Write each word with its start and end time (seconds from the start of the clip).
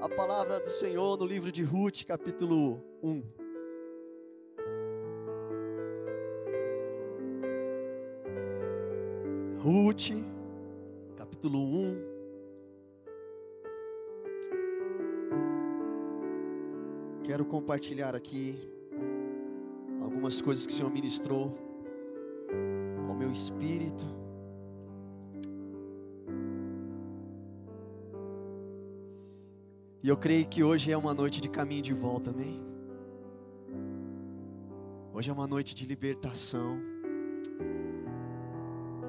a 0.00 0.08
palavra 0.08 0.60
do 0.60 0.70
Senhor 0.70 1.18
no 1.18 1.26
livro 1.26 1.50
de 1.50 1.64
Ruth, 1.64 2.04
capítulo 2.04 2.80
1. 3.02 3.22
Ruth, 9.58 10.10
capítulo 11.16 11.58
1. 11.58 11.96
Quero 17.24 17.44
compartilhar 17.44 18.14
aqui 18.14 18.56
algumas 20.00 20.40
coisas 20.40 20.64
que 20.64 20.72
o 20.72 20.76
Senhor 20.76 20.92
ministrou 20.92 21.52
ao 23.08 23.14
meu 23.14 23.32
espírito. 23.32 24.17
E 30.02 30.08
eu 30.08 30.16
creio 30.16 30.46
que 30.46 30.62
hoje 30.62 30.92
é 30.92 30.96
uma 30.96 31.12
noite 31.12 31.40
de 31.40 31.48
caminho 31.48 31.82
de 31.82 31.92
volta, 31.92 32.30
amém? 32.30 32.62
Hoje 35.12 35.28
é 35.28 35.32
uma 35.32 35.46
noite 35.46 35.74
de 35.74 35.84
libertação. 35.84 36.78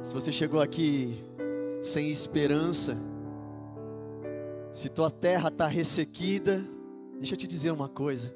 Se 0.02 0.16
você 0.16 0.32
chegou 0.32 0.60
aqui 0.60 1.24
sem 1.84 2.10
esperança, 2.10 2.98
se 4.74 4.90
tua 4.90 5.12
terra 5.12 5.50
está 5.50 5.68
ressequida, 5.68 6.66
deixa 7.18 7.36
eu 7.36 7.38
te 7.38 7.46
dizer 7.46 7.70
uma 7.70 7.88
coisa: 7.88 8.34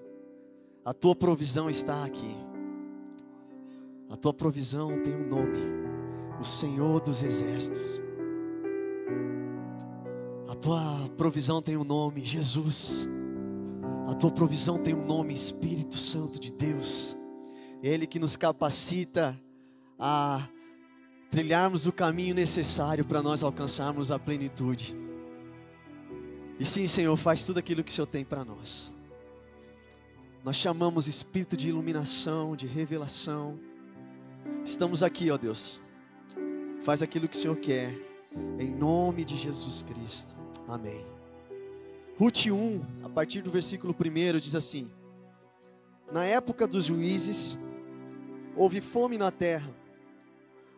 a 0.85 0.93
tua 0.93 1.15
provisão 1.15 1.71
está 1.71 2.05
aqui. 2.05 2.35
A 4.11 4.15
tua 4.15 4.33
provisão 4.33 5.01
tem 5.01 5.15
um 5.15 5.27
nome: 5.27 5.57
o 6.39 6.43
Senhor 6.43 7.01
dos 7.01 7.23
Exércitos. 7.23 8.02
A 10.53 10.55
tua 10.55 11.09
provisão 11.17 11.63
tem 11.63 11.75
um 11.75 11.83
nome: 11.83 12.23
Jesus. 12.23 13.07
A 14.07 14.13
tua 14.13 14.29
provisão 14.29 14.77
tem 14.77 14.93
um 14.93 15.03
nome: 15.03 15.33
Espírito 15.33 15.97
Santo 15.97 16.39
de 16.39 16.53
Deus. 16.53 17.17
Ele 17.81 18.05
que 18.05 18.19
nos 18.19 18.37
capacita 18.37 19.35
a 19.97 20.47
trilharmos 21.31 21.87
o 21.87 21.91
caminho 21.91 22.35
necessário 22.35 23.03
para 23.03 23.23
nós 23.23 23.41
alcançarmos 23.41 24.11
a 24.11 24.19
plenitude. 24.19 24.95
E 26.59 26.65
sim, 26.65 26.85
Senhor, 26.85 27.17
faz 27.17 27.43
tudo 27.43 27.57
aquilo 27.57 27.83
que 27.83 27.89
o 27.89 27.93
Senhor 27.93 28.05
tem 28.05 28.23
para 28.23 28.45
nós. 28.45 28.93
Nós 30.43 30.55
chamamos 30.55 31.07
espírito 31.07 31.57
de 31.57 31.69
iluminação, 31.69 32.55
de 32.55 32.67
revelação. 32.67 33.59
Estamos 34.63 35.01
aqui, 35.01 35.31
ó 35.31 35.37
Deus. 35.37 35.79
Faz 36.83 37.01
aquilo 37.01 37.27
que 37.27 37.35
o 37.35 37.39
Senhor 37.39 37.57
quer, 37.57 37.99
em 38.59 38.69
nome 38.69 39.25
de 39.25 39.35
Jesus 39.35 39.81
Cristo. 39.81 40.42
Amém. 40.67 41.05
Ruth 42.17 42.45
1, 42.45 42.81
a 43.03 43.09
partir 43.09 43.41
do 43.41 43.51
versículo 43.51 43.93
1, 43.93 44.39
diz 44.39 44.55
assim: 44.55 44.89
Na 46.11 46.23
época 46.23 46.67
dos 46.67 46.85
juízes, 46.85 47.57
houve 48.55 48.79
fome 48.79 49.17
na 49.17 49.31
terra. 49.31 49.69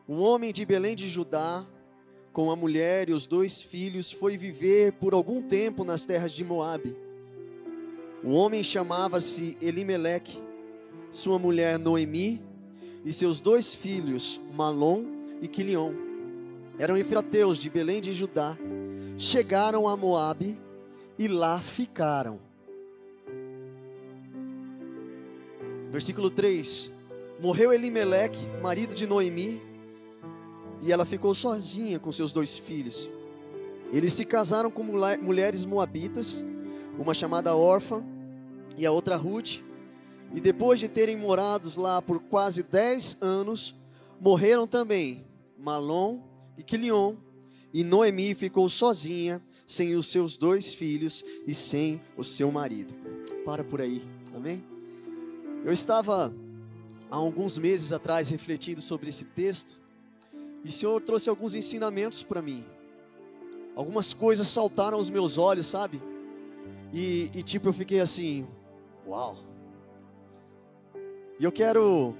Um 0.07 0.19
homem 0.19 0.53
de 0.53 0.65
Belém 0.65 0.95
de 0.95 1.09
Judá, 1.09 1.65
com 2.31 2.49
a 2.51 2.55
mulher 2.55 3.09
e 3.09 3.13
os 3.13 3.27
dois 3.27 3.61
filhos, 3.61 4.11
foi 4.11 4.37
viver 4.37 4.93
por 4.93 5.13
algum 5.13 5.41
tempo 5.41 5.83
nas 5.83 6.05
terras 6.05 6.31
de 6.31 6.43
Moabe. 6.43 6.95
O 8.23 8.31
homem 8.31 8.63
chamava-se 8.63 9.57
Elimeleque, 9.61 10.41
sua 11.11 11.37
mulher 11.37 11.77
Noemi 11.77 12.41
e 13.03 13.13
seus 13.13 13.39
dois 13.39 13.73
filhos, 13.73 14.39
Malom 14.53 15.05
e 15.41 15.47
Quilion. 15.47 15.93
Eram 16.79 16.97
efrateus 16.97 17.59
de 17.59 17.69
Belém 17.69 18.01
de 18.01 18.11
Judá. 18.11 18.57
Chegaram 19.17 19.87
a 19.87 19.95
Moabe 19.95 20.59
e 21.17 21.25
lá 21.27 21.61
ficaram. 21.61 22.37
Versículo 25.89 26.29
3: 26.29 26.91
Morreu 27.39 27.71
Elimeleque, 27.71 28.45
marido 28.61 28.93
de 28.93 29.07
Noemi, 29.07 29.61
e 30.81 30.91
ela 30.91 31.05
ficou 31.05 31.33
sozinha 31.33 31.97
com 31.97 32.11
seus 32.11 32.33
dois 32.33 32.57
filhos. 32.57 33.09
Eles 33.89 34.11
se 34.11 34.25
casaram 34.25 34.69
com 34.69 34.83
mulheres 34.83 35.65
moabitas, 35.65 36.43
uma 36.99 37.13
chamada 37.13 37.55
órfã 37.55 38.03
e 38.77 38.85
a 38.85 38.91
outra 38.91 39.15
Ruth. 39.15 39.61
E 40.33 40.41
depois 40.41 40.79
de 40.79 40.89
terem 40.89 41.15
morados 41.15 41.77
lá 41.77 42.01
por 42.01 42.19
quase 42.19 42.63
dez 42.63 43.17
anos, 43.21 43.73
morreram 44.19 44.67
também 44.67 45.25
Malom 45.57 46.19
e 46.57 46.63
Quilion. 46.63 47.15
E 47.75 47.83
Noemi 47.83 48.33
ficou 48.33 48.69
sozinha, 48.69 49.41
sem 49.67 49.95
os 49.95 50.07
seus 50.07 50.37
dois 50.37 50.73
filhos 50.73 51.25
e 51.45 51.53
sem 51.53 52.01
o 52.15 52.23
seu 52.23 52.49
marido. 52.49 52.93
Para 53.43 53.65
por 53.65 53.81
aí, 53.81 54.01
amém? 54.33 54.63
Eu 55.61 55.73
estava 55.73 56.33
há 57.11 57.15
alguns 57.17 57.57
meses 57.57 57.91
atrás 57.91 58.29
refletindo 58.29 58.81
sobre 58.81 59.09
esse 59.09 59.25
texto 59.25 59.77
e 60.63 60.69
o 60.69 60.71
Senhor 60.71 61.01
trouxe 61.01 61.29
alguns 61.29 61.53
ensinamentos 61.53 62.23
para 62.23 62.41
mim. 62.41 62.63
Algumas 63.75 64.13
coisas 64.13 64.47
saltaram 64.47 64.95
aos 64.97 65.09
meus 65.09 65.37
olhos, 65.37 65.65
sabe? 65.65 66.01
E, 66.93 67.29
e 67.35 67.43
tipo, 67.43 67.67
eu 67.67 67.73
fiquei 67.73 67.99
assim, 67.99 68.47
uau. 69.05 69.37
E 71.37 71.43
eu 71.43 71.51
quero 71.51 72.15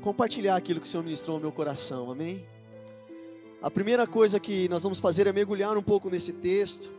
compartilhar 0.00 0.56
aquilo 0.56 0.80
que 0.80 0.86
o 0.86 0.90
Senhor 0.90 1.02
ministrou 1.02 1.34
ao 1.34 1.40
meu 1.42 1.52
coração, 1.52 2.10
amém? 2.10 2.53
A 3.64 3.70
primeira 3.70 4.06
coisa 4.06 4.38
que 4.38 4.68
nós 4.68 4.82
vamos 4.82 5.00
fazer 5.00 5.26
é 5.26 5.32
mergulhar 5.32 5.74
um 5.78 5.82
pouco 5.82 6.10
nesse 6.10 6.34
texto 6.34 6.92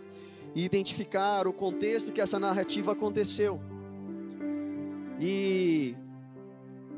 e 0.55 0.65
identificar 0.65 1.45
o 1.47 1.53
contexto 1.53 2.11
que 2.11 2.19
essa 2.19 2.39
narrativa 2.39 2.93
aconteceu. 2.93 3.61
E 5.21 5.95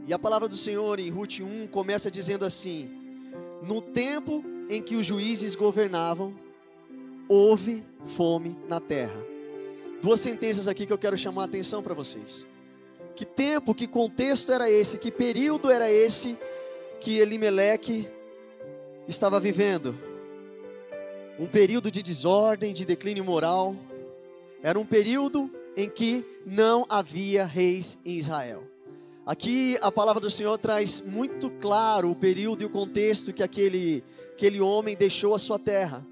e 0.07 0.13
a 0.13 0.17
palavra 0.17 0.47
do 0.47 0.55
Senhor 0.55 1.01
em 1.01 1.09
Ruth 1.09 1.41
1 1.41 1.67
começa 1.67 2.09
dizendo 2.09 2.45
assim: 2.45 2.89
No 3.61 3.81
tempo 3.81 4.41
em 4.69 4.81
que 4.81 4.95
os 4.95 5.05
juízes 5.05 5.53
governavam, 5.53 6.33
houve 7.27 7.83
fome 8.05 8.57
na 8.69 8.79
terra. 8.79 9.21
Duas 10.01 10.21
sentenças 10.21 10.69
aqui 10.69 10.85
que 10.85 10.93
eu 10.93 10.97
quero 10.97 11.17
chamar 11.17 11.41
a 11.41 11.45
atenção 11.45 11.83
para 11.83 11.93
vocês. 11.93 12.47
Que 13.17 13.25
tempo, 13.25 13.75
que 13.75 13.85
contexto 13.85 14.49
era 14.49 14.71
esse? 14.71 14.97
Que 14.97 15.11
período 15.11 15.69
era 15.69 15.91
esse 15.91 16.37
que 17.01 17.17
Elimeleque 17.17 18.07
estava 19.07 19.39
vivendo? 19.39 19.97
Um 21.39 21.45
período 21.45 21.89
de 21.89 22.03
desordem, 22.03 22.73
de 22.73 22.85
declínio 22.85 23.23
moral. 23.23 23.75
Era 24.61 24.77
um 24.77 24.85
período 24.85 25.49
em 25.75 25.89
que 25.89 26.25
não 26.45 26.85
havia 26.89 27.45
reis 27.45 27.97
em 28.03 28.17
Israel. 28.17 28.63
Aqui 29.25 29.77
a 29.81 29.91
palavra 29.91 30.19
do 30.21 30.29
Senhor 30.29 30.57
traz 30.57 31.01
muito 31.01 31.49
claro 31.49 32.09
o 32.09 32.15
período 32.15 32.63
e 32.63 32.65
o 32.65 32.69
contexto 32.69 33.33
que 33.33 33.43
aquele, 33.43 34.03
aquele 34.31 34.59
homem 34.59 34.95
deixou 34.95 35.35
a 35.35 35.39
sua 35.39 35.59
terra. 35.59 36.05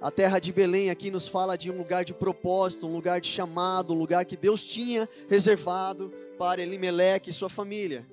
A 0.00 0.10
terra 0.10 0.38
de 0.38 0.52
Belém 0.52 0.90
aqui 0.90 1.10
nos 1.10 1.28
fala 1.28 1.56
de 1.56 1.70
um 1.70 1.78
lugar 1.78 2.04
de 2.04 2.12
propósito, 2.12 2.86
um 2.86 2.92
lugar 2.92 3.20
de 3.20 3.28
chamado, 3.28 3.92
um 3.92 3.98
lugar 3.98 4.24
que 4.24 4.36
Deus 4.36 4.64
tinha 4.64 5.08
reservado 5.28 6.12
para 6.38 6.62
Elimeleque 6.62 7.30
e 7.30 7.32
sua 7.32 7.48
família. 7.48 8.06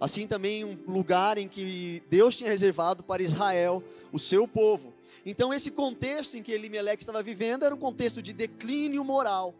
Assim 0.00 0.26
também 0.26 0.64
um 0.64 0.78
lugar 0.88 1.36
em 1.36 1.46
que 1.46 2.02
Deus 2.08 2.34
tinha 2.34 2.48
reservado 2.48 3.04
para 3.04 3.22
Israel, 3.22 3.84
o 4.10 4.18
seu 4.18 4.48
povo. 4.48 4.94
Então 5.26 5.52
esse 5.52 5.70
contexto 5.70 6.36
em 6.36 6.42
que 6.42 6.50
Elimeleque 6.50 7.02
estava 7.02 7.22
vivendo 7.22 7.64
era 7.64 7.74
um 7.74 7.78
contexto 7.78 8.22
de 8.22 8.32
declínio 8.32 9.04
moral, 9.04 9.54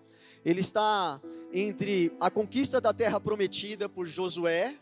ele 0.45 0.61
está 0.61 1.21
entre 1.53 2.13
a 2.19 2.31
conquista 2.31 2.81
da 2.81 2.95
terra 2.95 3.21
prometida 3.21 3.89
por 3.89 4.07
Josué 4.07 4.75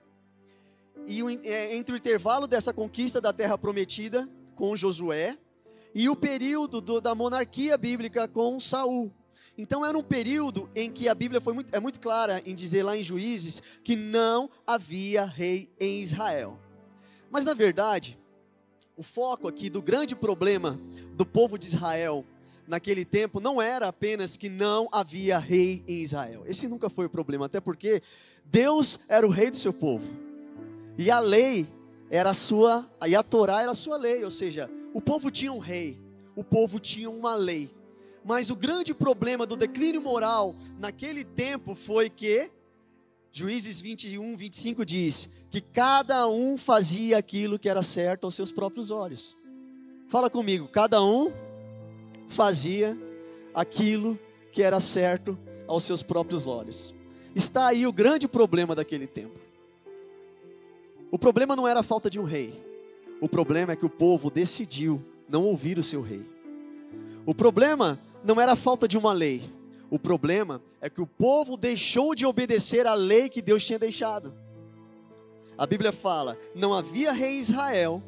e 1.06 1.20
é, 1.44 1.74
entre 1.76 1.94
o 1.94 1.98
intervalo 1.98 2.46
dessa 2.46 2.72
conquista 2.72 3.20
da 3.20 3.32
terra 3.32 3.58
prometida 3.58 4.28
com 4.54 4.76
Josué 4.76 5.36
e 5.94 6.08
o 6.08 6.14
período 6.14 6.80
do, 6.80 7.00
da 7.00 7.14
monarquia 7.14 7.76
bíblica 7.76 8.28
com 8.28 8.60
Saul. 8.60 9.12
Então 9.58 9.84
era 9.84 9.98
um 9.98 10.02
período 10.02 10.70
em 10.72 10.88
que 10.88 11.08
a 11.08 11.14
Bíblia 11.14 11.40
foi 11.40 11.52
muito, 11.52 11.74
é 11.74 11.80
muito 11.80 11.98
clara 11.98 12.40
em 12.46 12.54
dizer 12.54 12.84
lá 12.84 12.96
em 12.96 13.02
Juízes 13.02 13.60
que 13.82 13.96
não 13.96 14.48
havia 14.64 15.24
rei 15.24 15.68
em 15.80 16.00
Israel. 16.00 16.56
Mas 17.28 17.44
na 17.44 17.54
verdade, 17.54 18.16
o 18.96 19.02
foco 19.02 19.48
aqui 19.48 19.68
do 19.68 19.82
grande 19.82 20.14
problema 20.14 20.80
do 21.14 21.26
povo 21.26 21.58
de 21.58 21.66
Israel 21.66 22.24
naquele 22.68 23.04
tempo 23.04 23.40
não 23.40 23.60
era 23.60 23.88
apenas 23.88 24.36
que 24.36 24.48
não 24.48 24.88
havia 24.92 25.38
rei 25.38 25.82
em 25.88 26.02
Israel. 26.02 26.44
Esse 26.46 26.68
nunca 26.68 26.88
foi 26.88 27.06
o 27.06 27.10
problema, 27.10 27.46
até 27.46 27.60
porque 27.60 28.00
Deus 28.44 29.00
era 29.08 29.26
o 29.26 29.30
rei 29.30 29.50
do 29.50 29.56
seu 29.56 29.72
povo. 29.72 30.06
E 30.96 31.10
a 31.10 31.18
lei 31.18 31.66
era 32.10 32.30
a 32.30 32.34
sua, 32.34 32.88
e 33.06 33.16
a 33.16 33.22
Torá 33.22 33.62
era 33.62 33.72
a 33.72 33.74
sua 33.74 33.96
lei, 33.96 34.22
ou 34.22 34.30
seja, 34.30 34.70
o 34.94 35.00
povo 35.00 35.30
tinha 35.30 35.52
um 35.52 35.58
rei, 35.58 35.98
o 36.36 36.44
povo 36.44 36.78
tinha 36.78 37.10
uma 37.10 37.34
lei. 37.34 37.70
Mas 38.24 38.50
o 38.50 38.56
grande 38.56 38.92
problema 38.92 39.46
do 39.46 39.56
declínio 39.56 40.00
moral 40.00 40.54
naquele 40.78 41.24
tempo 41.24 41.74
foi 41.74 42.10
que 42.10 42.50
Juízes 43.32 43.80
21, 43.80 44.36
25 44.36 44.84
diz 44.84 45.28
que 45.50 45.60
cada 45.60 46.26
um 46.28 46.58
fazia 46.58 47.18
aquilo 47.18 47.58
que 47.58 47.68
era 47.68 47.82
certo 47.82 48.24
aos 48.24 48.34
seus 48.34 48.50
próprios 48.50 48.90
olhos. 48.90 49.36
Fala 50.08 50.28
comigo, 50.28 50.68
cada 50.68 51.02
um 51.02 51.32
fazia 52.26 52.96
aquilo 53.54 54.18
que 54.50 54.62
era 54.62 54.80
certo 54.80 55.38
aos 55.66 55.84
seus 55.84 56.02
próprios 56.02 56.46
olhos. 56.46 56.94
Está 57.34 57.68
aí 57.68 57.86
o 57.86 57.92
grande 57.92 58.26
problema 58.26 58.74
daquele 58.74 59.06
tempo. 59.06 59.38
O 61.10 61.18
problema 61.18 61.54
não 61.54 61.68
era 61.68 61.80
a 61.80 61.84
falta 61.84 62.10
de 62.10 62.18
um 62.18 62.24
rei. 62.24 62.60
O 63.20 63.28
problema 63.28 63.72
é 63.72 63.76
que 63.76 63.86
o 63.86 63.90
povo 63.90 64.30
decidiu 64.30 65.02
não 65.28 65.44
ouvir 65.44 65.78
o 65.78 65.82
seu 65.82 66.02
rei. 66.02 66.26
O 67.24 67.34
problema 67.34 68.00
não 68.28 68.38
era 68.38 68.54
falta 68.54 68.86
de 68.86 68.98
uma 68.98 69.14
lei. 69.14 69.50
O 69.90 69.98
problema 69.98 70.60
é 70.82 70.90
que 70.90 71.00
o 71.00 71.06
povo 71.06 71.56
deixou 71.56 72.14
de 72.14 72.26
obedecer 72.26 72.86
a 72.86 72.92
lei 72.92 73.30
que 73.30 73.40
Deus 73.40 73.64
tinha 73.64 73.78
deixado. 73.78 74.34
A 75.56 75.66
Bíblia 75.66 75.92
fala: 75.92 76.38
não 76.54 76.74
havia 76.74 77.10
rei 77.10 77.38
Israel, 77.38 78.02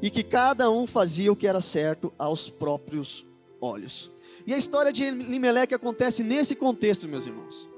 e 0.00 0.10
que 0.10 0.22
cada 0.22 0.70
um 0.70 0.86
fazia 0.86 1.32
o 1.32 1.34
que 1.34 1.48
era 1.48 1.60
certo 1.60 2.12
aos 2.16 2.48
próprios 2.48 3.26
olhos. 3.60 4.12
E 4.46 4.54
a 4.54 4.56
história 4.56 4.92
de 4.92 5.02
Elimelec 5.02 5.74
acontece 5.74 6.22
nesse 6.22 6.54
contexto, 6.54 7.08
meus 7.08 7.26
irmãos. 7.26 7.68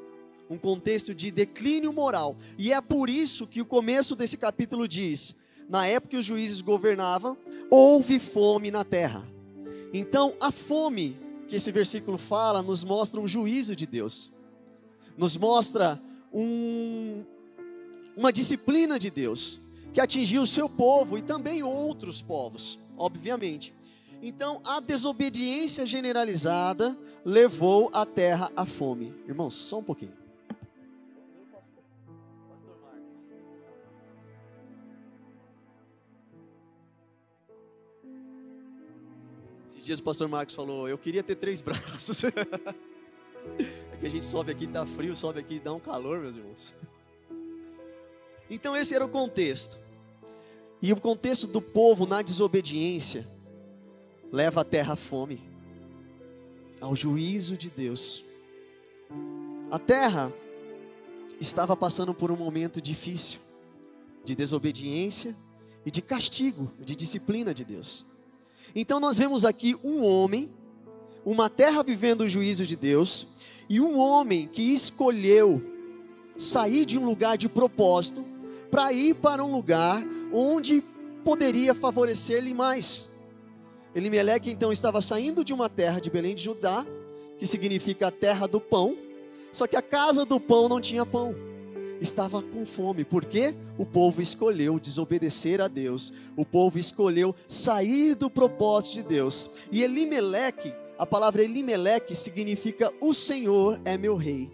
Um 0.50 0.58
contexto 0.58 1.14
de 1.14 1.30
declínio 1.30 1.94
moral. 1.94 2.36
E 2.58 2.74
é 2.74 2.80
por 2.82 3.08
isso 3.08 3.46
que 3.46 3.62
o 3.62 3.66
começo 3.66 4.14
desse 4.14 4.36
capítulo 4.36 4.86
diz: 4.86 5.34
na 5.66 5.86
época 5.86 6.10
que 6.10 6.18
os 6.18 6.26
juízes 6.26 6.60
governavam, 6.60 7.38
houve 7.70 8.18
fome 8.18 8.70
na 8.70 8.84
terra. 8.84 9.26
Então, 9.94 10.34
a 10.38 10.52
fome 10.52 11.16
que 11.48 11.56
esse 11.56 11.72
versículo 11.72 12.18
fala 12.18 12.62
nos 12.62 12.84
mostra 12.84 13.18
um 13.18 13.26
juízo 13.26 13.74
de 13.74 13.86
Deus, 13.86 14.30
nos 15.16 15.36
mostra 15.36 16.00
um, 16.32 17.24
uma 18.16 18.32
disciplina 18.32 18.98
de 18.98 19.10
Deus 19.10 19.58
que 19.92 20.00
atingiu 20.00 20.42
o 20.42 20.46
seu 20.46 20.68
povo 20.68 21.16
e 21.16 21.22
também 21.22 21.62
outros 21.62 22.20
povos, 22.20 22.78
obviamente. 22.96 23.74
Então, 24.22 24.60
a 24.66 24.80
desobediência 24.80 25.86
generalizada 25.86 26.98
levou 27.24 27.88
a 27.92 28.04
terra 28.04 28.50
à 28.54 28.66
fome. 28.66 29.14
Irmãos, 29.26 29.54
só 29.54 29.78
um 29.78 29.84
pouquinho. 29.84 30.12
Esses 39.78 39.86
dias 39.86 40.00
o 40.00 40.02
pastor 40.02 40.28
Marcos 40.28 40.56
falou: 40.56 40.88
Eu 40.88 40.98
queria 40.98 41.22
ter 41.22 41.36
três 41.36 41.60
braços. 41.62 42.24
é 42.24 42.32
que 44.00 44.06
a 44.06 44.10
gente 44.10 44.26
sobe 44.26 44.50
aqui, 44.50 44.66
tá 44.66 44.84
frio, 44.84 45.14
sobe 45.14 45.38
aqui, 45.38 45.60
dá 45.60 45.72
um 45.72 45.78
calor, 45.78 46.18
meus 46.18 46.34
irmãos. 46.34 46.74
Então, 48.50 48.76
esse 48.76 48.92
era 48.92 49.04
o 49.04 49.08
contexto. 49.08 49.78
E 50.82 50.92
o 50.92 51.00
contexto 51.00 51.46
do 51.46 51.62
povo 51.62 52.06
na 52.06 52.22
desobediência 52.22 53.24
leva 54.32 54.62
a 54.62 54.64
terra 54.64 54.94
à 54.94 54.96
fome, 54.96 55.48
ao 56.80 56.96
juízo 56.96 57.56
de 57.56 57.70
Deus. 57.70 58.24
A 59.70 59.78
terra 59.78 60.32
estava 61.40 61.76
passando 61.76 62.12
por 62.12 62.32
um 62.32 62.36
momento 62.36 62.82
difícil 62.82 63.38
de 64.24 64.34
desobediência 64.34 65.36
e 65.86 65.90
de 65.90 66.02
castigo, 66.02 66.72
de 66.80 66.96
disciplina 66.96 67.54
de 67.54 67.64
Deus. 67.64 68.07
Então 68.74 69.00
nós 69.00 69.18
vemos 69.18 69.44
aqui 69.44 69.76
um 69.82 70.04
homem, 70.04 70.50
uma 71.24 71.48
terra 71.48 71.82
vivendo 71.82 72.22
o 72.22 72.28
juízo 72.28 72.64
de 72.66 72.76
Deus, 72.76 73.26
e 73.68 73.80
um 73.80 73.98
homem 73.98 74.46
que 74.46 74.62
escolheu 74.62 75.62
sair 76.36 76.84
de 76.84 76.98
um 76.98 77.04
lugar 77.04 77.36
de 77.36 77.48
propósito 77.48 78.24
para 78.70 78.92
ir 78.92 79.14
para 79.14 79.44
um 79.44 79.52
lugar 79.52 80.02
onde 80.32 80.82
poderia 81.24 81.74
favorecer-lhe 81.74 82.54
mais. 82.54 83.10
Elimeleque 83.94 84.50
então 84.50 84.70
estava 84.70 85.00
saindo 85.00 85.44
de 85.44 85.52
uma 85.52 85.68
terra 85.68 86.00
de 86.00 86.10
Belém 86.10 86.34
de 86.34 86.42
Judá, 86.42 86.86
que 87.38 87.46
significa 87.46 88.08
a 88.08 88.10
terra 88.10 88.46
do 88.46 88.60
pão, 88.60 88.96
só 89.52 89.66
que 89.66 89.76
a 89.76 89.82
casa 89.82 90.24
do 90.24 90.38
pão 90.38 90.68
não 90.68 90.80
tinha 90.80 91.04
pão. 91.04 91.34
Estava 92.00 92.40
com 92.40 92.64
fome, 92.64 93.04
porque 93.04 93.54
o 93.76 93.84
povo 93.84 94.22
escolheu 94.22 94.78
desobedecer 94.78 95.60
a 95.60 95.68
Deus, 95.68 96.12
o 96.36 96.44
povo 96.44 96.78
escolheu 96.78 97.34
sair 97.48 98.14
do 98.14 98.30
propósito 98.30 98.94
de 98.94 99.02
Deus. 99.02 99.50
E 99.72 99.82
Elimeleque, 99.82 100.72
a 100.98 101.04
palavra 101.04 101.42
Elimeleque 101.42 102.14
significa 102.14 102.92
o 103.00 103.12
Senhor 103.12 103.80
é 103.84 103.98
meu 103.98 104.16
rei. 104.16 104.50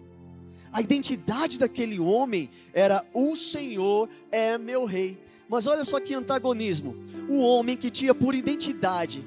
A 0.71 0.81
identidade 0.81 1.57
daquele 1.57 1.99
homem 1.99 2.49
era: 2.73 3.05
O 3.13 3.35
Senhor 3.35 4.09
é 4.31 4.57
meu 4.57 4.85
rei. 4.85 5.17
Mas 5.47 5.67
olha 5.67 5.85
só 5.85 5.99
que 5.99 6.13
antagonismo. 6.13 6.95
O 7.29 7.39
homem 7.39 7.77
que 7.77 7.89
tinha 7.89 8.13
por 8.13 8.35
identidade 8.35 9.25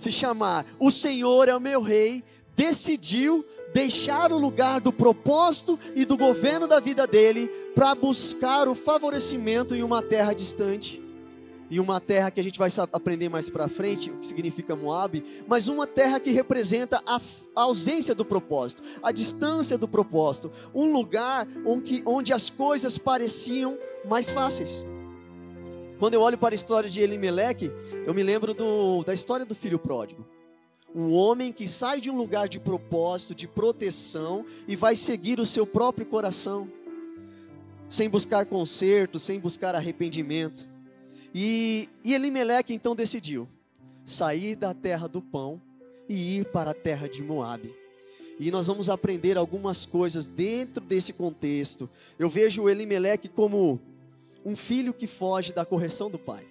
se 0.00 0.10
chamar 0.10 0.64
O 0.78 0.90
Senhor 0.90 1.46
é 1.46 1.54
o 1.54 1.60
meu 1.60 1.82
rei, 1.82 2.24
decidiu 2.56 3.44
deixar 3.72 4.32
o 4.32 4.38
lugar 4.38 4.80
do 4.80 4.92
propósito 4.92 5.78
e 5.94 6.04
do 6.04 6.16
governo 6.16 6.66
da 6.66 6.80
vida 6.80 7.06
dele 7.06 7.48
para 7.74 7.94
buscar 7.94 8.68
o 8.68 8.74
favorecimento 8.74 9.74
em 9.74 9.82
uma 9.82 10.02
terra 10.02 10.32
distante 10.32 11.02
e 11.70 11.78
uma 11.78 12.00
terra 12.00 12.30
que 12.30 12.40
a 12.40 12.42
gente 12.42 12.58
vai 12.58 12.68
aprender 12.92 13.28
mais 13.28 13.48
para 13.48 13.68
frente, 13.68 14.10
o 14.10 14.18
que 14.18 14.26
significa 14.26 14.74
Moab, 14.74 15.22
mas 15.46 15.68
uma 15.68 15.86
terra 15.86 16.18
que 16.18 16.30
representa 16.32 17.00
a, 17.06 17.16
a, 17.16 17.62
ausência 17.62 18.14
do 18.14 18.24
propósito, 18.24 18.82
a 19.00 19.12
distância 19.12 19.78
do 19.78 19.86
propósito, 19.86 20.50
um 20.74 20.92
lugar 20.92 21.46
onde, 21.64 22.02
onde 22.04 22.32
as 22.32 22.50
coisas 22.50 22.98
pareciam 22.98 23.78
mais 24.04 24.28
fáceis. 24.28 24.84
Quando 26.00 26.14
eu 26.14 26.22
olho 26.22 26.38
para 26.38 26.54
a 26.54 26.56
história 26.56 26.90
de 26.90 27.00
Elimelec, 27.00 27.70
eu 28.04 28.12
me 28.12 28.22
lembro 28.22 28.52
do, 28.52 29.04
da 29.04 29.14
história 29.14 29.46
do 29.46 29.54
filho 29.54 29.78
pródigo. 29.78 30.26
Um 30.94 31.12
homem 31.12 31.52
que 31.52 31.68
sai 31.68 32.00
de 32.00 32.10
um 32.10 32.16
lugar 32.16 32.48
de 32.48 32.58
propósito, 32.58 33.34
de 33.34 33.46
proteção 33.46 34.44
e 34.66 34.74
vai 34.74 34.96
seguir 34.96 35.38
o 35.38 35.46
seu 35.46 35.66
próprio 35.66 36.04
coração, 36.04 36.68
sem 37.88 38.08
buscar 38.08 38.46
conserto, 38.46 39.18
sem 39.18 39.38
buscar 39.38 39.74
arrependimento. 39.74 40.68
E, 41.34 41.88
e 42.04 42.14
então 42.68 42.96
decidiu 42.96 43.48
sair 44.04 44.56
da 44.56 44.74
terra 44.74 45.06
do 45.06 45.22
pão 45.22 45.60
e 46.08 46.38
ir 46.38 46.46
para 46.46 46.72
a 46.72 46.74
terra 46.74 47.08
de 47.08 47.22
Moabe. 47.22 47.72
E 48.38 48.50
nós 48.50 48.66
vamos 48.66 48.88
aprender 48.88 49.36
algumas 49.36 49.86
coisas 49.86 50.26
dentro 50.26 50.84
desse 50.84 51.12
contexto. 51.12 51.88
Eu 52.18 52.28
vejo 52.28 52.68
Elimeleque 52.68 53.28
como 53.28 53.78
um 54.44 54.56
filho 54.56 54.94
que 54.94 55.06
foge 55.06 55.52
da 55.52 55.64
correção 55.64 56.10
do 56.10 56.18
pai. 56.18 56.46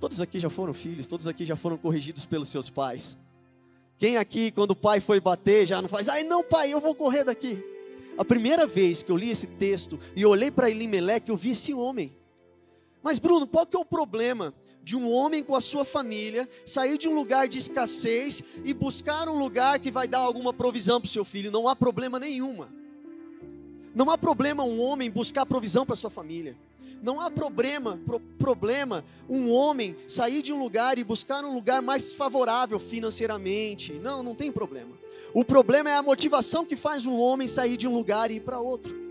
Todos 0.00 0.20
aqui 0.20 0.38
já 0.38 0.48
foram 0.48 0.72
filhos, 0.72 1.06
todos 1.06 1.26
aqui 1.26 1.44
já 1.44 1.56
foram 1.56 1.76
corrigidos 1.76 2.24
pelos 2.24 2.48
seus 2.48 2.70
pais. 2.70 3.16
Quem 3.96 4.16
aqui, 4.16 4.52
quando 4.52 4.70
o 4.70 4.76
pai 4.76 5.00
foi 5.00 5.20
bater, 5.20 5.66
já 5.66 5.82
não 5.82 5.88
faz, 5.88 6.08
ai 6.08 6.22
não, 6.22 6.44
pai, 6.44 6.72
eu 6.72 6.80
vou 6.80 6.94
correr 6.94 7.24
daqui. 7.24 7.62
A 8.16 8.24
primeira 8.24 8.66
vez 8.66 9.02
que 9.02 9.10
eu 9.10 9.16
li 9.16 9.30
esse 9.30 9.46
texto 9.46 9.98
e 10.14 10.24
olhei 10.24 10.50
para 10.50 10.70
Elimeleque, 10.70 11.30
eu 11.30 11.36
vi 11.36 11.50
esse 11.50 11.74
homem. 11.74 12.16
Mas 13.02 13.18
Bruno, 13.18 13.46
qual 13.46 13.66
que 13.66 13.76
é 13.76 13.80
o 13.80 13.84
problema 13.84 14.54
de 14.82 14.96
um 14.96 15.10
homem 15.10 15.42
com 15.42 15.54
a 15.54 15.60
sua 15.60 15.84
família 15.84 16.48
sair 16.64 16.96
de 16.96 17.08
um 17.08 17.14
lugar 17.14 17.48
de 17.48 17.58
escassez 17.58 18.42
e 18.64 18.72
buscar 18.72 19.28
um 19.28 19.38
lugar 19.38 19.78
que 19.80 19.90
vai 19.90 20.06
dar 20.06 20.18
alguma 20.18 20.52
provisão 20.52 21.00
para 21.00 21.06
o 21.06 21.10
seu 21.10 21.24
filho? 21.24 21.50
Não 21.50 21.68
há 21.68 21.74
problema 21.74 22.20
nenhuma. 22.20 22.72
Não 23.94 24.10
há 24.10 24.18
problema 24.18 24.62
um 24.62 24.80
homem 24.80 25.10
buscar 25.10 25.44
provisão 25.44 25.84
para 25.84 25.96
sua 25.96 26.10
família. 26.10 26.56
Não 27.02 27.20
há 27.20 27.30
problema, 27.30 27.98
pro, 28.04 28.20
problema 28.20 29.04
um 29.28 29.50
homem 29.50 29.96
sair 30.06 30.42
de 30.42 30.52
um 30.52 30.58
lugar 30.58 30.98
e 30.98 31.04
buscar 31.04 31.44
um 31.44 31.54
lugar 31.54 31.80
mais 31.80 32.12
favorável 32.12 32.78
financeiramente. 32.78 33.92
Não, 33.94 34.22
não 34.22 34.34
tem 34.34 34.50
problema. 34.50 34.96
O 35.32 35.44
problema 35.44 35.90
é 35.90 35.94
a 35.94 36.02
motivação 36.02 36.64
que 36.64 36.76
faz 36.76 37.06
um 37.06 37.18
homem 37.18 37.46
sair 37.46 37.76
de 37.76 37.86
um 37.86 37.94
lugar 37.94 38.30
e 38.30 38.36
ir 38.36 38.40
para 38.40 38.58
outro. 38.58 39.08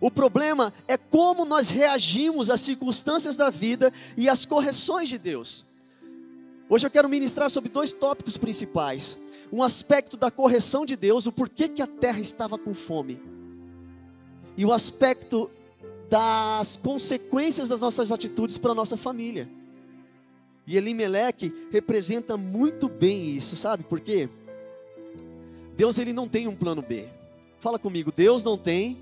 O 0.00 0.10
problema 0.10 0.72
é 0.86 0.96
como 0.96 1.44
nós 1.44 1.70
reagimos 1.70 2.50
às 2.50 2.60
circunstâncias 2.60 3.36
da 3.36 3.48
vida 3.48 3.92
e 4.16 4.28
às 4.28 4.44
correções 4.44 5.08
de 5.08 5.16
Deus. 5.16 5.64
Hoje 6.68 6.86
eu 6.86 6.90
quero 6.90 7.08
ministrar 7.08 7.50
sobre 7.50 7.70
dois 7.70 7.92
tópicos 7.92 8.36
principais: 8.36 9.18
um 9.50 9.62
aspecto 9.62 10.16
da 10.16 10.30
correção 10.30 10.84
de 10.84 10.94
Deus, 10.94 11.26
o 11.26 11.32
porquê 11.32 11.68
que 11.68 11.80
a 11.80 11.86
terra 11.86 12.20
estava 12.20 12.58
com 12.58 12.74
fome, 12.74 13.20
e 14.56 14.64
o 14.64 14.72
aspecto 14.72 15.50
das 16.08 16.76
consequências 16.76 17.68
das 17.68 17.80
nossas 17.80 18.10
atitudes 18.12 18.58
para 18.58 18.72
a 18.72 18.74
nossa 18.74 18.96
família. 18.96 19.48
E 20.66 20.76
Elimeleque 20.76 21.52
representa 21.70 22.36
muito 22.36 22.88
bem 22.88 23.28
isso, 23.36 23.56
sabe 23.56 23.84
por 23.84 24.00
quê? 24.00 24.28
Deus 25.76 25.98
ele 25.98 26.12
não 26.12 26.28
tem 26.28 26.48
um 26.48 26.56
plano 26.56 26.80
B. 26.80 27.08
Fala 27.60 27.78
comigo, 27.78 28.12
Deus 28.14 28.44
não 28.44 28.56
tem 28.56 28.98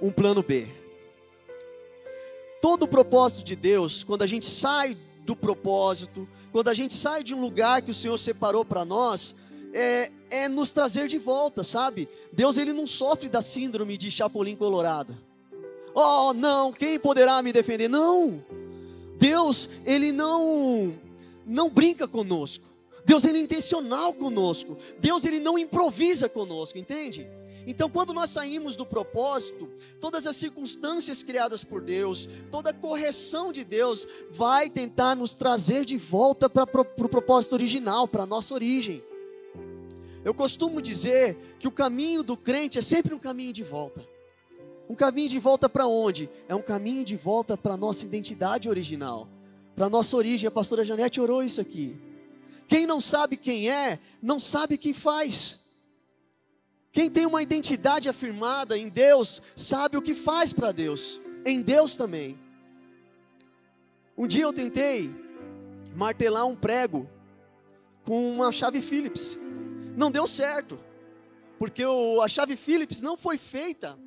um 0.00 0.10
plano 0.10 0.42
B. 0.42 0.68
Todo 2.60 2.84
o 2.84 2.88
propósito 2.88 3.44
de 3.44 3.56
Deus, 3.56 4.04
quando 4.04 4.22
a 4.22 4.26
gente 4.26 4.46
sai 4.46 4.96
do 5.24 5.36
propósito, 5.36 6.28
quando 6.50 6.68
a 6.68 6.74
gente 6.74 6.94
sai 6.94 7.22
de 7.22 7.34
um 7.34 7.40
lugar 7.40 7.82
que 7.82 7.90
o 7.90 7.94
Senhor 7.94 8.16
separou 8.18 8.64
para 8.64 8.84
nós, 8.84 9.34
é, 9.72 10.10
é, 10.30 10.48
nos 10.48 10.72
trazer 10.72 11.08
de 11.08 11.18
volta, 11.18 11.62
sabe? 11.62 12.08
Deus 12.32 12.56
ele 12.56 12.72
não 12.72 12.86
sofre 12.86 13.28
da 13.28 13.42
síndrome 13.42 13.96
de 13.96 14.10
Chapolin 14.10 14.56
Colorado. 14.56 15.27
Oh, 16.00 16.32
não, 16.32 16.72
quem 16.72 16.96
poderá 16.96 17.42
me 17.42 17.52
defender? 17.52 17.88
Não. 17.88 18.44
Deus, 19.18 19.68
ele 19.84 20.12
não 20.12 20.96
não 21.44 21.68
brinca 21.68 22.06
conosco. 22.06 22.64
Deus 23.04 23.24
ele 23.24 23.38
é 23.38 23.40
intencional 23.40 24.14
conosco. 24.14 24.76
Deus 25.00 25.24
ele 25.24 25.40
não 25.40 25.58
improvisa 25.58 26.28
conosco, 26.28 26.78
entende? 26.78 27.26
Então, 27.66 27.90
quando 27.90 28.12
nós 28.12 28.30
saímos 28.30 28.76
do 28.76 28.86
propósito, 28.86 29.68
todas 30.00 30.24
as 30.24 30.36
circunstâncias 30.36 31.24
criadas 31.24 31.64
por 31.64 31.82
Deus, 31.82 32.28
toda 32.48 32.70
a 32.70 32.72
correção 32.72 33.50
de 33.50 33.64
Deus, 33.64 34.06
vai 34.30 34.70
tentar 34.70 35.16
nos 35.16 35.34
trazer 35.34 35.84
de 35.84 35.96
volta 35.96 36.48
para 36.48 36.62
o 36.62 37.08
propósito 37.08 37.54
original, 37.54 38.06
para 38.06 38.22
a 38.22 38.26
nossa 38.26 38.54
origem. 38.54 39.02
Eu 40.24 40.32
costumo 40.32 40.80
dizer 40.80 41.36
que 41.58 41.66
o 41.66 41.72
caminho 41.72 42.22
do 42.22 42.36
crente 42.36 42.78
é 42.78 42.82
sempre 42.82 43.14
um 43.14 43.18
caminho 43.18 43.52
de 43.52 43.64
volta. 43.64 44.07
Um 44.88 44.94
caminho 44.94 45.28
de 45.28 45.38
volta 45.38 45.68
para 45.68 45.86
onde? 45.86 46.30
É 46.48 46.54
um 46.54 46.62
caminho 46.62 47.04
de 47.04 47.14
volta 47.14 47.58
para 47.58 47.74
a 47.74 47.76
nossa 47.76 48.06
identidade 48.06 48.70
original, 48.70 49.28
para 49.76 49.86
a 49.86 49.90
nossa 49.90 50.16
origem. 50.16 50.48
A 50.48 50.50
pastora 50.50 50.82
Janete 50.82 51.20
orou 51.20 51.42
isso 51.42 51.60
aqui. 51.60 51.94
Quem 52.66 52.86
não 52.86 53.00
sabe 53.00 53.36
quem 53.36 53.70
é, 53.70 53.98
não 54.22 54.38
sabe 54.38 54.78
quem 54.78 54.94
faz. 54.94 55.60
Quem 56.90 57.10
tem 57.10 57.26
uma 57.26 57.42
identidade 57.42 58.08
afirmada 58.08 58.78
em 58.78 58.88
Deus, 58.88 59.42
sabe 59.54 59.98
o 59.98 60.02
que 60.02 60.14
faz 60.14 60.54
para 60.54 60.72
Deus, 60.72 61.20
em 61.44 61.60
Deus 61.60 61.96
também. 61.96 62.38
Um 64.16 64.26
dia 64.26 64.44
eu 64.44 64.52
tentei 64.54 65.14
martelar 65.94 66.46
um 66.46 66.56
prego 66.56 67.08
com 68.04 68.32
uma 68.32 68.50
chave 68.50 68.80
Phillips. 68.80 69.36
Não 69.96 70.10
deu 70.10 70.26
certo, 70.26 70.78
porque 71.58 71.84
o, 71.84 72.22
a 72.22 72.28
chave 72.28 72.56
Phillips 72.56 73.02
não 73.02 73.18
foi 73.18 73.36
feita 73.36 73.98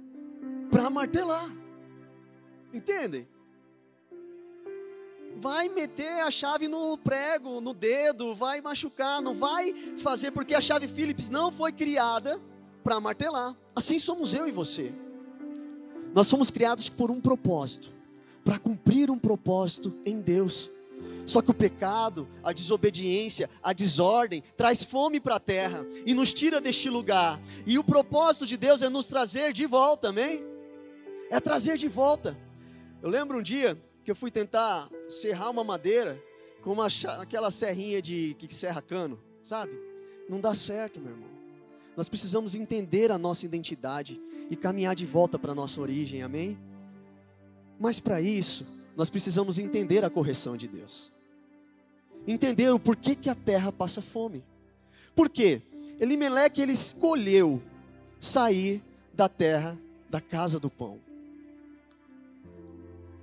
para 0.71 0.89
martelar. 0.89 1.51
Entendem? 2.73 3.27
Vai 5.35 5.69
meter 5.69 6.21
a 6.21 6.31
chave 6.31 6.67
no 6.67 6.97
prego, 6.97 7.59
no 7.61 7.73
dedo, 7.73 8.33
vai 8.33 8.61
machucar, 8.61 9.21
não 9.21 9.33
vai 9.33 9.73
fazer, 9.97 10.31
porque 10.31 10.55
a 10.55 10.61
chave 10.61 10.87
Phillips 10.87 11.29
não 11.29 11.51
foi 11.51 11.71
criada 11.71 12.41
para 12.83 12.99
martelar. 12.99 13.55
Assim 13.75 13.99
somos 13.99 14.33
eu 14.33 14.47
e 14.47 14.51
você. 14.51 14.93
Nós 16.13 16.27
somos 16.27 16.51
criados 16.51 16.89
por 16.89 17.09
um 17.09 17.21
propósito, 17.21 17.91
para 18.43 18.59
cumprir 18.59 19.09
um 19.09 19.17
propósito 19.17 19.93
em 20.05 20.19
Deus. 20.19 20.69
Só 21.25 21.41
que 21.41 21.51
o 21.51 21.53
pecado, 21.53 22.27
a 22.43 22.51
desobediência, 22.51 23.49
a 23.63 23.71
desordem 23.73 24.43
traz 24.57 24.83
fome 24.83 25.19
para 25.19 25.35
a 25.35 25.39
terra 25.39 25.85
e 26.05 26.13
nos 26.13 26.33
tira 26.33 26.59
deste 26.59 26.89
lugar. 26.89 27.41
E 27.65 27.79
o 27.79 27.83
propósito 27.83 28.45
de 28.45 28.57
Deus 28.57 28.81
é 28.81 28.89
nos 28.89 29.07
trazer 29.07 29.53
de 29.53 29.65
volta, 29.65 30.09
amém? 30.09 30.50
É 31.31 31.39
trazer 31.39 31.77
de 31.77 31.87
volta. 31.87 32.37
Eu 33.01 33.09
lembro 33.09 33.39
um 33.39 33.41
dia 33.41 33.81
que 34.03 34.11
eu 34.11 34.15
fui 34.15 34.29
tentar 34.29 34.89
serrar 35.09 35.49
uma 35.49 35.63
madeira 35.63 36.21
com 36.61 36.73
uma, 36.73 36.87
aquela 37.19 37.49
serrinha 37.49 38.01
de 38.01 38.35
que 38.37 38.53
serra 38.53 38.81
cano, 38.81 39.17
sabe? 39.41 39.71
Não 40.29 40.41
dá 40.41 40.53
certo, 40.53 40.99
meu 40.99 41.11
irmão. 41.11 41.29
Nós 41.95 42.09
precisamos 42.09 42.53
entender 42.53 43.11
a 43.11 43.17
nossa 43.17 43.45
identidade 43.45 44.21
e 44.49 44.55
caminhar 44.57 44.93
de 44.93 45.05
volta 45.05 45.39
para 45.39 45.53
a 45.53 45.55
nossa 45.55 45.79
origem, 45.79 46.21
amém? 46.21 46.57
Mas 47.79 47.99
para 47.99 48.21
isso, 48.21 48.67
nós 48.95 49.09
precisamos 49.09 49.57
entender 49.57 50.03
a 50.03 50.09
correção 50.09 50.57
de 50.57 50.67
Deus. 50.67 51.11
Entender 52.27 52.69
o 52.71 52.79
porquê 52.79 53.15
que 53.15 53.29
a 53.29 53.35
terra 53.35 53.71
passa 53.71 54.01
fome. 54.01 54.43
Por 55.15 55.29
quê? 55.29 55.61
Elimeleque 55.97 56.61
ele 56.61 56.73
escolheu 56.73 57.61
sair 58.19 58.83
da 59.13 59.29
terra 59.29 59.79
da 60.09 60.19
casa 60.19 60.59
do 60.59 60.69
pão. 60.69 60.99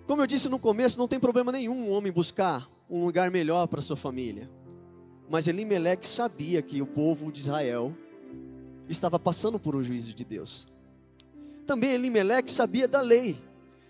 Como 0.08 0.22
eu 0.22 0.26
disse 0.26 0.48
no 0.48 0.58
começo, 0.58 0.98
não 0.98 1.06
tem 1.06 1.20
problema 1.20 1.52
nenhum 1.52 1.74
um 1.74 1.90
homem 1.90 2.10
buscar 2.10 2.66
um 2.88 3.04
lugar 3.04 3.30
melhor 3.30 3.66
para 3.66 3.82
sua 3.82 3.94
família. 3.94 4.50
Mas 5.28 5.46
Elimelec 5.46 6.06
sabia 6.06 6.62
que 6.62 6.80
o 6.80 6.86
povo 6.86 7.30
de 7.30 7.40
Israel 7.40 7.94
estava 8.88 9.18
passando 9.18 9.58
por 9.58 9.76
um 9.76 9.82
juízo 9.82 10.14
de 10.14 10.24
Deus. 10.24 10.66
Também 11.66 11.90
Elimelec 11.90 12.50
sabia 12.50 12.88
da 12.88 13.02
lei, 13.02 13.38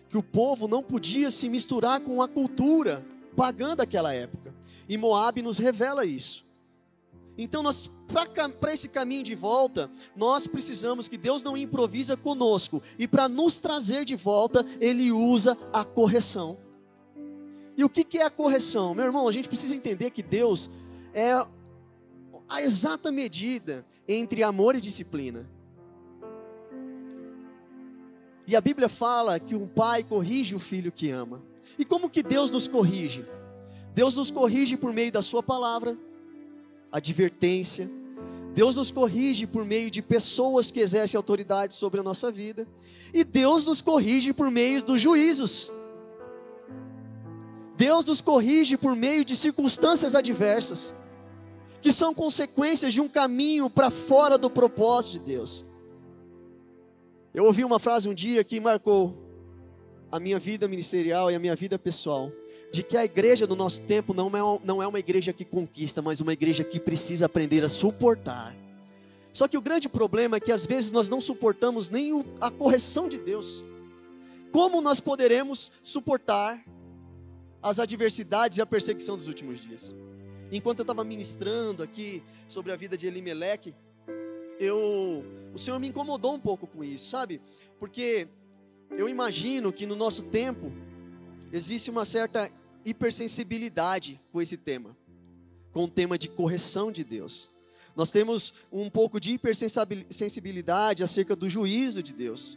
que 0.08 0.18
o 0.18 0.22
povo 0.22 0.66
não 0.66 0.82
podia 0.82 1.30
se 1.30 1.48
misturar 1.48 2.00
com 2.00 2.20
a 2.20 2.26
cultura 2.26 3.06
pagã 3.36 3.76
daquela 3.76 4.12
época. 4.12 4.52
E 4.88 4.96
Moabe 4.96 5.40
nos 5.40 5.58
revela 5.58 6.04
isso. 6.04 6.44
Então, 7.38 7.62
para 8.60 8.74
esse 8.74 8.88
caminho 8.88 9.22
de 9.22 9.36
volta, 9.36 9.88
nós 10.16 10.48
precisamos 10.48 11.08
que 11.08 11.16
Deus 11.16 11.40
não 11.40 11.56
improvisa 11.56 12.16
conosco. 12.16 12.82
E 12.98 13.06
para 13.06 13.28
nos 13.28 13.58
trazer 13.58 14.04
de 14.04 14.16
volta, 14.16 14.66
Ele 14.80 15.12
usa 15.12 15.56
a 15.72 15.84
correção. 15.84 16.58
E 17.76 17.84
o 17.84 17.88
que, 17.88 18.02
que 18.02 18.18
é 18.18 18.24
a 18.24 18.30
correção? 18.30 18.92
Meu 18.92 19.04
irmão, 19.04 19.28
a 19.28 19.32
gente 19.32 19.46
precisa 19.46 19.76
entender 19.76 20.10
que 20.10 20.20
Deus 20.20 20.68
é 21.14 21.32
a 22.48 22.60
exata 22.60 23.12
medida 23.12 23.86
entre 24.08 24.42
amor 24.42 24.74
e 24.74 24.80
disciplina. 24.80 25.48
E 28.48 28.56
a 28.56 28.60
Bíblia 28.60 28.88
fala 28.88 29.38
que 29.38 29.54
um 29.54 29.68
pai 29.68 30.02
corrige 30.02 30.56
o 30.56 30.58
filho 30.58 30.90
que 30.90 31.10
ama. 31.10 31.40
E 31.78 31.84
como 31.84 32.10
que 32.10 32.22
Deus 32.22 32.50
nos 32.50 32.66
corrige? 32.66 33.24
Deus 33.94 34.16
nos 34.16 34.30
corrige 34.30 34.76
por 34.76 34.92
meio 34.92 35.12
da 35.12 35.22
sua 35.22 35.42
palavra, 35.42 35.96
advertência. 36.90 37.90
Deus 38.54 38.76
nos 38.76 38.90
corrige 38.90 39.46
por 39.46 39.64
meio 39.64 39.90
de 39.90 40.02
pessoas 40.02 40.70
que 40.70 40.80
exercem 40.80 41.16
autoridade 41.16 41.74
sobre 41.74 42.00
a 42.00 42.02
nossa 42.02 42.30
vida. 42.30 42.66
E 43.14 43.22
Deus 43.22 43.66
nos 43.66 43.80
corrige 43.80 44.32
por 44.32 44.50
meio 44.50 44.82
dos 44.82 45.00
juízos. 45.00 45.70
Deus 47.76 48.04
nos 48.04 48.20
corrige 48.20 48.76
por 48.76 48.96
meio 48.96 49.24
de 49.24 49.36
circunstâncias 49.36 50.16
adversas, 50.16 50.92
que 51.80 51.92
são 51.92 52.12
consequências 52.12 52.92
de 52.92 53.00
um 53.00 53.08
caminho 53.08 53.70
para 53.70 53.90
fora 53.90 54.36
do 54.36 54.50
propósito 54.50 55.12
de 55.12 55.20
Deus. 55.20 55.64
Eu 57.32 57.44
ouvi 57.44 57.64
uma 57.64 57.78
frase 57.78 58.08
um 58.08 58.14
dia 58.14 58.42
que 58.42 58.58
marcou 58.58 59.16
a 60.10 60.18
minha 60.18 60.40
vida 60.40 60.66
ministerial 60.66 61.30
e 61.30 61.36
a 61.36 61.38
minha 61.38 61.54
vida 61.54 61.78
pessoal 61.78 62.32
de 62.70 62.82
que 62.82 62.96
a 62.96 63.04
igreja 63.04 63.46
do 63.46 63.56
nosso 63.56 63.80
tempo 63.82 64.12
não 64.12 64.28
é, 64.28 64.60
não 64.64 64.82
é 64.82 64.86
uma 64.86 64.98
igreja 64.98 65.32
que 65.32 65.44
conquista, 65.44 66.02
mas 66.02 66.20
uma 66.20 66.32
igreja 66.32 66.62
que 66.64 66.78
precisa 66.78 67.26
aprender 67.26 67.64
a 67.64 67.68
suportar. 67.68 68.54
Só 69.32 69.46
que 69.48 69.56
o 69.56 69.60
grande 69.60 69.88
problema 69.88 70.36
é 70.36 70.40
que 70.40 70.52
às 70.52 70.66
vezes 70.66 70.90
nós 70.90 71.08
não 71.08 71.20
suportamos 71.20 71.90
nem 71.90 72.12
a 72.40 72.50
correção 72.50 73.08
de 73.08 73.18
Deus. 73.18 73.64
Como 74.50 74.80
nós 74.80 75.00
poderemos 75.00 75.70
suportar 75.82 76.62
as 77.62 77.78
adversidades 77.78 78.58
e 78.58 78.62
a 78.62 78.66
perseguição 78.66 79.16
dos 79.16 79.26
últimos 79.26 79.60
dias? 79.60 79.94
Enquanto 80.50 80.80
eu 80.80 80.82
estava 80.82 81.04
ministrando 81.04 81.82
aqui 81.82 82.22
sobre 82.48 82.72
a 82.72 82.76
vida 82.76 82.96
de 82.96 83.06
Elimelec, 83.06 83.74
eu, 84.58 85.24
o 85.54 85.58
Senhor 85.58 85.78
me 85.78 85.88
incomodou 85.88 86.34
um 86.34 86.40
pouco 86.40 86.66
com 86.66 86.82
isso, 86.82 87.10
sabe? 87.10 87.40
Porque 87.78 88.28
eu 88.90 89.08
imagino 89.08 89.72
que 89.72 89.86
no 89.86 89.94
nosso 89.94 90.22
tempo 90.22 90.72
existe 91.52 91.90
uma 91.90 92.04
certa 92.04 92.50
hipersensibilidade 92.84 94.20
com 94.32 94.40
esse 94.40 94.56
tema, 94.56 94.96
com 95.72 95.84
o 95.84 95.88
tema 95.88 96.18
de 96.18 96.28
correção 96.28 96.90
de 96.90 97.04
Deus. 97.04 97.50
Nós 97.94 98.10
temos 98.10 98.54
um 98.70 98.88
pouco 98.88 99.18
de 99.18 99.32
hipersensibilidade 99.32 101.02
acerca 101.02 101.34
do 101.34 101.48
juízo 101.48 102.02
de 102.02 102.12
Deus. 102.12 102.56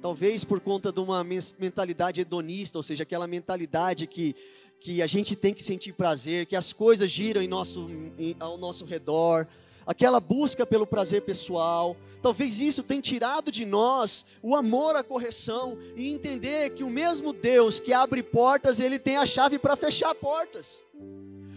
Talvez 0.00 0.44
por 0.44 0.60
conta 0.60 0.92
de 0.92 1.00
uma 1.00 1.24
mentalidade 1.58 2.20
hedonista, 2.20 2.78
ou 2.78 2.82
seja, 2.82 3.02
aquela 3.02 3.26
mentalidade 3.26 4.06
que, 4.06 4.34
que 4.78 5.02
a 5.02 5.06
gente 5.06 5.36
tem 5.36 5.52
que 5.52 5.62
sentir 5.62 5.92
prazer, 5.92 6.46
que 6.46 6.56
as 6.56 6.72
coisas 6.72 7.10
giram 7.10 7.42
em 7.42 7.48
nosso, 7.48 7.88
em, 8.18 8.34
ao 8.38 8.56
nosso 8.56 8.84
redor, 8.84 9.46
aquela 9.90 10.20
busca 10.20 10.64
pelo 10.64 10.86
prazer 10.86 11.22
pessoal. 11.22 11.96
Talvez 12.22 12.60
isso 12.60 12.80
tenha 12.80 13.02
tirado 13.02 13.50
de 13.50 13.66
nós 13.66 14.24
o 14.40 14.54
amor 14.54 14.94
à 14.94 15.02
correção 15.02 15.76
e 15.96 16.08
entender 16.12 16.70
que 16.70 16.84
o 16.84 16.88
mesmo 16.88 17.32
Deus 17.32 17.80
que 17.80 17.92
abre 17.92 18.22
portas, 18.22 18.78
ele 18.78 19.00
tem 19.00 19.16
a 19.16 19.26
chave 19.26 19.58
para 19.58 19.74
fechar 19.74 20.14
portas. 20.14 20.84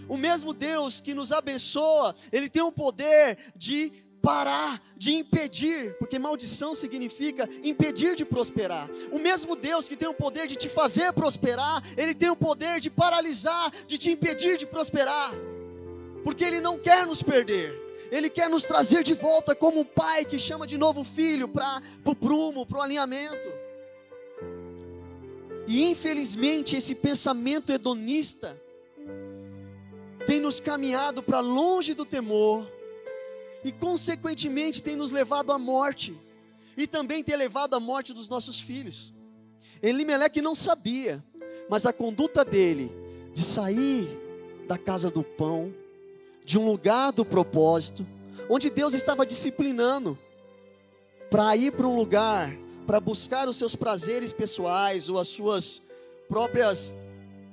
O 0.10 0.18
mesmo 0.18 0.52
Deus 0.52 1.00
que 1.00 1.14
nos 1.14 1.32
abençoa, 1.32 2.16
ele 2.32 2.50
tem 2.50 2.64
o 2.64 2.72
poder 2.72 3.38
de 3.56 3.94
parar 4.20 4.82
de 4.98 5.14
impedir, 5.14 5.96
porque 6.00 6.18
maldição 6.18 6.74
significa 6.74 7.48
impedir 7.62 8.16
de 8.16 8.26
prosperar. 8.26 8.90
O 9.12 9.20
mesmo 9.20 9.56
Deus 9.56 9.88
que 9.88 9.96
tem 9.96 10.08
o 10.08 10.14
poder 10.14 10.48
de 10.48 10.56
te 10.56 10.70
fazer 10.70 11.14
prosperar, 11.14 11.84
ele 11.96 12.16
tem 12.16 12.32
o 12.32 12.36
poder 12.36 12.80
de 12.80 12.90
paralisar, 12.90 13.72
de 13.86 13.96
te 13.96 14.10
impedir 14.10 14.58
de 14.58 14.66
prosperar, 14.66 15.32
porque 16.24 16.44
ele 16.44 16.62
não 16.62 16.80
quer 16.80 17.06
nos 17.06 17.22
perder. 17.22 17.83
Ele 18.14 18.30
quer 18.30 18.48
nos 18.48 18.64
trazer 18.64 19.02
de 19.02 19.16
volta 19.16 19.56
como 19.56 19.80
um 19.80 19.84
pai 19.84 20.24
que 20.24 20.38
chama 20.38 20.68
de 20.68 20.78
novo 20.78 21.04
filho 21.04 21.48
para 21.48 21.82
o 22.06 22.14
prumo, 22.14 22.64
para 22.64 22.78
o 22.78 22.82
alinhamento. 22.84 23.50
E 25.66 25.84
infelizmente 25.90 26.76
esse 26.76 26.94
pensamento 26.94 27.74
hedonista 27.74 28.62
tem 30.28 30.40
nos 30.40 30.60
caminhado 30.60 31.24
para 31.24 31.40
longe 31.40 31.96
do 31.96 32.06
temor 32.06 32.72
e 33.64 33.72
consequentemente 33.72 34.84
tem 34.84 34.96
nos 34.96 35.10
levado 35.10 35.52
à 35.52 35.58
morte 35.58 36.16
e 36.78 36.86
também 36.86 37.24
tem 37.24 37.36
levado 37.36 37.74
à 37.74 37.80
morte 37.80 38.14
dos 38.14 38.30
nossos 38.30 38.60
filhos. 38.60 39.12
Elimeleque 39.82 40.40
não 40.40 40.54
sabia, 40.54 41.24
mas 41.68 41.88
a 41.88 41.92
conduta 41.92 42.46
dele 42.46 42.92
de 43.34 43.42
sair 43.42 44.08
da 44.68 44.78
casa 44.78 45.10
do 45.10 45.24
pão, 45.24 45.74
de 46.46 46.58
um 46.58 46.66
lugar 46.66 47.12
do 47.12 47.24
propósito, 47.26 48.06
onde 48.50 48.70
Deus 48.70 48.94
estava 48.94 49.26
disciplinando, 49.26 50.18
para 51.30 51.56
ir 51.56 51.72
para 51.72 51.88
um 51.88 51.96
lugar, 51.96 52.56
para 52.86 53.00
buscar 53.00 53.48
os 53.48 53.56
seus 53.56 53.76
prazeres 53.76 54.34
pessoais 54.34 55.10
ou 55.10 55.18
as 55.18 55.28
suas 55.30 55.82
próprias, 56.28 56.94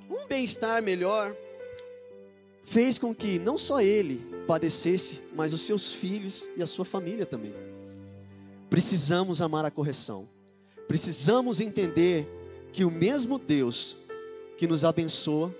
um 0.09 0.27
bem-estar 0.27 0.81
melhor, 0.83 1.35
fez 2.63 2.97
com 2.97 3.13
que 3.13 3.39
não 3.39 3.57
só 3.57 3.81
ele 3.81 4.21
padecesse, 4.45 5.21
mas 5.33 5.53
os 5.53 5.61
seus 5.61 5.91
filhos 5.91 6.47
e 6.55 6.61
a 6.61 6.65
sua 6.65 6.85
família 6.85 7.25
também. 7.25 7.53
Precisamos 8.69 9.41
amar 9.41 9.65
a 9.65 9.71
correção. 9.71 10.27
Precisamos 10.87 11.61
entender 11.61 12.27
que 12.71 12.85
o 12.85 12.91
mesmo 12.91 13.37
Deus 13.37 13.97
que 14.57 14.67
nos 14.67 14.85
abençoa, 14.85 15.53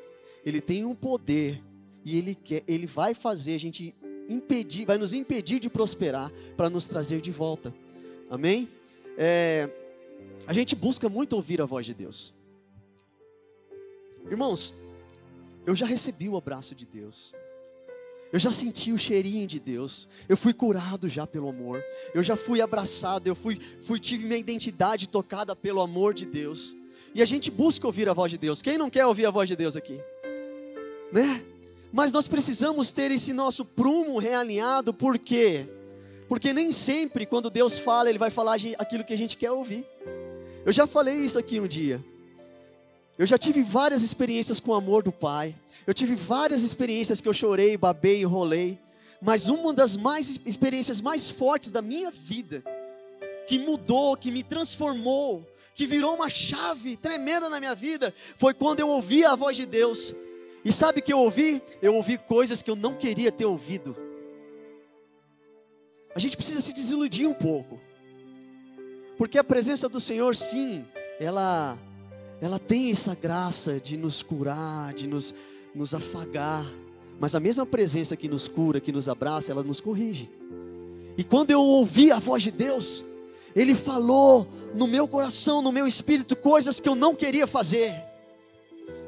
ele 0.45 0.61
tem 0.61 0.85
um 0.85 0.93
poder 0.93 1.61
e 2.03 2.17
ele 2.17 2.35
quer, 2.35 2.63
ele 2.67 2.85
vai 2.85 3.13
fazer 3.13 3.55
a 3.55 3.59
gente 3.59 3.95
impedir, 4.27 4.85
vai 4.85 4.97
nos 4.97 5.13
impedir 5.13 5.59
de 5.59 5.69
prosperar 5.69 6.31
para 6.55 6.69
nos 6.69 6.85
trazer 6.85 7.21
de 7.21 7.31
volta. 7.31 7.73
Amém? 8.29 8.69
É, 9.17 9.69
a 10.47 10.53
gente 10.53 10.75
busca 10.75 11.09
muito 11.09 11.33
ouvir 11.33 11.61
a 11.61 11.65
voz 11.65 11.85
de 11.85 11.93
Deus. 11.93 12.33
Irmãos, 14.29 14.73
eu 15.65 15.75
já 15.75 15.85
recebi 15.85 16.29
o 16.29 16.37
abraço 16.37 16.73
de 16.73 16.85
Deus. 16.85 17.33
Eu 18.31 18.39
já 18.39 18.51
senti 18.51 18.93
o 18.93 18.97
cheirinho 18.97 19.45
de 19.45 19.59
Deus. 19.59 20.07
Eu 20.29 20.37
fui 20.37 20.53
curado 20.53 21.09
já 21.09 21.27
pelo 21.27 21.49
amor. 21.49 21.83
Eu 22.13 22.23
já 22.23 22.37
fui 22.37 22.61
abraçado. 22.61 23.27
Eu 23.27 23.35
fui, 23.35 23.59
fui 23.59 23.99
tive 23.99 24.25
minha 24.25 24.39
identidade 24.39 25.09
tocada 25.09 25.55
pelo 25.55 25.81
amor 25.81 26.13
de 26.13 26.25
Deus. 26.25 26.75
E 27.13 27.21
a 27.21 27.25
gente 27.25 27.51
busca 27.51 27.85
ouvir 27.85 28.07
a 28.07 28.13
voz 28.13 28.31
de 28.31 28.37
Deus. 28.37 28.61
Quem 28.61 28.77
não 28.77 28.89
quer 28.89 29.05
ouvir 29.05 29.25
a 29.25 29.31
voz 29.31 29.49
de 29.49 29.55
Deus 29.55 29.75
aqui? 29.75 29.99
Né? 31.11 31.43
Mas 31.91 32.11
nós 32.11 32.27
precisamos 32.27 32.91
ter 32.91 33.11
esse 33.11 33.33
nosso 33.33 33.65
prumo 33.65 34.17
realinhado, 34.17 34.93
por 34.93 35.17
quê? 35.17 35.67
Porque 36.27 36.53
nem 36.53 36.71
sempre, 36.71 37.25
quando 37.25 37.49
Deus 37.49 37.77
fala, 37.77 38.09
Ele 38.09 38.17
vai 38.17 38.31
falar 38.31 38.55
aquilo 38.77 39.03
que 39.03 39.13
a 39.13 39.17
gente 39.17 39.35
quer 39.35 39.51
ouvir. 39.51 39.85
Eu 40.65 40.71
já 40.71 40.87
falei 40.87 41.15
isso 41.17 41.37
aqui 41.37 41.59
um 41.59 41.67
dia. 41.67 42.03
Eu 43.17 43.25
já 43.25 43.37
tive 43.37 43.61
várias 43.61 44.01
experiências 44.01 44.59
com 44.59 44.71
o 44.71 44.73
amor 44.75 45.03
do 45.03 45.11
Pai. 45.11 45.53
Eu 45.85 45.93
tive 45.93 46.15
várias 46.15 46.63
experiências 46.63 47.19
que 47.19 47.27
eu 47.27 47.33
chorei, 47.33 47.75
babei, 47.75 48.21
enrolei. 48.21 48.79
Mas 49.21 49.49
uma 49.49 49.73
das 49.73 49.97
mais 49.97 50.39
experiências 50.45 51.01
mais 51.01 51.29
fortes 51.29 51.71
da 51.71 51.81
minha 51.81 52.09
vida, 52.09 52.63
que 53.47 53.59
mudou, 53.59 54.15
que 54.15 54.31
me 54.31 54.41
transformou, 54.41 55.45
que 55.75 55.85
virou 55.85 56.15
uma 56.15 56.29
chave 56.29 56.95
tremenda 56.95 57.49
na 57.49 57.59
minha 57.59 57.75
vida, 57.75 58.13
foi 58.37 58.53
quando 58.53 58.79
eu 58.79 58.87
ouvi 58.87 59.25
a 59.25 59.35
voz 59.35 59.57
de 59.57 59.65
Deus. 59.65 60.15
E 60.63 60.71
sabe 60.71 60.99
o 60.99 61.03
que 61.03 61.11
eu 61.11 61.19
ouvi? 61.19 61.61
Eu 61.81 61.95
ouvi 61.95 62.17
coisas 62.17 62.61
que 62.61 62.69
eu 62.69 62.75
não 62.75 62.95
queria 62.95 63.31
ter 63.31 63.45
ouvido. 63.45 63.95
A 66.13 66.19
gente 66.19 66.35
precisa 66.35 66.61
se 66.61 66.73
desiludir 66.73 67.27
um 67.27 67.33
pouco. 67.33 67.79
Porque 69.17 69.37
a 69.37 69.43
presença 69.43 69.87
do 69.87 69.99
Senhor, 69.99 70.35
sim, 70.35 70.85
ela 71.19 71.77
ela 72.41 72.57
tem 72.57 72.89
essa 72.89 73.13
graça 73.13 73.79
de 73.79 73.95
nos 73.95 74.23
curar, 74.23 74.95
de 74.95 75.07
nos, 75.07 75.33
nos 75.75 75.93
afagar. 75.93 76.65
Mas 77.19 77.35
a 77.35 77.39
mesma 77.39 77.67
presença 77.67 78.17
que 78.17 78.27
nos 78.27 78.47
cura, 78.47 78.81
que 78.81 78.91
nos 78.91 79.07
abraça, 79.07 79.51
ela 79.51 79.63
nos 79.63 79.79
corrige. 79.79 80.27
E 81.15 81.23
quando 81.23 81.51
eu 81.51 81.61
ouvi 81.61 82.11
a 82.11 82.17
voz 82.17 82.41
de 82.41 82.49
Deus, 82.49 83.03
Ele 83.55 83.75
falou 83.75 84.47
no 84.73 84.87
meu 84.87 85.07
coração, 85.07 85.61
no 85.61 85.71
meu 85.71 85.85
espírito, 85.85 86.35
coisas 86.35 86.79
que 86.79 86.89
eu 86.89 86.95
não 86.95 87.13
queria 87.13 87.45
fazer. 87.45 87.93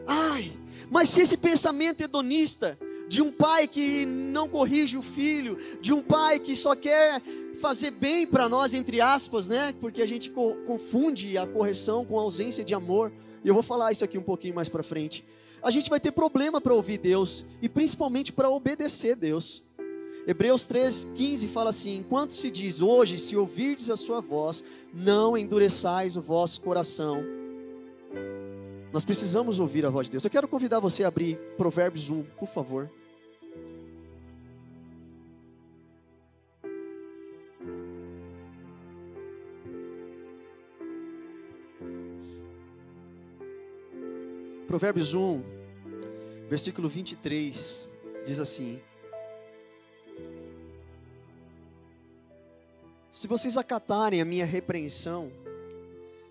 Ai, 0.06 0.54
mas 0.94 1.10
se 1.10 1.22
esse 1.22 1.36
pensamento 1.36 2.02
hedonista, 2.02 2.78
de 3.08 3.20
um 3.20 3.32
pai 3.32 3.68
que 3.68 4.06
não 4.06 4.48
corrige 4.48 4.96
o 4.96 5.02
filho, 5.02 5.58
de 5.82 5.92
um 5.92 6.04
pai 6.04 6.38
que 6.38 6.56
só 6.56 6.76
quer 6.76 7.20
fazer 7.60 7.90
bem 7.90 8.28
para 8.28 8.48
nós, 8.48 8.76
entre 8.76 9.02
aspas, 9.02 9.48
né? 9.48 9.74
Porque 9.82 10.04
a 10.04 10.06
gente 10.06 10.30
co 10.30 10.54
confunde 10.68 11.36
a 11.36 11.48
correção 11.48 12.06
com 12.06 12.20
a 12.20 12.22
ausência 12.22 12.64
de 12.64 12.76
amor. 12.76 13.12
E 13.44 13.48
eu 13.48 13.56
vou 13.56 13.64
falar 13.64 13.92
isso 13.92 14.06
aqui 14.06 14.20
um 14.20 14.24
pouquinho 14.24 14.54
mais 14.54 14.70
para 14.70 14.84
frente. 14.84 15.26
A 15.64 15.72
gente 15.72 15.90
vai 15.90 16.00
ter 16.00 16.12
problema 16.12 16.62
para 16.62 16.76
ouvir 16.76 17.00
Deus 17.00 17.44
e 17.60 17.68
principalmente 17.68 18.32
para 18.32 18.48
obedecer 18.52 19.16
Deus. 19.16 19.64
Hebreus 20.28 20.68
3,15 20.68 21.48
fala 21.48 21.72
assim: 21.72 21.98
Enquanto 21.98 22.36
se 22.36 22.52
diz 22.52 22.82
hoje, 22.82 23.18
se 23.18 23.36
ouvirdes 23.36 23.90
a 23.90 23.98
sua 23.98 24.22
voz, 24.22 24.64
não 24.94 25.36
endureçais 25.36 26.16
o 26.16 26.22
vosso 26.22 26.62
coração. 26.62 27.43
Nós 28.94 29.04
precisamos 29.04 29.60
ouvir 29.60 29.88
a 29.88 29.90
voz 29.90 30.06
de 30.06 30.12
Deus. 30.12 30.24
Eu 30.24 30.30
quero 30.30 30.48
convidar 30.48 30.80
você 30.80 31.04
a 31.04 31.08
abrir 31.08 31.36
Provérbios 31.58 32.12
1, 32.12 32.22
por 32.38 32.48
favor. 32.48 32.92
Provérbios 44.68 45.16
1, 45.16 45.42
versículo 46.48 46.88
23, 46.88 47.90
diz 48.24 48.38
assim: 48.38 48.80
Se 53.12 53.28
vocês 53.28 53.58
acatarem 53.58 54.22
a 54.22 54.26
minha 54.26 54.46
repreensão, 54.46 55.32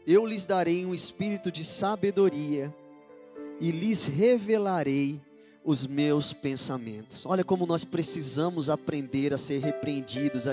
eu 0.07 0.27
lhes 0.27 0.47
darei 0.47 0.85
um 0.85 0.95
espírito 0.95 1.51
de 1.51 1.65
sabedoria 1.65 2.75
e 3.61 3.71
lhes 3.71 4.07
revelarei 4.07 5.21
os 5.65 5.87
meus 5.87 6.33
pensamentos. 6.33 7.25
Olha 7.25 7.45
como 7.45 7.67
nós 7.67 7.85
precisamos 7.85 8.69
aprender 8.69 9.33
a 9.33 9.38
ser 9.38 9.61
repreendidos, 9.61 10.45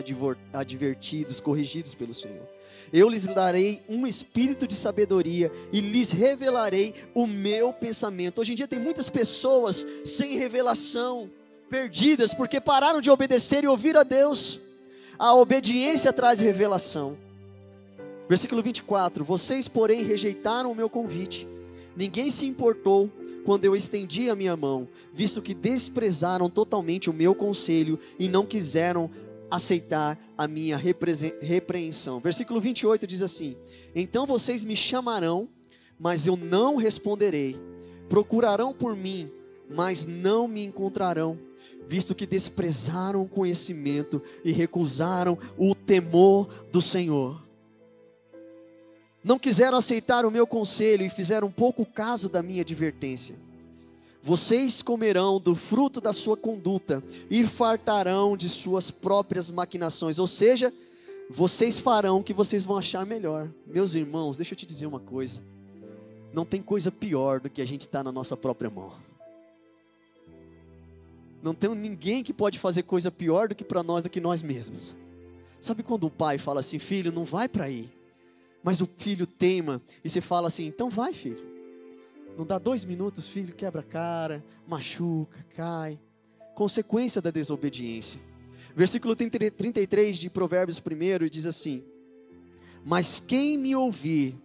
advertidos, 0.53 1.39
corrigidos 1.39 1.95
pelo 1.95 2.13
Senhor. 2.13 2.47
Eu 2.93 3.09
lhes 3.09 3.25
darei 3.27 3.81
um 3.89 4.05
espírito 4.05 4.67
de 4.67 4.75
sabedoria 4.75 5.51
e 5.71 5.81
lhes 5.81 6.11
revelarei 6.11 6.93
o 7.13 7.25
meu 7.25 7.73
pensamento. 7.73 8.41
Hoje 8.41 8.53
em 8.53 8.55
dia 8.55 8.67
tem 8.67 8.79
muitas 8.79 9.09
pessoas 9.09 9.85
sem 10.05 10.37
revelação, 10.37 11.29
perdidas, 11.69 12.33
porque 12.33 12.61
pararam 12.61 13.01
de 13.01 13.09
obedecer 13.09 13.63
e 13.63 13.67
ouvir 13.67 13.97
a 13.97 14.03
Deus. 14.03 14.59
A 15.17 15.33
obediência 15.33 16.13
traz 16.13 16.39
revelação. 16.39 17.17
Versículo 18.29 18.61
24: 18.61 19.25
Vocês, 19.25 19.67
porém, 19.67 20.03
rejeitaram 20.03 20.71
o 20.71 20.75
meu 20.75 20.87
convite, 20.87 21.47
ninguém 21.95 22.29
se 22.29 22.45
importou 22.45 23.09
quando 23.43 23.65
eu 23.65 23.75
estendi 23.75 24.29
a 24.29 24.35
minha 24.35 24.55
mão, 24.55 24.87
visto 25.11 25.41
que 25.41 25.55
desprezaram 25.55 26.47
totalmente 26.47 27.09
o 27.09 27.13
meu 27.13 27.33
conselho 27.33 27.97
e 28.19 28.29
não 28.29 28.45
quiseram 28.45 29.09
aceitar 29.49 30.19
a 30.37 30.47
minha 30.47 30.77
repreensão. 30.77 32.19
Versículo 32.19 32.61
28 32.61 33.07
diz 33.07 33.23
assim: 33.23 33.57
Então 33.95 34.27
vocês 34.27 34.63
me 34.63 34.75
chamarão, 34.75 35.49
mas 35.99 36.27
eu 36.27 36.37
não 36.37 36.75
responderei. 36.75 37.59
Procurarão 38.07 38.73
por 38.73 38.95
mim, 38.95 39.31
mas 39.67 40.05
não 40.05 40.47
me 40.47 40.63
encontrarão, 40.63 41.39
visto 41.87 42.13
que 42.13 42.27
desprezaram 42.27 43.23
o 43.23 43.27
conhecimento 43.27 44.21
e 44.43 44.51
recusaram 44.51 45.35
o 45.57 45.73
temor 45.73 46.47
do 46.71 46.81
Senhor. 46.81 47.48
Não 49.29 49.37
quiseram 49.37 49.77
aceitar 49.77 50.25
o 50.25 50.31
meu 50.31 50.47
conselho 50.47 51.05
e 51.05 51.09
fizeram 51.09 51.51
pouco 51.51 51.85
caso 51.85 52.27
da 52.27 52.41
minha 52.41 52.63
advertência. 52.63 53.35
Vocês 54.23 54.81
comerão 54.81 55.39
do 55.39 55.53
fruto 55.53 56.01
da 56.01 56.11
sua 56.11 56.35
conduta 56.35 57.03
e 57.29 57.43
fartarão 57.43 58.35
de 58.35 58.49
suas 58.49 58.89
próprias 58.89 59.51
maquinações, 59.51 60.17
ou 60.17 60.25
seja, 60.25 60.73
vocês 61.29 61.77
farão 61.77 62.17
o 62.17 62.23
que 62.23 62.33
vocês 62.33 62.63
vão 62.63 62.75
achar 62.75 63.05
melhor. 63.05 63.47
Meus 63.67 63.93
irmãos, 63.93 64.35
deixa 64.35 64.55
eu 64.55 64.57
te 64.57 64.65
dizer 64.65 64.87
uma 64.87 64.99
coisa: 64.99 65.43
não 66.33 66.43
tem 66.43 66.59
coisa 66.59 66.91
pior 66.91 67.39
do 67.39 67.51
que 67.51 67.61
a 67.61 67.65
gente 67.65 67.81
estar 67.81 67.99
tá 67.99 68.05
na 68.05 68.11
nossa 68.11 68.35
própria 68.35 68.71
mão. 68.71 68.93
Não 71.43 71.53
tem 71.53 71.69
ninguém 71.75 72.23
que 72.23 72.33
pode 72.33 72.57
fazer 72.57 72.81
coisa 72.81 73.11
pior 73.11 73.47
do 73.47 73.53
que 73.53 73.63
para 73.63 73.83
nós 73.83 74.01
do 74.01 74.09
que 74.09 74.19
nós 74.19 74.41
mesmos. 74.41 74.95
Sabe 75.61 75.83
quando 75.83 76.07
o 76.07 76.09
pai 76.09 76.39
fala 76.39 76.61
assim, 76.61 76.79
filho, 76.79 77.11
não 77.11 77.25
vai 77.25 77.47
para 77.47 77.65
aí? 77.65 77.91
Mas 78.63 78.81
o 78.81 78.89
filho 78.97 79.25
teima 79.25 79.81
e 80.03 80.09
você 80.09 80.21
fala 80.21 80.47
assim, 80.47 80.65
então 80.65 80.89
vai, 80.89 81.13
filho. 81.13 81.45
Não 82.37 82.45
dá 82.45 82.57
dois 82.57 82.85
minutos, 82.85 83.27
filho 83.27 83.53
quebra 83.53 83.81
a 83.81 83.83
cara, 83.83 84.43
machuca, 84.67 85.45
cai. 85.55 85.99
Consequência 86.55 87.21
da 87.21 87.31
desobediência. 87.31 88.21
Versículo 88.75 89.15
33 89.15 90.17
de 90.17 90.29
Provérbios 90.29 90.79
1 90.79 91.29
diz 91.29 91.45
assim: 91.45 91.83
Mas 92.83 93.19
quem 93.19 93.57
me 93.57 93.75
ouvir 93.75 94.37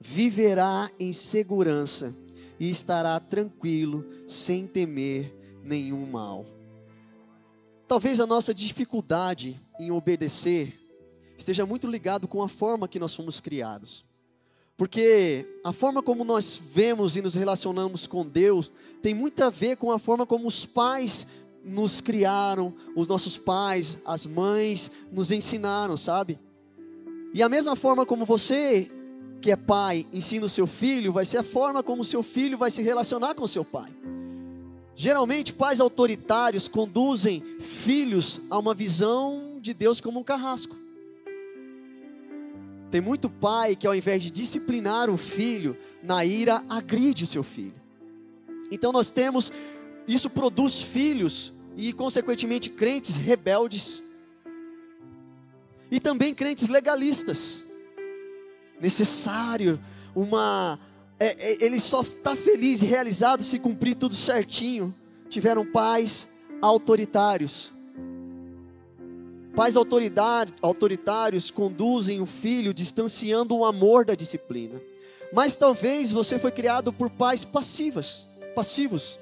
viverá 0.00 0.90
em 0.98 1.12
segurança 1.12 2.14
e 2.58 2.70
estará 2.70 3.18
tranquilo, 3.20 4.04
sem 4.26 4.66
temer 4.66 5.34
nenhum 5.62 6.06
mal. 6.06 6.46
Talvez 7.86 8.20
a 8.20 8.26
nossa 8.26 8.54
dificuldade 8.54 9.60
em 9.78 9.90
obedecer 9.90 10.85
esteja 11.36 11.66
muito 11.66 11.86
ligado 11.86 12.26
com 12.26 12.42
a 12.42 12.48
forma 12.48 12.88
que 12.88 12.98
nós 12.98 13.14
fomos 13.14 13.40
criados. 13.40 14.04
Porque 14.76 15.46
a 15.64 15.72
forma 15.72 16.02
como 16.02 16.22
nós 16.22 16.60
vemos 16.62 17.16
e 17.16 17.22
nos 17.22 17.34
relacionamos 17.34 18.06
com 18.06 18.26
Deus 18.26 18.70
tem 19.00 19.14
muito 19.14 19.42
a 19.42 19.48
ver 19.48 19.76
com 19.76 19.90
a 19.90 19.98
forma 19.98 20.26
como 20.26 20.46
os 20.46 20.66
pais 20.66 21.26
nos 21.64 22.00
criaram, 22.00 22.74
os 22.94 23.08
nossos 23.08 23.36
pais, 23.38 23.98
as 24.04 24.26
mães 24.26 24.90
nos 25.10 25.30
ensinaram, 25.30 25.96
sabe? 25.96 26.38
E 27.32 27.42
a 27.42 27.48
mesma 27.48 27.74
forma 27.74 28.06
como 28.06 28.24
você, 28.24 28.90
que 29.40 29.50
é 29.50 29.56
pai, 29.56 30.06
ensina 30.12 30.46
o 30.46 30.48
seu 30.48 30.66
filho, 30.66 31.12
vai 31.12 31.24
ser 31.24 31.38
a 31.38 31.42
forma 31.42 31.82
como 31.82 32.02
o 32.02 32.04
seu 32.04 32.22
filho 32.22 32.56
vai 32.56 32.70
se 32.70 32.82
relacionar 32.82 33.34
com 33.34 33.44
o 33.44 33.48
seu 33.48 33.64
pai. 33.64 33.90
Geralmente, 34.94 35.52
pais 35.52 35.80
autoritários 35.80 36.68
conduzem 36.68 37.42
filhos 37.60 38.40
a 38.48 38.58
uma 38.58 38.74
visão 38.74 39.58
de 39.60 39.74
Deus 39.74 40.00
como 40.00 40.20
um 40.20 40.24
carrasco. 40.24 40.76
Tem 42.96 43.00
muito 43.02 43.28
pai 43.28 43.76
que, 43.76 43.86
ao 43.86 43.94
invés 43.94 44.22
de 44.22 44.30
disciplinar 44.30 45.10
o 45.10 45.18
filho, 45.18 45.76
na 46.02 46.24
ira 46.24 46.64
agride 46.66 47.24
o 47.24 47.26
seu 47.26 47.42
filho. 47.42 47.74
Então, 48.70 48.90
nós 48.90 49.10
temos, 49.10 49.52
isso 50.08 50.30
produz 50.30 50.80
filhos 50.80 51.52
e, 51.76 51.92
consequentemente, 51.92 52.70
crentes 52.70 53.16
rebeldes 53.16 54.02
e 55.90 56.00
também 56.00 56.34
crentes 56.34 56.68
legalistas. 56.68 57.66
Necessário 58.80 59.78
uma. 60.14 60.78
É, 61.20 61.52
é, 61.52 61.62
ele 61.62 61.78
só 61.78 62.00
está 62.00 62.34
feliz 62.34 62.80
e 62.80 62.86
realizado 62.86 63.42
se 63.42 63.58
cumprir 63.58 63.94
tudo 63.94 64.14
certinho. 64.14 64.94
Tiveram 65.28 65.66
pais 65.66 66.26
autoritários 66.62 67.70
Pais 69.56 69.74
autoritários 69.74 71.50
conduzem 71.50 72.20
o 72.20 72.26
filho 72.26 72.74
distanciando 72.74 73.56
o 73.56 73.64
amor 73.64 74.04
da 74.04 74.14
disciplina. 74.14 74.78
Mas 75.32 75.56
talvez 75.56 76.12
você 76.12 76.38
foi 76.38 76.50
criado 76.50 76.92
por 76.92 77.08
pais 77.08 77.42
passivas, 77.42 78.26
passivos 78.54 79.18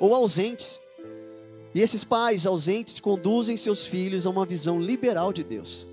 ou 0.00 0.12
ausentes. 0.12 0.80
E 1.72 1.80
esses 1.80 2.02
pais 2.02 2.44
ausentes 2.44 2.98
conduzem 2.98 3.56
seus 3.56 3.86
filhos 3.86 4.26
a 4.26 4.30
uma 4.30 4.44
visão 4.44 4.80
liberal 4.80 5.32
de 5.32 5.44
Deus. 5.44 5.86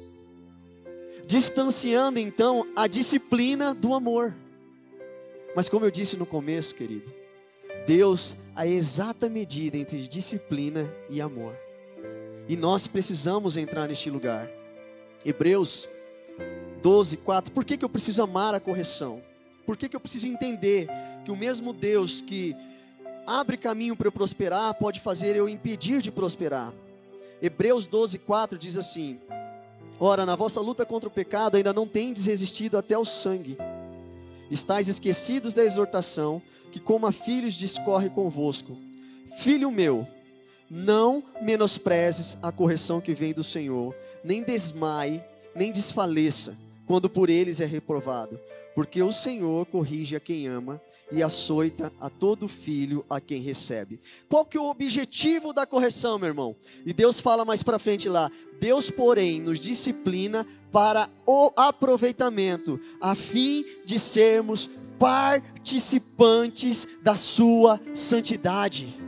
Distanciando 1.28 2.19
então 2.19 2.67
a 2.76 2.88
disciplina 2.88 3.71
do 3.71 3.93
amor. 3.93 4.34
Mas 5.56 5.69
como 5.69 5.86
eu 5.86 5.91
disse 5.91 6.17
no 6.17 6.26
começo, 6.26 6.74
querido, 6.74 7.13
Deus 7.86 8.36
a 8.56 8.65
exata 8.65 9.30
medida 9.30 9.78
entre 9.78 10.08
disciplina 10.08 10.91
e 11.08 11.21
amor. 11.21 11.64
E 12.47 12.55
nós 12.55 12.88
precisamos 12.88 13.58
entrar 13.58 13.88
neste 13.88 14.10
lugar. 14.10 14.49
Hebreus 15.23 15.88
12, 16.81 17.17
4. 17.17 17.51
Por 17.51 17.65
que, 17.65 17.77
que 17.77 17.86
eu 17.86 17.89
preciso 17.89 18.21
amar 18.21 18.53
a 18.53 18.60
correção? 18.60 19.21
Por 19.65 19.75
que, 19.75 19.89
que 19.89 19.95
eu 19.95 19.99
preciso 19.99 20.27
entender 20.27 20.88
que 21.23 21.31
o 21.31 21.36
mesmo 21.36 21.73
Deus 21.73 22.21
que 22.21 22.55
abre 23.25 23.58
caminho 23.58 23.95
para 23.95 24.08
eu 24.08 24.12
prosperar 24.12 24.73
pode 24.75 24.99
fazer 24.99 25.36
eu 25.36 25.49
impedir 25.49 26.01
de 26.01 26.12
prosperar? 26.12 26.71
Hebreus 27.41 27.88
12, 27.88 28.19
4 28.19 28.58
diz 28.58 28.77
assim: 28.77 29.19
Ora, 29.99 30.25
na 30.25 30.36
vossa 30.36 30.62
luta 30.62 30.86
contra 30.86 31.10
o 31.10 31.12
pecado 31.12 31.58
ainda 31.58 31.73
não 31.73 31.88
tendes 31.88 32.25
resistido 32.25 32.77
até 32.77 32.97
o 32.97 33.05
sangue. 33.05 33.58
Estais 34.51 34.88
esquecidos 34.88 35.53
da 35.53 35.63
exortação 35.63 36.41
que, 36.71 36.79
como 36.79 37.08
a 37.08 37.12
filhos, 37.12 37.55
discorre 37.55 38.10
convosco. 38.10 38.77
Filho 39.39 39.71
meu, 39.71 40.08
não 40.69 41.23
menosprezes 41.41 42.38
a 42.41 42.51
correção 42.51 43.01
que 43.01 43.13
vem 43.13 43.34
do 43.34 43.43
Senhor, 43.43 43.95
nem 44.23 44.41
desmaie, 44.41 45.23
nem 45.56 45.71
desfaleça, 45.71 46.58
quando 46.86 47.10
por 47.10 47.30
eles 47.30 47.60
é 47.60 47.65
reprovado, 47.65 48.39
porque 48.73 49.01
o 49.01 49.12
Senhor 49.12 49.65
corrige 49.67 50.15
a 50.15 50.19
quem 50.19 50.47
ama 50.47 50.82
e 51.12 51.21
açoita 51.21 51.91
a 51.99 52.10
todo 52.10 52.47
filho 52.47 53.06
a 53.10 53.21
quem 53.21 53.41
recebe. 53.41 53.99
Qual 54.28 54.45
que 54.45 54.58
é 54.58 54.60
o 54.60 54.69
objetivo 54.69 55.54
da 55.54 55.65
correção, 55.65 56.17
meu 56.17 56.28
irmão? 56.28 56.56
E 56.86 56.93
Deus 56.93 57.19
fala 57.19 57.45
mais 57.45 57.62
para 57.62 57.80
frente 57.80 58.10
lá: 58.10 58.32
Deus, 58.60 58.89
porém, 58.89 59.39
nos 59.39 59.60
disciplina 59.60 60.45
para 60.71 61.10
o 61.25 61.51
aproveitamento, 61.56 62.80
a 62.99 63.15
fim 63.15 63.63
de 63.86 63.99
sermos 63.99 64.69
participantes 64.97 66.88
da 67.04 67.15
sua 67.15 67.80
santidade. 67.93 69.05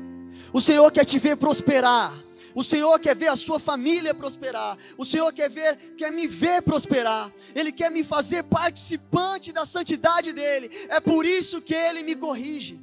O 0.54 0.62
Senhor 0.62 0.92
quer 0.92 1.06
te 1.06 1.20
ver 1.20 1.38
prosperar. 1.38 2.14
O 2.58 2.64
Senhor 2.64 3.00
quer 3.00 3.16
ver 3.16 3.28
a 3.28 3.36
sua 3.36 3.60
família 3.60 4.16
prosperar. 4.16 4.76
O 4.98 5.06
Senhor 5.06 5.32
quer 5.32 5.48
ver, 5.48 5.78
quer 5.96 6.12
me 6.12 6.28
ver 6.28 6.62
prosperar. 6.64 7.32
Ele 7.54 7.72
quer 7.72 7.92
me 7.92 8.04
fazer 8.04 8.44
participante 8.44 9.52
da 9.52 9.64
santidade 9.64 10.34
dele. 10.34 10.70
É 10.90 11.00
por 11.00 11.24
isso 11.24 11.62
que 11.62 11.76
ele 11.76 12.02
me 12.02 12.16
corrige, 12.16 12.80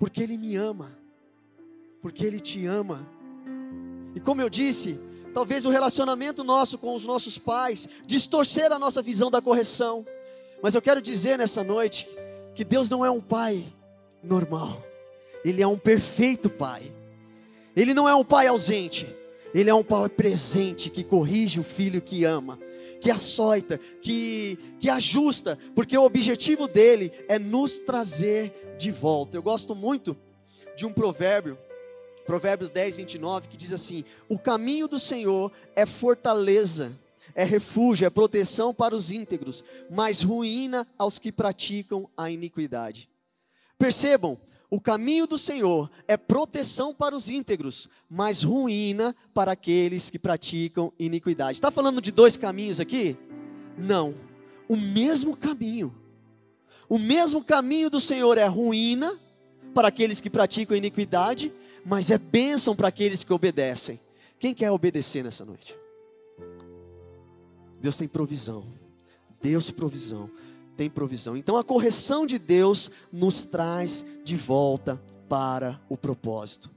porque 0.00 0.20
ele 0.20 0.36
me 0.36 0.56
ama. 0.56 0.98
Porque 2.02 2.26
ele 2.26 2.40
te 2.40 2.66
ama. 2.66 3.08
E 4.16 4.20
como 4.20 4.40
eu 4.40 4.50
disse, 4.50 4.98
talvez 5.32 5.64
o 5.64 5.70
relacionamento 5.70 6.42
nosso 6.42 6.76
com 6.76 6.94
os 6.96 7.06
nossos 7.06 7.38
pais 7.38 7.88
distorcer 8.04 8.72
a 8.72 8.80
nossa 8.80 9.00
visão 9.00 9.30
da 9.30 9.40
correção. 9.40 10.04
Mas 10.60 10.74
eu 10.74 10.82
quero 10.82 11.00
dizer 11.00 11.38
nessa 11.38 11.62
noite 11.62 12.08
que 12.52 12.64
Deus 12.64 12.90
não 12.90 13.04
é 13.04 13.10
um 13.12 13.20
pai 13.20 13.64
normal. 14.22 14.82
Ele 15.44 15.62
é 15.62 15.66
um 15.66 15.78
perfeito 15.78 16.48
pai. 16.48 16.92
Ele 17.76 17.92
não 17.92 18.08
é 18.08 18.14
um 18.14 18.24
pai 18.24 18.46
ausente. 18.46 19.06
Ele 19.54 19.70
é 19.70 19.74
um 19.74 19.84
pai 19.84 20.08
presente 20.08 20.90
que 20.90 21.04
corrige 21.04 21.60
o 21.60 21.62
filho 21.62 22.02
que 22.02 22.24
ama, 22.24 22.58
que 23.00 23.10
açoita, 23.10 23.78
que, 23.78 24.58
que 24.80 24.90
ajusta, 24.90 25.56
porque 25.76 25.96
o 25.96 26.02
objetivo 26.02 26.66
dele 26.66 27.12
é 27.28 27.38
nos 27.38 27.78
trazer 27.78 28.74
de 28.76 28.90
volta. 28.90 29.36
Eu 29.36 29.42
gosto 29.42 29.74
muito 29.74 30.16
de 30.76 30.84
um 30.84 30.92
provérbio, 30.92 31.56
Provérbios 32.26 32.70
10, 32.70 32.96
29, 32.96 33.48
que 33.48 33.56
diz 33.56 33.72
assim: 33.72 34.04
O 34.28 34.38
caminho 34.38 34.88
do 34.88 34.98
Senhor 34.98 35.52
é 35.76 35.86
fortaleza, 35.86 36.98
é 37.34 37.44
refúgio, 37.44 38.06
é 38.06 38.10
proteção 38.10 38.74
para 38.74 38.94
os 38.94 39.12
íntegros, 39.12 39.62
mas 39.88 40.22
ruína 40.22 40.86
aos 40.98 41.18
que 41.18 41.30
praticam 41.30 42.08
a 42.16 42.28
iniquidade. 42.28 43.08
Percebam, 43.78 44.38
o 44.74 44.80
caminho 44.80 45.24
do 45.24 45.38
Senhor 45.38 45.88
é 46.08 46.16
proteção 46.16 46.92
para 46.92 47.14
os 47.14 47.28
íntegros, 47.30 47.88
mas 48.10 48.42
ruína 48.42 49.14
para 49.32 49.52
aqueles 49.52 50.10
que 50.10 50.18
praticam 50.18 50.92
iniquidade. 50.98 51.58
Está 51.58 51.70
falando 51.70 52.00
de 52.00 52.10
dois 52.10 52.36
caminhos 52.36 52.80
aqui? 52.80 53.16
Não. 53.78 54.16
O 54.68 54.76
mesmo 54.76 55.36
caminho. 55.36 55.94
O 56.88 56.98
mesmo 56.98 57.44
caminho 57.44 57.88
do 57.88 58.00
Senhor 58.00 58.36
é 58.36 58.46
ruína 58.46 59.16
para 59.72 59.86
aqueles 59.86 60.20
que 60.20 60.28
praticam 60.28 60.76
iniquidade, 60.76 61.52
mas 61.86 62.10
é 62.10 62.18
bênção 62.18 62.74
para 62.74 62.88
aqueles 62.88 63.22
que 63.22 63.32
obedecem. 63.32 64.00
Quem 64.40 64.52
quer 64.52 64.72
obedecer 64.72 65.22
nessa 65.22 65.44
noite? 65.44 65.78
Deus 67.80 67.96
tem 67.96 68.08
provisão. 68.08 68.66
Deus 69.40 69.70
provisão 69.70 70.28
tem 70.76 70.90
provisão. 70.90 71.36
Então 71.36 71.56
a 71.56 71.64
correção 71.64 72.26
de 72.26 72.38
Deus 72.38 72.90
nos 73.12 73.44
traz 73.44 74.04
de 74.24 74.36
volta 74.36 75.00
para 75.28 75.80
o 75.88 75.96
propósito. 75.96 76.70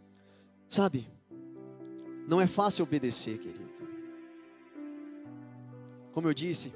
Sabe? 0.70 1.08
Não 2.28 2.42
é 2.42 2.48
fácil 2.48 2.84
obedecer, 2.84 3.38
querido. 3.38 3.68
Como 6.18 6.28
eu 6.28 6.34
disse, 6.34 6.74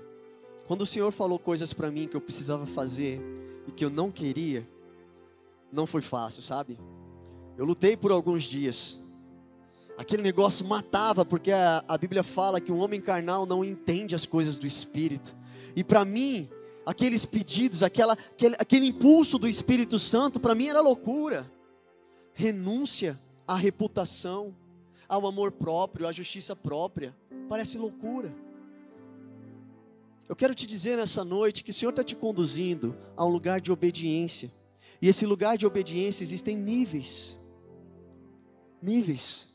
quando 0.67 0.81
o 0.81 0.85
Senhor 0.85 1.11
falou 1.11 1.39
coisas 1.39 1.73
para 1.73 1.89
mim 1.89 2.07
que 2.07 2.15
eu 2.15 2.21
precisava 2.21 2.63
fazer 2.67 3.19
e 3.67 3.71
que 3.71 3.83
eu 3.83 3.89
não 3.89 4.11
queria, 4.11 4.69
não 5.71 5.87
foi 5.87 5.99
fácil, 6.01 6.43
sabe? 6.43 6.77
Eu 7.57 7.65
lutei 7.65 7.97
por 7.97 8.11
alguns 8.11 8.43
dias. 8.43 9.01
Aquele 9.97 10.21
negócio 10.21 10.63
matava, 10.63 11.25
porque 11.25 11.51
a, 11.51 11.83
a 11.87 11.97
Bíblia 11.97 12.21
fala 12.21 12.61
que 12.61 12.71
um 12.71 12.77
homem 12.77 13.01
carnal 13.01 13.47
não 13.47 13.65
entende 13.65 14.13
as 14.13 14.27
coisas 14.27 14.59
do 14.59 14.67
Espírito. 14.67 15.35
E 15.75 15.83
para 15.83 16.05
mim, 16.05 16.47
aqueles 16.85 17.25
pedidos, 17.25 17.83
aquela, 17.83 18.13
aquele, 18.13 18.55
aquele 18.57 18.87
impulso 18.87 19.37
do 19.37 19.47
Espírito 19.47 19.99
Santo, 19.99 20.39
para 20.39 20.55
mim 20.55 20.67
era 20.67 20.81
loucura. 20.81 21.51
Renúncia 22.33 23.19
à 23.47 23.55
reputação, 23.55 24.55
ao 25.07 25.27
amor 25.27 25.51
próprio, 25.51 26.07
à 26.07 26.11
justiça 26.11 26.55
própria, 26.55 27.15
parece 27.49 27.77
loucura. 27.77 28.33
Eu 30.29 30.35
quero 30.35 30.55
te 30.55 30.65
dizer 30.65 30.95
nessa 30.95 31.25
noite 31.25 31.63
que 31.63 31.71
o 31.71 31.73
Senhor 31.73 31.91
está 31.91 32.03
te 32.03 32.15
conduzindo 32.15 32.97
a 33.17 33.25
um 33.25 33.29
lugar 33.29 33.59
de 33.59 33.71
obediência. 33.71 34.49
E 35.01 35.09
esse 35.09 35.25
lugar 35.25 35.57
de 35.57 35.65
obediência 35.65 36.23
existem 36.23 36.55
níveis. 36.55 37.37
Níveis. 38.81 39.45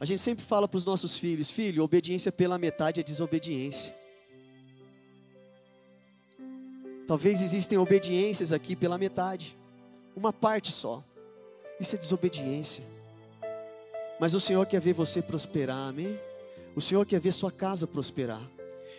A 0.00 0.04
gente 0.04 0.20
sempre 0.20 0.44
fala 0.44 0.66
para 0.66 0.78
os 0.78 0.84
nossos 0.84 1.16
filhos: 1.16 1.48
filho, 1.48 1.84
obediência 1.84 2.32
pela 2.32 2.58
metade 2.58 2.98
é 2.98 3.02
desobediência. 3.04 3.94
Talvez 7.06 7.42
existem 7.42 7.76
obediências 7.76 8.52
aqui 8.52 8.74
pela 8.74 8.96
metade, 8.96 9.58
uma 10.16 10.32
parte 10.32 10.72
só. 10.72 11.02
Isso 11.78 11.94
é 11.94 11.98
desobediência. 11.98 12.84
Mas 14.18 14.34
o 14.34 14.40
Senhor 14.40 14.64
quer 14.66 14.80
ver 14.80 14.94
você 14.94 15.20
prosperar, 15.20 15.88
amém? 15.88 16.18
O 16.74 16.80
Senhor 16.80 17.04
quer 17.04 17.20
ver 17.20 17.32
sua 17.32 17.50
casa 17.50 17.86
prosperar. 17.86 18.42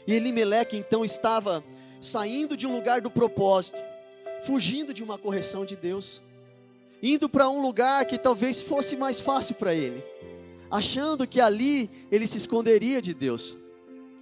E 0.05 0.13
Elimeleque 0.13 0.77
então 0.77 1.03
estava 1.03 1.63
saindo 1.99 2.55
de 2.55 2.67
um 2.67 2.75
lugar 2.75 3.01
do 3.01 3.09
propósito, 3.09 3.81
fugindo 4.45 4.93
de 4.93 5.03
uma 5.03 5.17
correção 5.17 5.65
de 5.65 5.75
Deus, 5.75 6.21
indo 7.01 7.27
para 7.27 7.49
um 7.49 7.61
lugar 7.61 8.05
que 8.05 8.17
talvez 8.17 8.61
fosse 8.61 8.95
mais 8.95 9.19
fácil 9.19 9.55
para 9.55 9.73
ele, 9.73 10.03
achando 10.69 11.25
que 11.25 11.41
ali 11.41 11.89
ele 12.11 12.27
se 12.27 12.37
esconderia 12.37 13.01
de 13.01 13.13
Deus. 13.13 13.57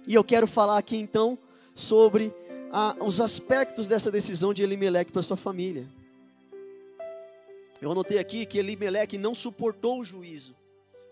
E 0.06 0.14
eu 0.14 0.24
quero 0.24 0.46
falar 0.46 0.78
aqui 0.78 0.96
então 0.96 1.38
sobre 1.74 2.32
a, 2.76 2.96
os 3.04 3.20
aspectos 3.20 3.86
dessa 3.86 4.10
decisão 4.10 4.52
de 4.52 4.64
Elimeleque 4.64 5.12
para 5.12 5.22
sua 5.22 5.36
família. 5.36 5.86
Eu 7.80 7.92
anotei 7.92 8.18
aqui 8.18 8.44
que 8.44 8.58
Elimeleque 8.58 9.16
não 9.16 9.32
suportou 9.32 10.00
o 10.00 10.04
juízo. 10.04 10.56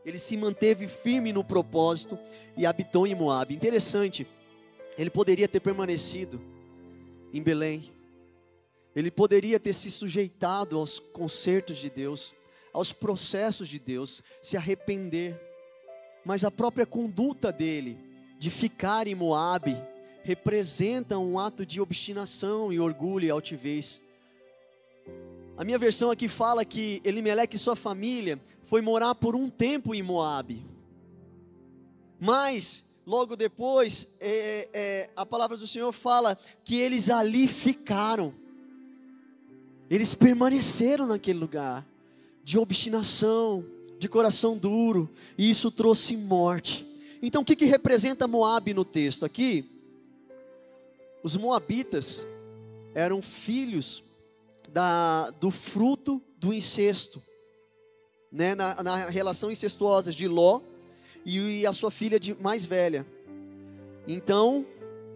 Ele 0.04 0.18
se 0.18 0.36
manteve 0.36 0.88
firme 0.88 1.32
no 1.32 1.44
propósito 1.44 2.18
e 2.56 2.66
habitou 2.66 3.06
em 3.06 3.14
Moab. 3.14 3.54
Interessante, 3.54 4.26
ele 4.98 5.08
poderia 5.08 5.46
ter 5.46 5.60
permanecido 5.60 6.40
em 7.32 7.40
Belém. 7.40 7.92
Ele 8.96 9.10
poderia 9.10 9.60
ter 9.60 9.72
se 9.72 9.88
sujeitado 9.88 10.76
aos 10.76 10.98
concertos 10.98 11.76
de 11.76 11.88
Deus, 11.88 12.34
aos 12.72 12.92
processos 12.92 13.68
de 13.68 13.78
Deus, 13.78 14.20
se 14.40 14.56
arrepender. 14.56 15.40
Mas 16.24 16.44
a 16.44 16.50
própria 16.50 16.84
conduta 16.84 17.52
dele 17.52 17.96
de 18.36 18.50
ficar 18.50 19.06
em 19.06 19.14
Moabe 19.14 19.80
representa 20.22 21.18
um 21.18 21.38
ato 21.38 21.66
de 21.66 21.80
obstinação 21.80 22.72
e 22.72 22.78
orgulho 22.78 23.26
e 23.26 23.30
altivez. 23.30 24.00
A 25.56 25.64
minha 25.64 25.78
versão 25.78 26.10
aqui 26.10 26.28
fala 26.28 26.64
que 26.64 27.00
Elimeleque 27.04 27.56
e 27.56 27.58
sua 27.58 27.76
família 27.76 28.40
foi 28.64 28.80
morar 28.80 29.14
por 29.14 29.36
um 29.36 29.46
tempo 29.46 29.94
em 29.94 30.02
Moabe. 30.02 30.64
Mas 32.18 32.84
logo 33.06 33.36
depois, 33.36 34.06
é, 34.20 34.68
é, 34.72 35.10
a 35.16 35.26
palavra 35.26 35.56
do 35.56 35.66
Senhor 35.66 35.92
fala 35.92 36.38
que 36.64 36.76
eles 36.76 37.10
ali 37.10 37.46
ficaram, 37.48 38.32
eles 39.90 40.14
permaneceram 40.14 41.06
naquele 41.06 41.38
lugar, 41.38 41.86
de 42.44 42.58
obstinação, 42.58 43.64
de 43.98 44.08
coração 44.08 44.56
duro, 44.56 45.08
e 45.36 45.50
isso 45.50 45.70
trouxe 45.70 46.16
morte. 46.16 46.86
Então, 47.20 47.42
o 47.42 47.44
que, 47.44 47.54
que 47.54 47.64
representa 47.64 48.26
Moab 48.26 48.72
no 48.74 48.84
texto 48.84 49.24
aqui? 49.24 49.64
Os 51.22 51.36
moabitas 51.36 52.26
eram 52.94 53.22
filhos 53.22 54.02
da, 54.68 55.30
do 55.30 55.50
fruto 55.50 56.20
do 56.36 56.52
incesto, 56.52 57.22
né, 58.30 58.54
na, 58.54 58.82
na 58.82 58.96
relação 59.08 59.50
incestuosa 59.50 60.10
de 60.10 60.26
Ló 60.26 60.60
e 61.24 61.64
a 61.66 61.72
sua 61.72 61.90
filha 61.90 62.18
de 62.18 62.34
mais 62.34 62.66
velha. 62.66 63.06
Então, 64.08 64.66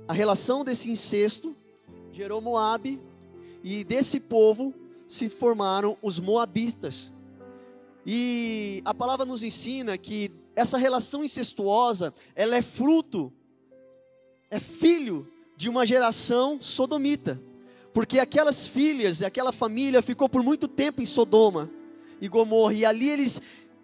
a 0.07 0.12
relação 0.12 0.64
desse 0.64 0.88
incesto 0.88 1.57
gerou 2.12 2.40
Moabe 2.40 3.01
e 3.64 3.83
desse 3.83 4.21
povo 4.21 4.73
se 5.09 5.29
formaram 5.29 5.99
os 6.01 6.21
moabitas. 6.21 7.12
E 8.07 8.81
a 8.85 8.95
palavra 8.95 9.27
nos 9.27 9.42
ensina 9.42 9.99
que 9.99 10.31
essa 10.55 10.79
relação 10.79 11.25
incestuosa, 11.25 12.14
ela 12.37 12.55
é 12.55 12.62
fruto, 12.62 13.33
é 14.49 14.61
filho 14.61 15.29
de 15.57 15.69
uma 15.69 15.87
geração 15.87 16.61
sodomita. 16.61 17.40
Porque 17.92 18.19
aquelas 18.19 18.66
filhas, 18.66 19.23
aquela 19.23 19.53
família 19.53 20.03
ficou 20.03 20.29
por 20.29 20.42
muito 20.42 20.69
tempo 20.69 21.01
em 21.01 21.07
Sodoma 21.07 21.71
e 22.21 22.29
Gomorra, 22.29 22.75
e 22.75 22.85
ali 22.85 23.09
eles 23.09 23.40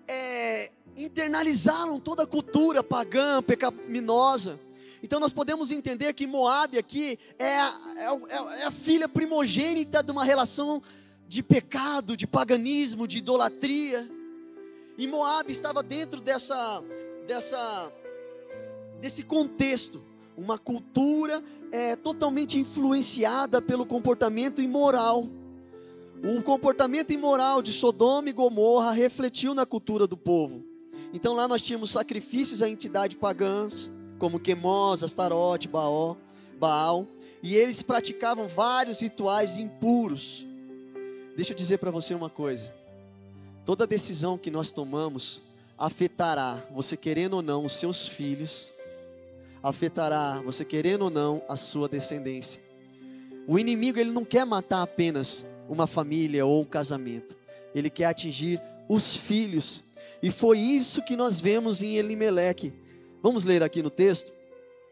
é, 0.07 0.71
internalizaram 0.97 1.99
toda 1.99 2.25
a 2.25 2.27
cultura 2.27 2.83
pagã, 2.83 3.43
pecaminosa. 3.43 4.61
Então 5.03 5.19
nós 5.19 5.33
podemos 5.33 5.73
entender 5.73 6.13
que 6.13 6.27
Moab 6.27 6.79
aqui 6.79 7.19
é 7.39 7.59
a, 7.59 7.81
é, 7.97 8.61
é 8.61 8.65
a 8.65 8.71
filha 8.71 9.09
primogênita 9.09 10.03
de 10.03 10.13
uma 10.13 10.25
relação 10.25 10.83
de 11.27 11.43
pecado, 11.43 12.17
de 12.17 12.27
paganismo, 12.27 13.09
de 13.09 13.19
idolatria. 13.19 14.09
E 14.99 15.07
Moab 15.07 15.51
estava 15.51 15.83
dentro 15.83 16.21
dessa, 16.21 16.85
dessa, 17.27 17.93
desse 19.01 19.23
contexto, 19.23 20.03
uma 20.43 20.59
cultura 20.59 21.41
é, 21.71 21.95
totalmente 21.95 22.59
influenciada 22.59 23.63
pelo 23.63 23.87
comportamento 23.87 24.61
imoral. 24.61 25.29
O 26.25 26.43
comportamento 26.43 27.13
imoral 27.13 27.63
de 27.63 27.73
Sodoma 27.73 28.29
e 28.29 28.33
Gomorra 28.33 28.91
refletiu 28.91 29.55
na 29.55 29.65
cultura 29.65 30.05
do 30.05 30.17
povo. 30.17 30.65
Então 31.13 31.33
lá 31.35 31.47
nós 31.47 31.63
tínhamos 31.63 31.93
sacrifícios 31.93 32.61
a 32.61 32.69
entidades 32.69 33.17
pagãs, 33.17 33.89
como 34.19 34.41
Quemos, 34.41 35.05
Astarote, 35.05 35.69
Baal, 35.69 36.17
Baal, 36.59 37.07
e 37.41 37.55
eles 37.55 37.81
praticavam 37.81 38.49
vários 38.49 39.01
rituais 39.01 39.59
impuros. 39.59 40.45
Deixa 41.37 41.53
eu 41.53 41.57
dizer 41.57 41.79
para 41.79 41.91
você 41.93 42.15
uma 42.15 42.31
coisa. 42.31 42.73
Toda 43.65 43.87
decisão 43.87 44.37
que 44.37 44.51
nós 44.51 44.73
tomamos 44.73 45.41
afetará, 45.79 46.67
você 46.73 46.97
querendo 46.97 47.35
ou 47.35 47.43
não, 47.43 47.65
os 47.65 47.75
seus 47.75 48.09
filhos, 48.09 48.73
afetará, 49.63 50.41
você 50.45 50.65
querendo 50.65 51.03
ou 51.03 51.11
não, 51.11 51.43
a 51.49 51.57
sua 51.57 51.89
descendência. 51.89 52.61
O 53.47 53.59
inimigo 53.59 53.99
ele 53.99 54.11
não 54.11 54.25
quer 54.25 54.45
matar 54.45 54.83
apenas 54.83 55.45
uma 55.69 55.87
família 55.87 56.45
ou 56.45 56.63
um 56.63 56.67
casamento. 56.67 57.37
Ele 57.75 57.89
quer 57.89 58.07
atingir 58.07 58.61
os 58.89 59.15
filhos 59.15 59.83
e 60.23 60.31
foi 60.31 60.59
isso 60.59 61.03
que 61.03 61.17
nós 61.17 61.41
vemos 61.41 61.83
em 61.83 61.97
Elimeleque. 61.97 62.73
Vamos 63.23 63.45
ler 63.45 63.63
aqui 63.63 63.83
no 63.83 63.91
texto? 63.91 64.33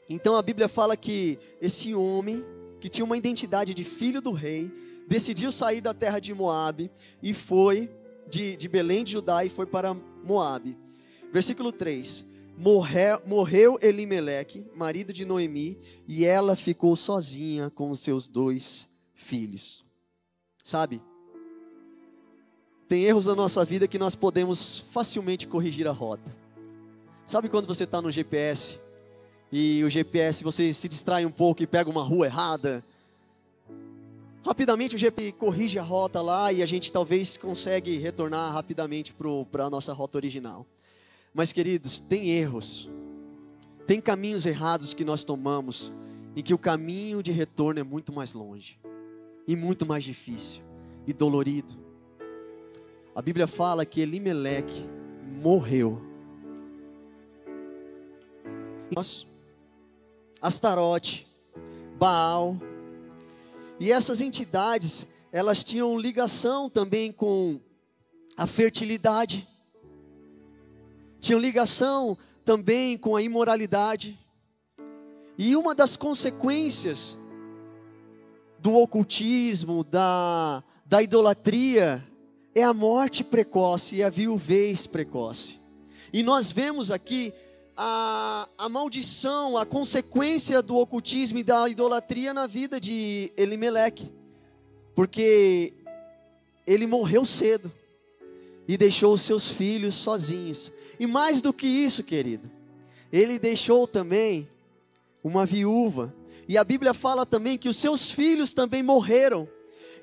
Então 0.08 0.34
a 0.34 0.42
Bíblia 0.42 0.68
fala 0.68 0.96
que 0.96 1.38
esse 1.60 1.94
homem, 1.94 2.44
que 2.80 2.88
tinha 2.88 3.04
uma 3.04 3.16
identidade 3.16 3.74
de 3.74 3.84
filho 3.84 4.20
do 4.20 4.32
rei, 4.32 4.72
decidiu 5.06 5.52
sair 5.52 5.80
da 5.80 5.94
terra 5.94 6.18
de 6.18 6.34
Moabe 6.34 6.90
e 7.22 7.32
foi 7.32 7.90
de, 8.28 8.56
de 8.56 8.68
Belém 8.68 9.04
de 9.04 9.12
Judá 9.12 9.44
e 9.44 9.48
foi 9.48 9.66
para 9.66 9.94
Moabe. 10.24 10.76
Versículo 11.32 11.70
3: 11.70 12.24
Morreu, 12.62 13.22
morreu 13.24 13.78
Elimeleque, 13.80 14.66
marido 14.74 15.14
de 15.14 15.24
Noemi, 15.24 15.78
e 16.06 16.26
ela 16.26 16.54
ficou 16.54 16.94
sozinha 16.94 17.70
com 17.70 17.88
os 17.88 18.00
seus 18.00 18.28
dois 18.28 18.86
filhos. 19.14 19.82
Sabe, 20.62 21.00
tem 22.86 23.04
erros 23.04 23.24
na 23.24 23.34
nossa 23.34 23.64
vida 23.64 23.88
que 23.88 23.98
nós 23.98 24.14
podemos 24.14 24.80
facilmente 24.90 25.46
corrigir 25.46 25.88
a 25.88 25.90
rota. 25.90 26.36
Sabe 27.26 27.48
quando 27.48 27.66
você 27.66 27.84
está 27.84 28.02
no 28.02 28.10
GPS 28.10 28.78
e 29.50 29.82
o 29.82 29.88
GPS 29.88 30.44
você 30.44 30.70
se 30.74 30.86
distrai 30.86 31.24
um 31.24 31.30
pouco 31.30 31.62
e 31.62 31.66
pega 31.66 31.88
uma 31.88 32.02
rua 32.02 32.26
errada? 32.26 32.84
Rapidamente 34.44 34.96
o 34.96 34.98
GPS 34.98 35.32
corrige 35.32 35.78
a 35.78 35.82
rota 35.82 36.20
lá 36.20 36.52
e 36.52 36.62
a 36.62 36.66
gente 36.66 36.92
talvez 36.92 37.38
consegue 37.38 37.96
retornar 37.96 38.52
rapidamente 38.52 39.14
para 39.50 39.64
a 39.64 39.70
nossa 39.70 39.94
rota 39.94 40.18
original. 40.18 40.66
Mas 41.32 41.52
queridos, 41.52 41.98
tem 41.98 42.30
erros, 42.30 42.88
tem 43.86 44.00
caminhos 44.00 44.46
errados 44.46 44.94
que 44.94 45.04
nós 45.04 45.24
tomamos 45.24 45.92
em 46.34 46.42
que 46.42 46.54
o 46.54 46.58
caminho 46.58 47.22
de 47.22 47.30
retorno 47.30 47.80
é 47.80 47.82
muito 47.82 48.12
mais 48.12 48.32
longe 48.32 48.78
e 49.46 49.56
muito 49.56 49.86
mais 49.86 50.04
difícil 50.04 50.62
e 51.06 51.12
dolorido. 51.12 51.74
A 53.14 53.22
Bíblia 53.22 53.46
fala 53.46 53.84
que 53.84 54.00
Elimeleque 54.00 54.88
morreu. 55.42 56.00
Nós, 58.94 59.26
Astarote, 60.40 61.26
Baal, 61.98 62.56
e 63.78 63.90
essas 63.90 64.20
entidades, 64.20 65.06
elas 65.32 65.64
tinham 65.64 65.98
ligação 65.98 66.68
também 66.68 67.10
com 67.10 67.58
a 68.36 68.46
fertilidade, 68.46 69.48
tinham 71.20 71.38
ligação 71.38 72.16
também 72.44 72.96
com 72.96 73.14
a 73.14 73.22
imoralidade. 73.22 74.18
E 75.38 75.54
uma 75.54 75.74
das 75.74 75.96
consequências 75.96 77.16
do 78.58 78.76
ocultismo, 78.76 79.84
da, 79.84 80.64
da 80.84 81.02
idolatria, 81.02 82.04
é 82.54 82.62
a 82.62 82.74
morte 82.74 83.22
precoce 83.22 83.96
e 83.96 84.02
a 84.02 84.10
viuvez 84.10 84.86
precoce. 84.86 85.60
E 86.12 86.22
nós 86.22 86.50
vemos 86.50 86.90
aqui 86.90 87.32
a, 87.76 88.48
a 88.58 88.68
maldição, 88.68 89.56
a 89.56 89.64
consequência 89.64 90.60
do 90.60 90.76
ocultismo 90.76 91.38
e 91.38 91.44
da 91.44 91.68
idolatria 91.68 92.34
na 92.34 92.46
vida 92.46 92.80
de 92.80 93.32
Elimeleque, 93.36 94.10
porque 94.94 95.72
ele 96.66 96.86
morreu 96.86 97.24
cedo 97.24 97.72
e 98.70 98.76
deixou 98.76 99.14
os 99.14 99.22
seus 99.22 99.48
filhos 99.48 99.96
sozinhos. 99.96 100.70
E 100.96 101.04
mais 101.04 101.42
do 101.42 101.52
que 101.52 101.66
isso, 101.66 102.04
querido, 102.04 102.48
ele 103.12 103.36
deixou 103.36 103.84
também 103.84 104.48
uma 105.24 105.44
viúva. 105.44 106.14
E 106.46 106.56
a 106.56 106.62
Bíblia 106.62 106.94
fala 106.94 107.26
também 107.26 107.58
que 107.58 107.68
os 107.68 107.76
seus 107.76 108.12
filhos 108.12 108.54
também 108.54 108.80
morreram. 108.80 109.48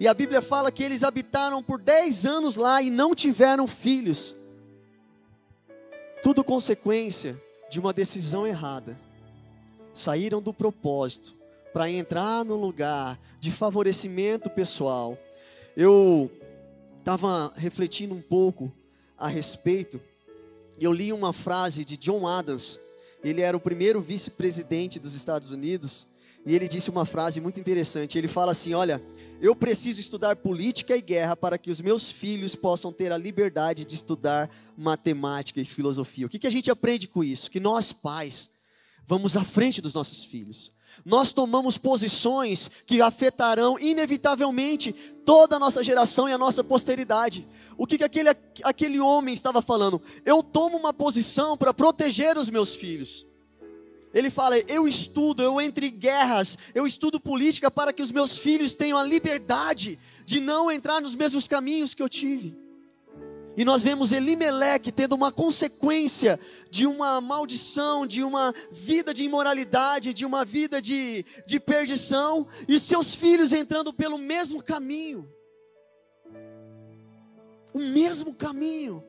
E 0.02 0.06
a 0.06 0.14
Bíblia 0.14 0.42
fala 0.42 0.70
que 0.70 0.84
eles 0.84 1.02
habitaram 1.02 1.64
por 1.64 1.80
10 1.80 2.26
anos 2.26 2.58
lá 2.58 2.82
e 2.82 2.90
não 2.90 3.16
tiveram 3.16 3.68
filhos. 3.68 4.36
Tudo 6.22 6.44
consequência 6.44 7.42
de 7.70 7.80
uma 7.80 7.94
decisão 7.94 8.46
errada. 8.46 9.00
Saíram 9.94 10.42
do 10.42 10.54
propósito 10.54 11.34
para 11.72 11.90
entrar 11.90 12.44
no 12.44 12.58
lugar 12.58 13.18
de 13.40 13.50
favorecimento 13.50 14.50
pessoal. 14.50 15.18
Eu 15.74 16.30
estava 17.08 17.54
refletindo 17.56 18.14
um 18.14 18.22
pouco 18.22 18.70
a 19.18 19.30
respeito, 19.30 20.02
e 20.78 20.84
eu 20.84 20.92
li 20.92 21.14
uma 21.14 21.32
frase 21.32 21.86
de 21.86 21.96
John 21.96 22.28
Adams. 22.28 22.82
Ele 23.24 23.40
era 23.40 23.56
o 23.56 23.62
primeiro 23.62 24.02
vice-presidente 24.02 25.00
dos 25.00 25.14
Estados 25.14 25.52
Unidos, 25.52 26.06
e 26.46 26.54
ele 26.54 26.68
disse 26.68 26.90
uma 26.90 27.06
frase 27.06 27.40
muito 27.40 27.62
interessante. 27.62 28.18
Ele 28.18 28.28
fala 28.28 28.52
assim: 28.52 28.74
Olha, 28.74 29.02
eu 29.40 29.56
preciso 29.56 30.02
estudar 30.02 30.36
política 30.36 30.98
e 30.98 31.02
guerra 31.02 31.38
para 31.38 31.58
que 31.58 31.72
os 31.72 31.80
meus 31.80 32.12
filhos 32.12 32.56
possam 32.56 32.92
ter 32.92 33.14
a 33.14 33.18
liberdade 33.18 33.86
de 33.86 33.96
estudar 33.96 34.50
matemática 34.78 35.62
e 35.62 35.66
filosofia. 35.66 36.26
O 36.26 36.30
que, 36.30 36.40
que 36.40 36.48
a 36.48 36.52
gente 36.52 36.70
aprende 36.70 37.08
com 37.08 37.24
isso? 37.24 37.50
Que 37.50 37.62
nós, 37.62 37.94
pais, 37.94 38.50
vamos 39.06 39.38
à 39.38 39.46
frente 39.46 39.82
dos 39.82 39.94
nossos 39.94 40.26
filhos. 40.26 40.74
Nós 41.06 41.34
tomamos 41.34 41.78
posições 41.78 42.70
que 42.86 43.02
afetarão 43.02 43.80
inevitavelmente 43.80 44.94
toda 45.26 45.56
a 45.56 45.60
nossa 45.60 45.84
geração 45.84 46.28
e 46.28 46.34
a 46.34 46.38
nossa 46.38 46.64
posteridade. 46.64 47.48
O 47.78 47.86
que, 47.86 47.98
que 47.98 48.04
aquele, 48.04 48.30
aquele 48.64 49.00
homem 49.00 49.34
estava 49.34 49.62
falando? 49.62 50.02
Eu 50.26 50.42
tomo 50.42 50.78
uma 50.78 50.94
posição 50.94 51.56
para 51.56 51.74
proteger 51.74 52.38
os 52.38 52.50
meus 52.50 52.76
filhos. 52.76 53.26
Ele 54.14 54.30
fala: 54.30 54.58
Eu 54.68 54.88
estudo, 54.88 55.44
eu 55.44 55.62
entro 55.62 55.86
em 55.86 55.92
guerras, 55.92 56.58
eu 56.74 56.88
estudo 56.88 57.20
política 57.20 57.70
para 57.70 57.94
que 57.94 58.02
os 58.02 58.12
meus 58.12 58.38
filhos 58.38 58.76
tenham 58.76 58.98
a 58.98 59.04
liberdade 59.04 60.00
de 60.26 60.40
não 60.40 60.72
entrar 60.72 61.02
nos 61.02 61.16
mesmos 61.16 61.48
caminhos 61.48 61.94
que 61.94 62.02
eu 62.02 62.10
tive. 62.10 62.67
E 63.58 63.66
nós 63.66 63.82
vemos 63.82 64.12
Elimeleque 64.12 64.92
tendo 64.92 65.16
uma 65.16 65.32
consequência 65.32 66.40
de 66.70 66.86
uma 66.86 67.20
maldição, 67.20 68.06
de 68.06 68.24
uma 68.24 68.54
vida 68.72 69.12
de 69.12 69.24
imoralidade, 69.24 70.14
de 70.14 70.24
uma 70.24 70.46
vida 70.46 70.80
de, 70.80 71.26
de 71.48 71.60
perdição, 71.60 72.46
e 72.68 72.80
seus 72.80 73.16
filhos 73.16 73.52
entrando 73.52 73.92
pelo 73.92 74.20
mesmo 74.20 74.62
caminho. 74.62 75.28
O 77.74 77.80
mesmo 77.80 78.32
caminho. 78.32 79.04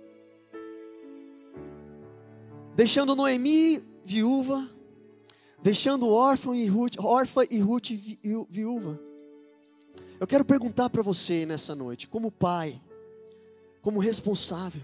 Deixando 2.75 3.15
Noemi 3.15 3.83
viúva, 4.03 4.67
deixando 5.63 6.09
órfão 6.09 6.55
e 6.55 6.67
Ruth, 6.67 6.95
órfã 6.99 7.43
e 7.51 7.59
Ruth 7.59 7.91
viúva. 8.49 8.99
Eu 10.19 10.27
quero 10.27 10.43
perguntar 10.43 10.89
para 10.89 11.03
você 11.03 11.45
nessa 11.45 11.75
noite, 11.75 12.09
como 12.09 12.31
pai, 12.33 12.81
como 13.83 14.01
responsável, 14.01 14.83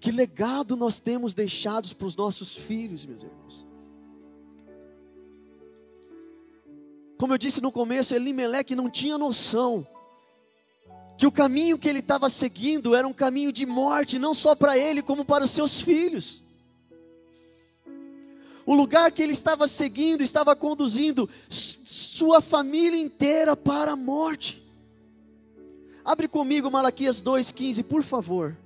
que 0.00 0.10
legado 0.10 0.76
nós 0.76 0.98
temos 0.98 1.34
deixados 1.34 1.92
para 1.92 2.06
os 2.06 2.16
nossos 2.16 2.54
filhos, 2.54 3.04
meus 3.04 3.22
irmãos? 3.22 3.66
Como 7.18 7.32
eu 7.32 7.38
disse 7.38 7.60
no 7.62 7.72
começo, 7.72 8.14
Elimeleque 8.14 8.74
não 8.74 8.90
tinha 8.90 9.16
noção 9.16 9.86
que 11.16 11.26
o 11.26 11.32
caminho 11.32 11.78
que 11.78 11.88
ele 11.88 12.00
estava 12.00 12.28
seguindo 12.28 12.94
era 12.94 13.08
um 13.08 13.12
caminho 13.12 13.50
de 13.50 13.64
morte, 13.64 14.18
não 14.18 14.34
só 14.34 14.54
para 14.54 14.76
ele, 14.76 15.00
como 15.00 15.24
para 15.24 15.44
os 15.44 15.50
seus 15.50 15.80
filhos. 15.80 16.42
O 18.66 18.74
lugar 18.74 19.10
que 19.12 19.22
ele 19.22 19.32
estava 19.32 19.66
seguindo 19.66 20.22
estava 20.22 20.54
conduzindo 20.54 21.28
sua 21.48 22.40
família 22.40 23.00
inteira 23.00 23.56
para 23.56 23.92
a 23.92 23.96
morte. 23.96 24.62
Abre 26.06 26.28
comigo 26.28 26.70
Malaquias 26.70 27.20
2,15, 27.20 27.82
por 27.82 28.00
favor. 28.00 28.56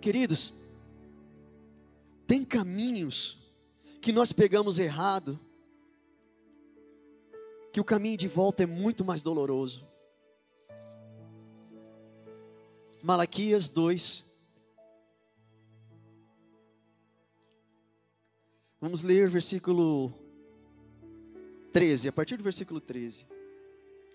Queridos, 0.00 0.54
tem 2.26 2.46
caminhos 2.46 3.38
que 4.00 4.10
nós 4.10 4.32
pegamos 4.32 4.78
errado, 4.78 5.38
que 7.70 7.78
o 7.78 7.84
caminho 7.84 8.16
de 8.16 8.26
volta 8.26 8.62
é 8.62 8.66
muito 8.66 9.04
mais 9.04 9.20
doloroso. 9.20 9.86
Malaquias 13.02 13.68
2. 13.68 14.27
Vamos 18.80 19.02
ler 19.02 19.28
versículo 19.28 20.12
13, 21.72 22.08
a 22.08 22.12
partir 22.12 22.36
do 22.36 22.44
versículo 22.44 22.80
13. 22.80 23.26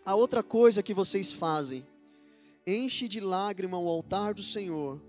A 0.05 0.15
outra 0.15 0.41
coisa 0.41 0.81
que 0.81 0.93
vocês 0.93 1.31
fazem, 1.31 1.85
enche 2.65 3.07
de 3.07 3.19
lágrima 3.19 3.77
o 3.77 3.87
altar 3.87 4.33
do 4.33 4.41
Senhor, 4.41 5.01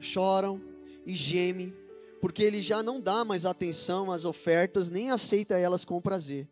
choram 0.00 0.60
e 1.04 1.14
gemem, 1.14 1.72
porque 2.20 2.42
ele 2.42 2.60
já 2.60 2.82
não 2.82 3.00
dá 3.00 3.24
mais 3.24 3.46
atenção 3.46 4.10
às 4.10 4.24
ofertas, 4.24 4.90
nem 4.90 5.10
aceita 5.10 5.56
elas 5.56 5.84
com 5.84 6.00
prazer. 6.00 6.48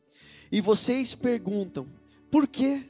E 0.51 0.61
vocês 0.61 1.15
perguntam: 1.15 1.89
por 2.31 2.47
quê? 2.47 2.85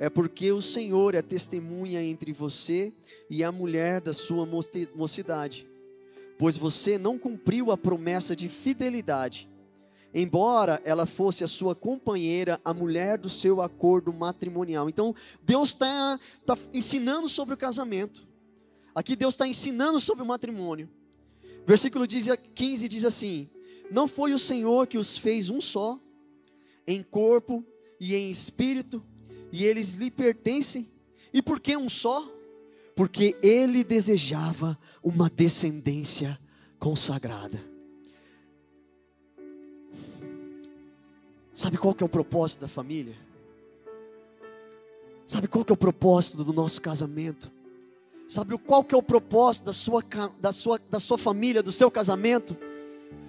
é 0.00 0.08
porque 0.08 0.52
o 0.52 0.62
Senhor 0.62 1.14
é 1.14 1.22
testemunha 1.22 2.02
entre 2.02 2.32
você 2.32 2.92
e 3.28 3.42
a 3.42 3.50
mulher 3.50 4.00
da 4.00 4.12
sua 4.12 4.46
mocidade, 4.94 5.66
pois 6.38 6.56
você 6.56 6.96
não 6.96 7.18
cumpriu 7.18 7.72
a 7.72 7.76
promessa 7.76 8.36
de 8.36 8.48
fidelidade, 8.48 9.50
embora 10.14 10.80
ela 10.84 11.04
fosse 11.04 11.42
a 11.42 11.48
sua 11.48 11.74
companheira, 11.74 12.60
a 12.64 12.72
mulher 12.72 13.18
do 13.18 13.28
seu 13.28 13.60
acordo 13.60 14.12
matrimonial. 14.12 14.88
Então, 14.88 15.14
Deus 15.42 15.70
está 15.70 16.18
tá 16.46 16.56
ensinando 16.72 17.28
sobre 17.28 17.54
o 17.54 17.58
casamento, 17.58 18.26
aqui 18.94 19.16
Deus 19.16 19.34
está 19.34 19.46
ensinando 19.46 19.98
sobre 19.98 20.22
o 20.22 20.26
matrimônio. 20.26 20.88
Versículo 21.66 22.06
15 22.06 22.88
diz 22.88 23.04
assim: 23.04 23.50
Não 23.90 24.06
foi 24.08 24.32
o 24.32 24.38
Senhor 24.38 24.86
que 24.86 24.96
os 24.96 25.18
fez 25.18 25.50
um 25.50 25.60
só, 25.60 26.00
em 26.86 27.02
corpo 27.02 27.64
e 28.00 28.14
em 28.14 28.30
espírito, 28.30 29.04
e 29.52 29.64
eles 29.64 29.94
lhe 29.94 30.10
pertencem. 30.10 30.88
E 31.32 31.42
por 31.42 31.60
que 31.60 31.76
um 31.76 31.88
só? 31.88 32.37
Porque 32.98 33.36
ele 33.40 33.84
desejava 33.84 34.76
uma 35.00 35.30
descendência 35.30 36.36
consagrada. 36.80 37.64
Sabe 41.54 41.78
qual 41.78 41.94
que 41.94 42.02
é 42.02 42.06
o 42.06 42.08
propósito 42.08 42.62
da 42.62 42.66
família? 42.66 43.14
Sabe 45.24 45.46
qual 45.46 45.64
que 45.64 45.70
é 45.70 45.74
o 45.74 45.76
propósito 45.76 46.42
do 46.42 46.52
nosso 46.52 46.82
casamento? 46.82 47.52
Sabe 48.26 48.58
qual 48.58 48.82
que 48.82 48.96
é 48.96 48.98
o 48.98 49.02
propósito 49.02 49.66
da 49.66 49.72
sua, 49.72 50.02
da 50.40 50.50
sua, 50.50 50.80
da 50.90 50.98
sua 50.98 51.16
família, 51.16 51.62
do 51.62 51.70
seu 51.70 51.92
casamento? 51.92 52.56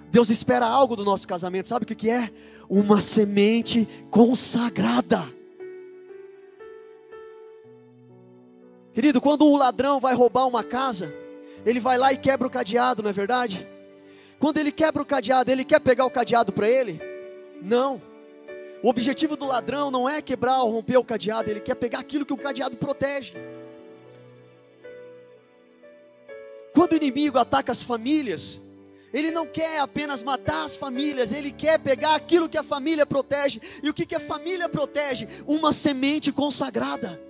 Deus 0.10 0.32
espera 0.32 0.66
algo 0.66 0.96
do 0.96 1.06
nosso 1.06 1.28
casamento, 1.28 1.70
sabe 1.70 1.84
o 1.84 1.88
que, 1.88 1.94
que 1.94 2.10
é? 2.10 2.32
Uma 2.68 3.00
semente 3.00 3.88
consagrada. 4.10 5.39
Querido, 9.00 9.22
quando 9.22 9.48
um 9.48 9.56
ladrão 9.56 9.98
vai 9.98 10.14
roubar 10.14 10.46
uma 10.46 10.62
casa, 10.62 11.10
ele 11.66 11.80
vai 11.80 11.98
lá 11.98 12.12
e 12.12 12.18
quebra 12.18 12.46
o 12.46 12.52
cadeado, 12.52 13.02
não 13.02 13.10
é 13.10 13.14
verdade? 13.14 13.66
Quando 14.38 14.58
ele 14.58 14.74
quebra 14.74 15.02
o 15.02 15.06
cadeado, 15.06 15.50
ele 15.50 15.64
quer 15.64 15.80
pegar 15.80 16.04
o 16.06 16.12
cadeado 16.12 16.52
para 16.52 16.68
ele? 16.68 17.00
Não. 17.62 18.02
O 18.84 18.90
objetivo 18.90 19.38
do 19.38 19.46
ladrão 19.46 19.90
não 19.90 20.10
é 20.10 20.22
quebrar 20.22 20.64
ou 20.64 20.72
romper 20.72 20.98
o 20.98 21.04
cadeado, 21.06 21.50
ele 21.50 21.62
quer 21.62 21.76
pegar 21.76 22.00
aquilo 22.00 22.26
que 22.26 22.34
o 22.34 22.38
cadeado 22.38 22.76
protege. 22.76 23.36
Quando 26.74 26.92
o 26.92 26.98
inimigo 26.98 27.38
ataca 27.38 27.72
as 27.72 27.82
famílias, 27.82 28.60
ele 29.14 29.32
não 29.32 29.46
quer 29.46 29.80
apenas 29.80 30.22
matar 30.24 30.66
as 30.66 30.76
famílias, 30.76 31.32
ele 31.32 31.54
quer 31.54 31.80
pegar 31.80 32.16
aquilo 32.16 32.50
que 32.50 32.58
a 32.58 32.64
família 32.64 33.06
protege. 33.06 33.62
E 33.82 33.90
o 33.90 33.94
que, 33.94 34.06
que 34.06 34.16
a 34.16 34.20
família 34.20 34.68
protege? 34.68 35.26
Uma 35.48 35.72
semente 35.72 36.34
consagrada. 36.34 37.29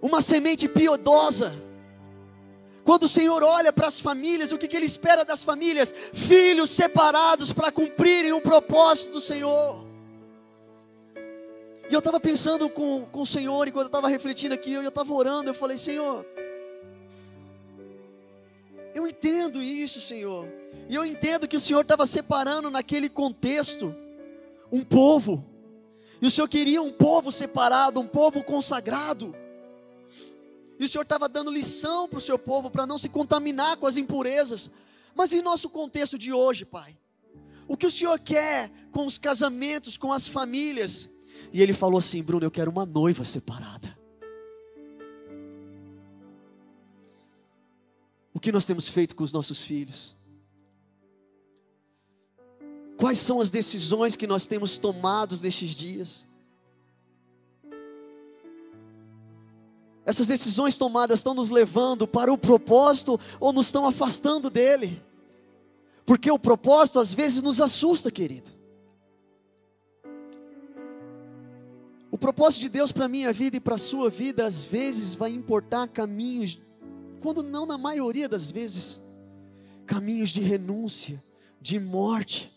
Uma 0.00 0.20
semente 0.20 0.68
piedosa. 0.68 1.54
Quando 2.84 3.02
o 3.02 3.08
Senhor 3.08 3.42
olha 3.42 3.72
para 3.72 3.86
as 3.86 4.00
famílias, 4.00 4.50
o 4.50 4.56
que, 4.56 4.66
que 4.66 4.76
Ele 4.76 4.86
espera 4.86 5.24
das 5.24 5.42
famílias? 5.42 5.92
Filhos 6.12 6.70
separados 6.70 7.52
para 7.52 7.70
cumprirem 7.70 8.32
o 8.32 8.40
propósito 8.40 9.12
do 9.12 9.20
Senhor. 9.20 9.84
E 11.90 11.92
eu 11.92 11.98
estava 11.98 12.18
pensando 12.20 12.68
com, 12.68 13.06
com 13.06 13.22
o 13.22 13.26
Senhor, 13.26 13.66
e 13.66 13.72
quando 13.72 13.84
eu 13.84 13.88
estava 13.88 14.08
refletindo 14.08 14.54
aqui, 14.54 14.72
eu 14.72 14.86
estava 14.86 15.12
orando, 15.12 15.50
eu 15.50 15.54
falei, 15.54 15.78
Senhor, 15.78 16.24
eu 18.94 19.06
entendo 19.06 19.62
isso, 19.62 20.00
Senhor. 20.00 20.48
E 20.88 20.94
eu 20.94 21.04
entendo 21.04 21.46
que 21.46 21.56
o 21.56 21.60
Senhor 21.60 21.82
estava 21.82 22.06
separando 22.06 22.70
naquele 22.70 23.08
contexto 23.08 23.94
um 24.72 24.82
povo. 24.82 25.44
E 26.20 26.26
o 26.26 26.30
Senhor 26.30 26.48
queria 26.48 26.82
um 26.82 26.90
povo 26.90 27.30
separado, 27.30 28.00
um 28.00 28.06
povo 28.06 28.42
consagrado. 28.42 29.34
E 30.78 30.84
o 30.84 30.88
Senhor 30.88 31.02
estava 31.02 31.28
dando 31.28 31.50
lição 31.50 32.08
para 32.08 32.18
o 32.18 32.20
seu 32.20 32.38
povo 32.38 32.70
para 32.70 32.86
não 32.86 32.98
se 32.98 33.08
contaminar 33.08 33.76
com 33.76 33.86
as 33.86 33.96
impurezas. 33.96 34.70
Mas 35.14 35.32
em 35.32 35.42
nosso 35.42 35.68
contexto 35.68 36.16
de 36.16 36.32
hoje, 36.32 36.64
Pai, 36.64 36.96
o 37.66 37.76
que 37.76 37.86
o 37.86 37.90
Senhor 37.90 38.18
quer 38.20 38.70
com 38.92 39.04
os 39.04 39.18
casamentos, 39.18 39.96
com 39.96 40.12
as 40.12 40.28
famílias? 40.28 41.08
E 41.52 41.60
ele 41.60 41.72
falou 41.72 41.98
assim: 41.98 42.22
Bruno, 42.22 42.46
eu 42.46 42.50
quero 42.50 42.70
uma 42.70 42.86
noiva 42.86 43.24
separada. 43.24 43.98
O 48.32 48.38
que 48.38 48.52
nós 48.52 48.64
temos 48.64 48.88
feito 48.88 49.16
com 49.16 49.24
os 49.24 49.32
nossos 49.32 49.58
filhos? 49.58 50.16
Quais 52.96 53.18
são 53.18 53.40
as 53.40 53.50
decisões 53.50 54.14
que 54.14 54.28
nós 54.28 54.46
temos 54.46 54.78
tomado 54.78 55.36
nestes 55.40 55.70
dias? 55.70 56.27
Essas 60.08 60.26
decisões 60.26 60.78
tomadas 60.78 61.18
estão 61.18 61.34
nos 61.34 61.50
levando 61.50 62.08
para 62.08 62.32
o 62.32 62.38
propósito 62.38 63.20
ou 63.38 63.52
nos 63.52 63.66
estão 63.66 63.86
afastando 63.86 64.48
dele? 64.48 65.02
Porque 66.06 66.30
o 66.30 66.38
propósito 66.38 66.98
às 66.98 67.12
vezes 67.12 67.42
nos 67.42 67.60
assusta, 67.60 68.10
querido. 68.10 68.50
O 72.10 72.16
propósito 72.16 72.62
de 72.62 72.70
Deus 72.70 72.90
para 72.90 73.04
a 73.04 73.08
minha 73.08 73.34
vida 73.34 73.58
e 73.58 73.60
para 73.60 73.74
a 73.74 73.78
sua 73.78 74.08
vida, 74.08 74.46
às 74.46 74.64
vezes 74.64 75.14
vai 75.14 75.30
importar 75.30 75.86
caminhos, 75.88 76.58
quando 77.20 77.42
não 77.42 77.66
na 77.66 77.76
maioria 77.76 78.30
das 78.30 78.50
vezes, 78.50 79.02
caminhos 79.84 80.30
de 80.30 80.40
renúncia, 80.40 81.22
de 81.60 81.78
morte 81.78 82.50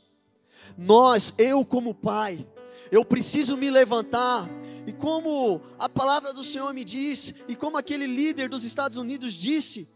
nós, 0.78 1.34
eu 1.38 1.66
como 1.66 1.94
pai, 1.94 2.48
eu 2.92 3.06
preciso 3.06 3.58
me 3.58 3.70
levantar, 3.70 4.50
e 4.86 4.92
como 4.92 5.62
a 5.78 5.88
palavra 5.88 6.34
do 6.34 6.44
Senhor 6.44 6.74
me 6.74 6.84
diz, 6.84 7.34
e 7.48 7.56
como 7.56 7.78
aquele 7.78 8.08
líder 8.08 8.50
dos 8.50 8.64
Estados 8.64 8.98
Unidos 8.98 9.34
disse, 9.34 9.88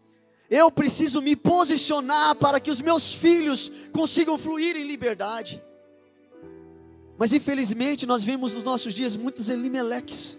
eu 0.50 0.72
preciso 0.72 1.22
me 1.22 1.36
posicionar 1.36 2.36
para 2.36 2.60
que 2.60 2.70
os 2.70 2.82
meus 2.82 3.14
filhos 3.14 3.72
consigam 3.92 4.38
fluir 4.38 4.76
em 4.76 4.84
liberdade. 4.84 5.62
Mas 7.18 7.34
infelizmente 7.34 8.06
nós 8.06 8.24
vemos 8.24 8.54
nos 8.54 8.64
nossos 8.64 8.94
dias 8.94 9.16
muitos 9.16 9.50
Elimeleques 9.50 10.38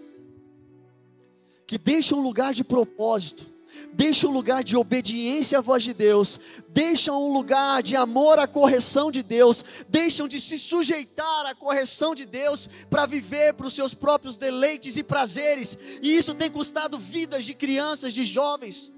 que 1.65 1.77
deixam 1.77 2.19
um 2.19 2.21
lugar 2.21 2.53
de 2.53 2.63
propósito 2.63 3.56
deixa 3.93 4.27
um 4.27 4.31
lugar 4.31 4.63
de 4.63 4.75
obediência 4.75 5.57
à 5.57 5.61
voz 5.61 5.83
de 5.83 5.93
Deus, 5.93 6.39
deixam 6.69 7.27
um 7.27 7.33
lugar 7.33 7.81
de 7.81 7.95
amor 7.95 8.39
à 8.39 8.47
correção 8.47 9.09
de 9.09 9.23
Deus, 9.23 9.63
deixam 9.89 10.27
de 10.27 10.39
se 10.39 10.57
sujeitar 10.57 11.45
à 11.45 11.55
correção 11.55 12.13
de 12.13 12.25
Deus 12.25 12.69
para 12.89 13.05
viver 13.05 13.53
para 13.53 13.67
os 13.67 13.73
seus 13.73 13.93
próprios 13.93 14.37
deleites 14.37 14.97
e 14.97 15.03
prazeres, 15.03 15.77
e 16.01 16.15
isso 16.15 16.33
tem 16.33 16.49
custado 16.49 16.97
vidas 16.97 17.45
de 17.45 17.53
crianças, 17.53 18.13
de 18.13 18.23
jovens. 18.23 18.91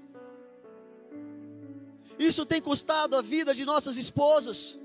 Isso 2.18 2.44
tem 2.44 2.60
custado 2.60 3.16
a 3.16 3.22
vida 3.22 3.54
de 3.54 3.64
nossas 3.64 3.96
esposas. 3.96 4.78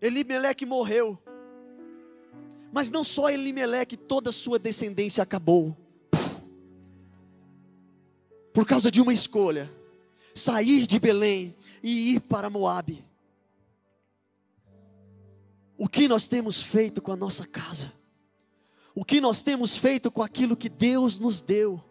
Elimeleque 0.00 0.66
morreu. 0.66 1.18
Mas 2.72 2.90
não 2.90 3.02
só 3.02 3.30
Elimeleque, 3.30 3.96
toda 3.96 4.30
a 4.30 4.32
sua 4.32 4.58
descendência 4.58 5.22
acabou. 5.22 5.76
Por 8.52 8.66
causa 8.66 8.90
de 8.90 9.00
uma 9.00 9.12
escolha: 9.12 9.72
sair 10.34 10.86
de 10.86 10.98
Belém 10.98 11.54
e 11.82 12.14
ir 12.14 12.20
para 12.20 12.50
Moabe. 12.50 13.04
O 15.76 15.88
que 15.88 16.08
nós 16.08 16.26
temos 16.26 16.60
feito 16.60 17.00
com 17.00 17.12
a 17.12 17.16
nossa 17.16 17.46
casa? 17.46 17.92
O 18.94 19.04
que 19.04 19.20
nós 19.20 19.42
temos 19.42 19.76
feito 19.76 20.10
com 20.10 20.22
aquilo 20.22 20.56
que 20.56 20.68
Deus 20.68 21.20
nos 21.20 21.40
deu? 21.40 21.82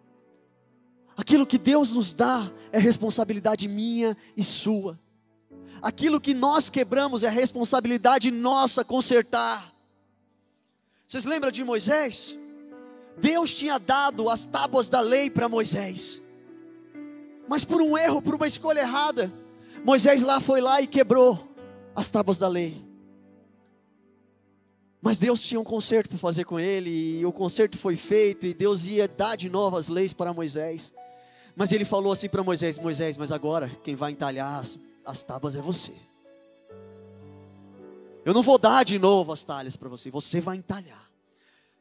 Aquilo 1.15 1.47
que 1.47 1.57
Deus 1.57 1.93
nos 1.93 2.13
dá 2.13 2.51
é 2.69 2.77
responsabilidade 2.77 3.65
minha 3.67 4.15
e 4.35 4.43
sua. 4.43 4.99
Aquilo 5.81 6.19
que 6.19 6.33
nós 6.33 6.69
quebramos 6.69 7.23
é 7.23 7.29
responsabilidade 7.29 8.29
nossa 8.29 8.83
consertar. 8.83 9.73
Vocês 11.07 11.23
lembram 11.23 11.49
de 11.49 11.63
Moisés? 11.63 12.37
Deus 13.17 13.55
tinha 13.55 13.79
dado 13.79 14.29
as 14.29 14.45
tábuas 14.45 14.89
da 14.89 14.99
lei 14.99 15.29
para 15.29 15.47
Moisés, 15.47 16.21
mas 17.47 17.63
por 17.63 17.81
um 17.81 17.97
erro, 17.97 18.21
por 18.21 18.35
uma 18.35 18.45
escolha 18.45 18.81
errada, 18.81 19.33
Moisés 19.85 20.21
lá 20.21 20.41
foi 20.41 20.59
lá 20.59 20.81
e 20.81 20.85
quebrou 20.85 21.47
as 21.95 22.09
tábuas 22.09 22.37
da 22.37 22.49
lei. 22.49 22.85
Mas 25.01 25.17
Deus 25.17 25.41
tinha 25.41 25.59
um 25.59 25.63
conserto 25.63 26.09
para 26.09 26.17
fazer 26.17 26.43
com 26.43 26.59
ele, 26.59 27.19
e 27.19 27.25
o 27.25 27.31
conserto 27.31 27.77
foi 27.77 27.95
feito, 27.95 28.45
e 28.45 28.53
Deus 28.53 28.85
ia 28.85 29.07
dar 29.07 29.37
de 29.37 29.49
novo 29.49 29.77
as 29.77 29.87
leis 29.87 30.11
para 30.11 30.33
Moisés. 30.33 30.93
Mas 31.55 31.71
ele 31.71 31.85
falou 31.85 32.11
assim 32.11 32.27
para 32.27 32.43
Moisés: 32.43 32.77
Moisés, 32.77 33.15
mas 33.15 33.31
agora 33.31 33.71
quem 33.81 33.95
vai 33.95 34.11
entalhar 34.11 34.59
as, 34.59 34.77
as 35.05 35.23
tábuas 35.23 35.55
é 35.55 35.61
você. 35.61 35.93
Eu 38.27 38.33
não 38.33 38.41
vou 38.41 38.57
dar 38.57 38.83
de 38.83 38.99
novo 38.99 39.31
as 39.31 39.45
talhas 39.45 39.77
para 39.77 39.87
você, 39.87 40.11
você 40.11 40.41
vai 40.41 40.57
entalhar. 40.57 41.09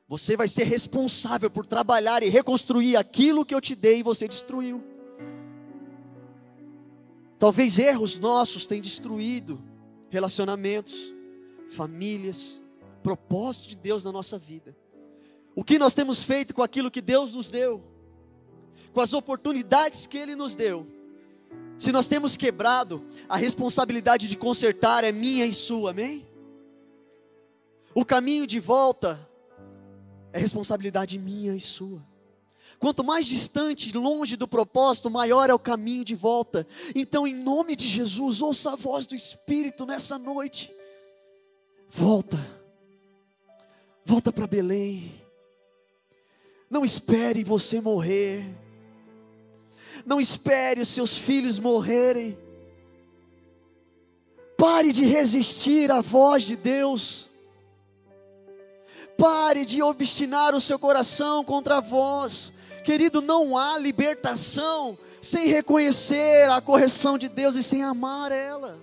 Você 0.09 0.37
vai 0.37 0.47
ser 0.47 0.63
responsável 0.63 1.51
por 1.51 1.67
trabalhar 1.67 2.23
e 2.23 2.29
reconstruir 2.29 2.97
aquilo 2.97 3.45
que 3.45 3.53
eu 3.53 3.61
te 3.61 3.75
dei 3.75 3.99
e 3.99 4.03
você 4.05 4.29
destruiu. 4.29 4.81
Talvez 7.37 7.81
erros 7.81 8.17
nossos 8.21 8.65
tenham 8.65 8.81
destruído 8.81 9.61
relacionamentos, 10.09 11.13
famílias, 11.69 12.63
propósito 13.03 13.71
de 13.71 13.77
Deus 13.79 14.05
na 14.05 14.13
nossa 14.13 14.39
vida. 14.39 14.77
O 15.53 15.65
que 15.65 15.81
nós 15.81 15.97
temos 15.97 16.23
feito 16.23 16.55
com 16.55 16.63
aquilo 16.63 16.93
que 16.93 17.01
Deus 17.01 17.35
nos 17.35 17.51
deu, 17.51 17.83
com 18.93 19.01
as 19.01 19.13
oportunidades 19.13 20.07
que 20.07 20.17
Ele 20.17 20.37
nos 20.37 20.55
deu. 20.55 20.87
Se 21.77 21.91
nós 21.91 22.07
temos 22.07 22.37
quebrado, 22.37 23.05
a 23.29 23.37
responsabilidade 23.37 24.29
de 24.29 24.37
consertar 24.37 25.03
é 25.03 25.11
minha 25.11 25.45
e 25.45 25.53
sua, 25.53 25.91
amém? 25.91 26.36
O 27.97 28.05
caminho 28.05 28.47
de 28.47 28.61
volta 28.61 29.19
é 30.31 30.39
responsabilidade 30.39 31.19
minha 31.19 31.57
e 31.57 31.61
sua. 31.61 32.05
Quanto 32.79 33.03
mais 33.03 33.25
distante, 33.25 33.91
longe 33.97 34.37
do 34.37 34.47
propósito, 34.47 35.09
maior 35.09 35.49
é 35.49 35.55
o 35.55 35.59
caminho 35.59 36.05
de 36.05 36.15
volta. 36.15 36.67
Então, 36.95 37.27
em 37.27 37.35
nome 37.35 37.75
de 37.75 37.89
Jesus, 37.89 38.43
ouça 38.43 38.73
a 38.73 38.77
voz 38.77 39.07
do 39.07 39.15
Espírito 39.15 39.87
nessa 39.87 40.19
noite. 40.19 40.71
Volta, 41.89 42.37
volta 44.05 44.31
para 44.31 44.47
Belém. 44.47 45.11
Não 46.69 46.85
espere 46.85 47.43
você 47.43 47.81
morrer. 47.81 48.45
Não 50.05 50.21
espere 50.21 50.83
os 50.83 50.89
seus 50.89 51.17
filhos 51.17 51.59
morrerem. 51.59 52.37
Pare 54.59 54.93
de 54.93 55.07
resistir 55.07 55.91
à 55.91 56.03
voz 56.03 56.43
de 56.43 56.57
Deus. 56.57 57.31
Pare 59.17 59.65
de 59.65 59.83
obstinar 59.83 60.55
o 60.55 60.61
seu 60.61 60.79
coração 60.79 61.45
contra 61.45 61.81
vós. 61.81 62.53
Querido, 62.85 63.21
não 63.21 63.57
há 63.57 63.79
libertação 63.79 64.97
sem 65.21 65.49
reconhecer 65.49 66.49
a 66.51 66.61
correção 66.61 67.19
de 67.19 67.29
Deus 67.29 67.55
e 67.55 67.63
sem 67.63 67.83
amar 67.83 68.31
ela. 68.31 68.79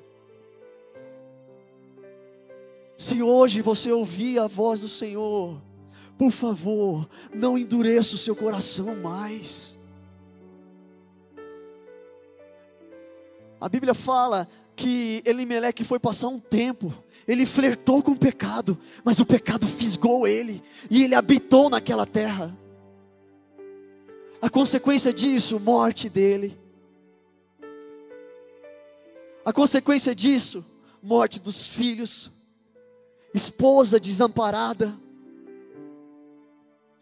Se 2.98 3.22
hoje 3.22 3.62
você 3.62 3.92
ouvir 3.92 4.40
a 4.40 4.48
voz 4.48 4.82
do 4.82 4.88
Senhor, 4.88 5.62
por 6.18 6.32
favor, 6.32 7.08
não 7.34 7.58
endureça 7.58 8.16
o 8.16 8.18
seu 8.18 8.36
coração 8.36 8.96
mais. 8.96 9.78
A 13.60 13.70
Bíblia 13.70 13.94
fala 13.94 14.48
que 14.76 15.22
Elimeleque 15.26 15.84
foi 15.84 16.00
passar 16.00 16.28
um 16.28 16.40
tempo, 16.40 16.94
ele 17.28 17.46
flertou 17.46 18.02
com 18.02 18.12
o 18.12 18.18
pecado, 18.18 18.78
mas 19.04 19.20
o 19.20 19.26
pecado 19.26 19.66
fisgou 19.68 20.28
ele, 20.28 20.62
e 20.90 21.04
ele 21.04 21.16
habitou 21.16 21.70
naquela 21.70 22.06
terra. 22.06 22.58
A 24.42 24.50
consequência 24.50 25.14
disso, 25.14 25.60
morte 25.60 26.10
dele. 26.10 26.58
A 29.46 29.54
consequência 29.54 30.14
disso, 30.14 30.66
morte 31.02 31.40
dos 31.40 31.66
filhos, 31.66 32.30
esposa 33.34 34.00
desamparada, 34.00 34.98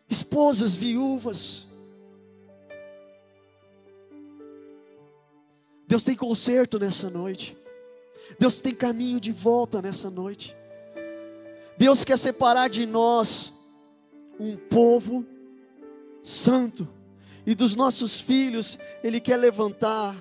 esposas 0.09 0.75
viúvas. 0.75 1.65
Deus 5.87 6.03
tem 6.03 6.15
conserto 6.15 6.79
nessa 6.79 7.09
noite. 7.09 7.57
Deus 8.39 8.61
tem 8.61 8.73
caminho 8.73 9.19
de 9.19 9.31
volta 9.31 9.81
nessa 9.81 10.09
noite. 10.09 10.55
Deus 11.77 12.03
quer 12.03 12.17
separar 12.17 12.69
de 12.69 12.85
nós 12.85 13.53
um 14.39 14.55
povo 14.55 15.25
santo 16.23 16.87
e 17.45 17.55
dos 17.55 17.75
nossos 17.75 18.19
filhos, 18.19 18.77
Ele 19.03 19.19
quer 19.19 19.37
levantar 19.37 20.15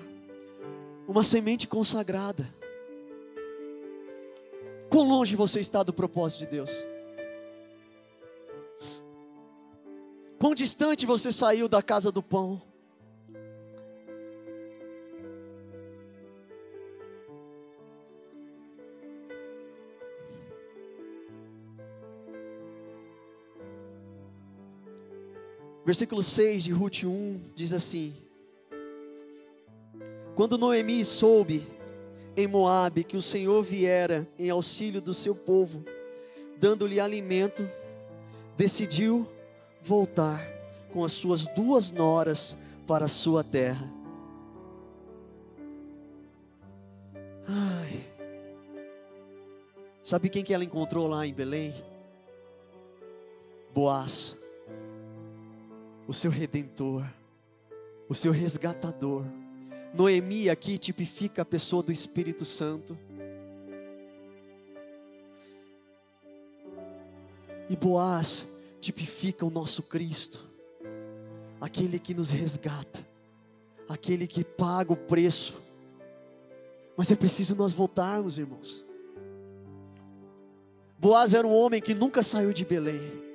uma 1.07 1.23
semente 1.23 1.67
consagrada. 1.67 2.47
Quão 4.89 5.07
longe 5.07 5.35
você 5.35 5.59
está 5.59 5.83
do 5.83 5.93
propósito 5.93 6.41
de 6.41 6.45
Deus? 6.47 6.71
Quão 10.37 10.55
distante 10.55 11.05
você 11.05 11.31
saiu 11.31 11.69
da 11.69 11.81
casa 11.81 12.11
do 12.11 12.23
pão? 12.23 12.61
Versículo 25.91 26.23
6 26.23 26.63
de 26.63 26.71
Ruth 26.71 27.03
1 27.03 27.51
diz 27.53 27.73
assim: 27.73 28.13
Quando 30.35 30.57
Noemi 30.57 31.03
soube 31.03 31.67
em 32.33 32.47
Moabe 32.47 33.03
que 33.03 33.17
o 33.17 33.21
Senhor 33.21 33.61
viera 33.61 34.25
em 34.39 34.49
auxílio 34.49 35.01
do 35.01 35.13
seu 35.13 35.35
povo, 35.35 35.83
dando-lhe 36.57 36.97
alimento, 36.97 37.69
decidiu 38.55 39.27
voltar 39.81 40.41
com 40.93 41.03
as 41.03 41.11
suas 41.11 41.45
duas 41.47 41.91
noras 41.91 42.57
para 42.87 43.03
a 43.03 43.09
sua 43.09 43.43
terra. 43.43 43.91
Ai. 47.45 48.07
Sabe 50.01 50.29
quem 50.29 50.41
que 50.41 50.53
ela 50.53 50.63
encontrou 50.63 51.05
lá 51.09 51.27
em 51.27 51.33
Belém? 51.33 51.73
Boaz 53.73 54.39
o 56.11 56.13
seu 56.13 56.29
redentor, 56.29 57.05
o 58.09 58.13
seu 58.13 58.33
resgatador. 58.33 59.23
Noemi 59.93 60.49
aqui 60.49 60.77
tipifica 60.77 61.41
a 61.41 61.45
pessoa 61.45 61.81
do 61.81 61.89
Espírito 61.89 62.43
Santo. 62.43 62.99
E 67.69 67.77
Boaz 67.77 68.45
tipifica 68.81 69.45
o 69.45 69.49
nosso 69.49 69.81
Cristo, 69.83 70.45
aquele 71.61 71.97
que 71.97 72.13
nos 72.13 72.29
resgata, 72.29 73.07
aquele 73.87 74.27
que 74.27 74.43
paga 74.43 74.91
o 74.91 74.97
preço. 74.97 75.55
Mas 76.97 77.09
é 77.09 77.15
preciso 77.15 77.55
nós 77.55 77.71
voltarmos, 77.71 78.37
irmãos. 78.37 78.83
Boaz 80.99 81.33
era 81.33 81.47
um 81.47 81.55
homem 81.55 81.81
que 81.81 81.95
nunca 81.95 82.21
saiu 82.21 82.51
de 82.51 82.65
Belém. 82.65 83.30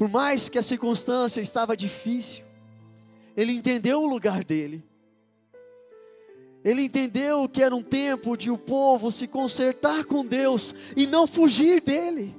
Por 0.00 0.08
mais 0.08 0.48
que 0.48 0.56
a 0.58 0.62
circunstância 0.62 1.42
estava 1.42 1.76
difícil, 1.76 2.42
ele 3.36 3.52
entendeu 3.52 4.02
o 4.02 4.06
lugar 4.06 4.42
dele. 4.42 4.82
Ele 6.64 6.84
entendeu 6.84 7.46
que 7.46 7.62
era 7.62 7.76
um 7.76 7.82
tempo 7.82 8.34
de 8.34 8.50
o 8.50 8.56
povo 8.56 9.10
se 9.10 9.28
consertar 9.28 10.06
com 10.06 10.24
Deus 10.24 10.74
e 10.96 11.06
não 11.06 11.26
fugir 11.26 11.82
dele. 11.82 12.34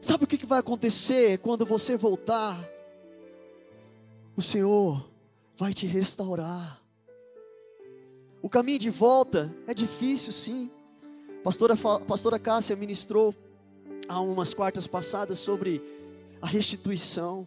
Sabe 0.00 0.24
o 0.24 0.26
que 0.26 0.44
vai 0.44 0.58
acontecer 0.58 1.38
quando 1.38 1.64
você 1.64 1.96
voltar? 1.96 2.68
O 4.36 4.42
Senhor 4.42 5.08
vai 5.56 5.72
te 5.72 5.86
restaurar. 5.86 6.82
O 8.42 8.48
caminho 8.48 8.80
de 8.80 8.90
volta 8.90 9.54
é 9.68 9.72
difícil, 9.72 10.32
sim. 10.32 10.68
Pastora, 11.44 11.76
pastora 12.04 12.36
Cássia 12.36 12.74
ministrou 12.74 13.32
há 14.08 14.20
umas 14.20 14.52
quartas 14.52 14.86
passadas 14.86 15.38
sobre 15.38 15.82
a 16.40 16.46
restituição. 16.46 17.46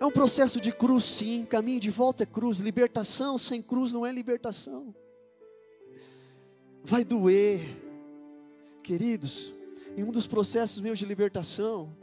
É 0.00 0.04
um 0.04 0.10
processo 0.10 0.60
de 0.60 0.72
cruz, 0.72 1.04
sim. 1.04 1.44
Caminho 1.44 1.80
de 1.80 1.90
volta 1.90 2.24
é 2.24 2.26
cruz. 2.26 2.58
Libertação 2.58 3.38
sem 3.38 3.62
cruz 3.62 3.92
não 3.92 4.04
é 4.04 4.12
libertação. 4.12 4.94
Vai 6.82 7.04
doer. 7.04 7.62
Queridos, 8.82 9.52
em 9.96 10.02
um 10.02 10.10
dos 10.10 10.26
processos 10.26 10.80
meus 10.80 10.98
de 10.98 11.06
libertação, 11.06 11.96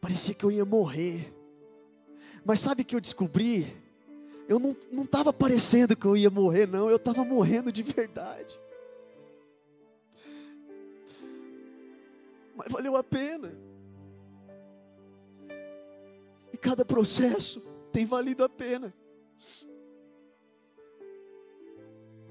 parecia 0.00 0.34
que 0.34 0.44
eu 0.44 0.52
ia 0.52 0.64
morrer. 0.64 1.34
Mas 2.44 2.60
sabe 2.60 2.84
que 2.84 2.94
eu 2.94 3.00
descobri? 3.00 3.74
Eu 4.46 4.58
não 4.58 5.04
estava 5.04 5.32
parecendo 5.32 5.96
que 5.96 6.04
eu 6.04 6.16
ia 6.16 6.30
morrer, 6.30 6.68
não. 6.68 6.90
Eu 6.90 6.96
estava 6.96 7.24
morrendo 7.24 7.72
de 7.72 7.82
verdade. 7.82 8.60
Mas 12.54 12.70
valeu 12.70 12.96
a 12.96 13.02
pena. 13.02 13.52
E 16.52 16.56
cada 16.56 16.84
processo 16.84 17.60
tem 17.92 18.04
valido 18.04 18.44
a 18.44 18.48
pena. 18.48 18.94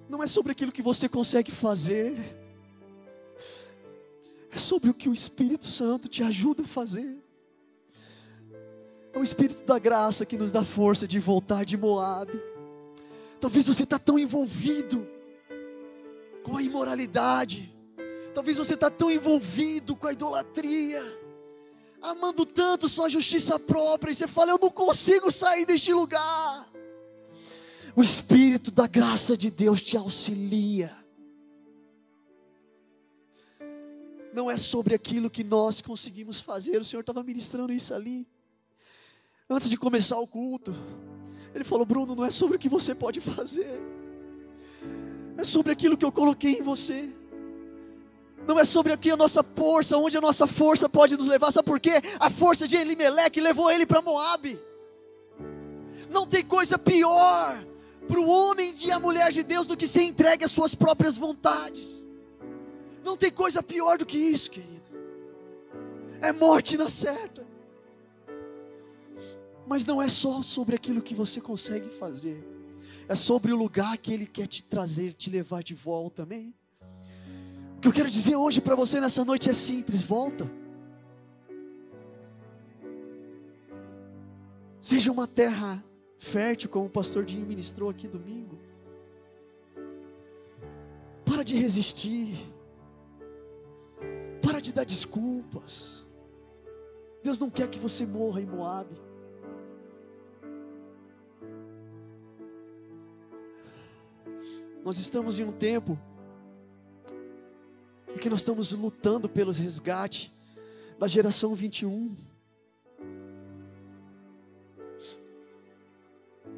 Não 0.08 0.22
é 0.22 0.28
sobre 0.28 0.52
aquilo 0.52 0.72
que 0.72 0.82
você 0.82 1.10
consegue 1.10 1.52
fazer, 1.52 2.16
é 4.52 4.58
sobre 4.58 4.90
o 4.90 4.94
que 4.94 5.10
o 5.10 5.14
Espírito 5.14 5.66
Santo 5.66 6.08
te 6.08 6.24
ajuda 6.24 6.64
a 6.64 6.68
fazer. 6.68 7.18
É 9.12 9.18
o 9.18 9.24
Espírito 9.24 9.64
da 9.64 9.80
graça 9.80 10.26
que 10.26 10.38
nos 10.38 10.52
dá 10.52 10.64
força 10.64 11.08
de 11.08 11.20
voltar 11.20 11.66
de 11.66 11.76
Moab. 11.76 12.32
Talvez 13.40 13.68
você 13.68 13.84
está 13.84 13.98
tão 13.98 14.18
envolvido 14.18 15.08
com 16.44 16.58
a 16.58 16.62
imoralidade, 16.62 17.73
Talvez 18.34 18.58
você 18.58 18.74
está 18.74 18.90
tão 18.90 19.12
envolvido 19.12 19.96
com 19.96 20.08
a 20.08 20.14
idolatria, 20.14 21.02
amando 22.02 22.46
tanto 22.46 22.90
sua 22.90 23.08
justiça 23.08 23.60
própria, 23.60 24.12
e 24.12 24.16
você 24.16 24.28
fala: 24.28 24.52
Eu 24.52 24.60
não 24.60 24.72
consigo 24.72 25.32
sair 25.32 25.66
deste 25.66 25.94
lugar. 25.94 26.68
O 27.96 28.02
Espírito 28.02 28.72
da 28.72 28.88
graça 28.88 29.38
de 29.38 29.52
Deus 29.52 29.82
te 29.82 29.96
auxilia. 29.96 30.96
Não 34.34 34.50
é 34.50 34.58
sobre 34.58 34.96
aquilo 34.96 35.30
que 35.30 35.44
nós 35.44 35.80
conseguimos 35.80 36.40
fazer. 36.40 36.82
O 36.82 36.84
Senhor 36.84 37.02
estava 37.02 37.24
ministrando 37.24 37.72
isso 37.72 37.94
ali. 37.94 38.28
Antes 39.48 39.70
de 39.70 39.78
começar 39.78 40.18
o 40.18 40.26
culto, 40.26 40.74
Ele 41.54 41.64
falou: 41.64 41.86
Bruno, 41.86 42.16
não 42.16 42.26
é 42.26 42.32
sobre 42.32 42.56
o 42.56 42.60
que 42.60 42.68
você 42.68 42.96
pode 42.96 43.22
fazer, 43.22 43.80
é 45.38 45.44
sobre 45.44 45.72
aquilo 45.72 45.96
que 45.96 46.04
eu 46.04 46.12
coloquei 46.12 46.54
em 46.54 46.64
você. 46.64 47.14
Não 48.48 48.60
é 48.60 48.66
sobre 48.66 48.92
aqui 48.92 49.10
a 49.10 49.18
nossa 49.18 49.42
força, 49.42 49.98
onde 49.98 50.18
a 50.18 50.22
nossa 50.22 50.46
força 50.46 50.90
pode 50.90 51.16
nos 51.16 51.28
levar. 51.28 51.52
Sabe 51.52 51.66
por 51.66 51.80
quê? 51.80 52.02
A 52.20 52.30
força 52.30 52.68
de 52.68 52.76
Elimeleque 52.76 53.40
levou 53.40 53.72
ele 53.72 53.86
para 53.86 54.02
Moab. 54.02 54.60
Não 56.10 56.28
tem 56.28 56.44
coisa 56.44 56.78
pior 56.78 57.64
para 58.08 58.20
o 58.20 58.28
homem 58.28 58.76
e 58.84 58.92
a 58.92 59.00
mulher 59.00 59.32
de 59.32 59.44
Deus 59.44 59.66
do 59.66 59.78
que 59.78 59.88
ser 59.88 60.04
entregue 60.04 60.44
às 60.44 60.52
suas 60.52 60.76
próprias 60.76 61.18
vontades. 61.18 62.06
Não 63.04 63.18
tem 63.18 63.32
coisa 63.32 63.64
pior 63.64 63.98
do 63.98 64.06
que 64.06 64.18
isso, 64.18 64.52
querido. 64.52 64.90
É 66.22 66.32
morte 66.32 66.78
na 66.78 66.90
certa. 66.90 67.46
Mas 69.66 69.86
não 69.86 70.02
é 70.02 70.10
só 70.10 70.42
sobre 70.42 70.76
aquilo 70.76 71.02
que 71.02 71.16
você 71.16 71.40
consegue 71.40 71.90
fazer. 71.90 72.46
É 73.08 73.16
sobre 73.16 73.52
o 73.52 73.56
lugar 73.56 73.98
que 73.98 74.14
Ele 74.14 74.28
quer 74.28 74.48
te 74.48 74.64
trazer, 74.64 75.14
te 75.14 75.30
levar 75.30 75.64
de 75.64 75.74
volta, 75.74 76.24
amém? 76.24 76.54
Que 77.84 77.90
eu 77.90 77.92
quero 77.92 78.10
dizer 78.10 78.38
hoje 78.38 78.62
para 78.62 78.76
você 78.76 78.98
nessa 78.98 79.26
noite 79.26 79.50
é 79.50 79.54
simples: 79.54 80.02
volta. 80.02 80.50
Seja 84.80 85.12
uma 85.12 85.28
terra 85.28 85.84
fértil, 86.18 86.70
como 86.70 86.86
o 86.86 86.90
pastor 86.90 87.26
Dinho 87.26 87.46
ministrou 87.46 87.90
aqui 87.90 88.08
domingo. 88.08 88.58
Para 91.26 91.44
de 91.44 91.58
resistir. 91.58 92.38
Para 94.42 94.62
de 94.62 94.72
dar 94.72 94.86
desculpas. 94.86 96.06
Deus 97.22 97.38
não 97.38 97.50
quer 97.50 97.68
que 97.68 97.80
você 97.80 98.06
morra 98.06 98.40
em 98.40 98.46
Moabe. 98.46 98.96
Nós 104.86 104.98
estamos 104.98 105.38
em 105.38 105.44
um 105.44 105.52
tempo 105.52 106.00
e 108.16 108.20
que 108.20 108.30
nós 108.30 108.42
estamos 108.42 108.72
lutando 108.74 109.28
pelos 109.28 109.58
resgates 109.58 110.32
da 110.98 111.08
geração 111.08 111.56
21. 111.56 112.16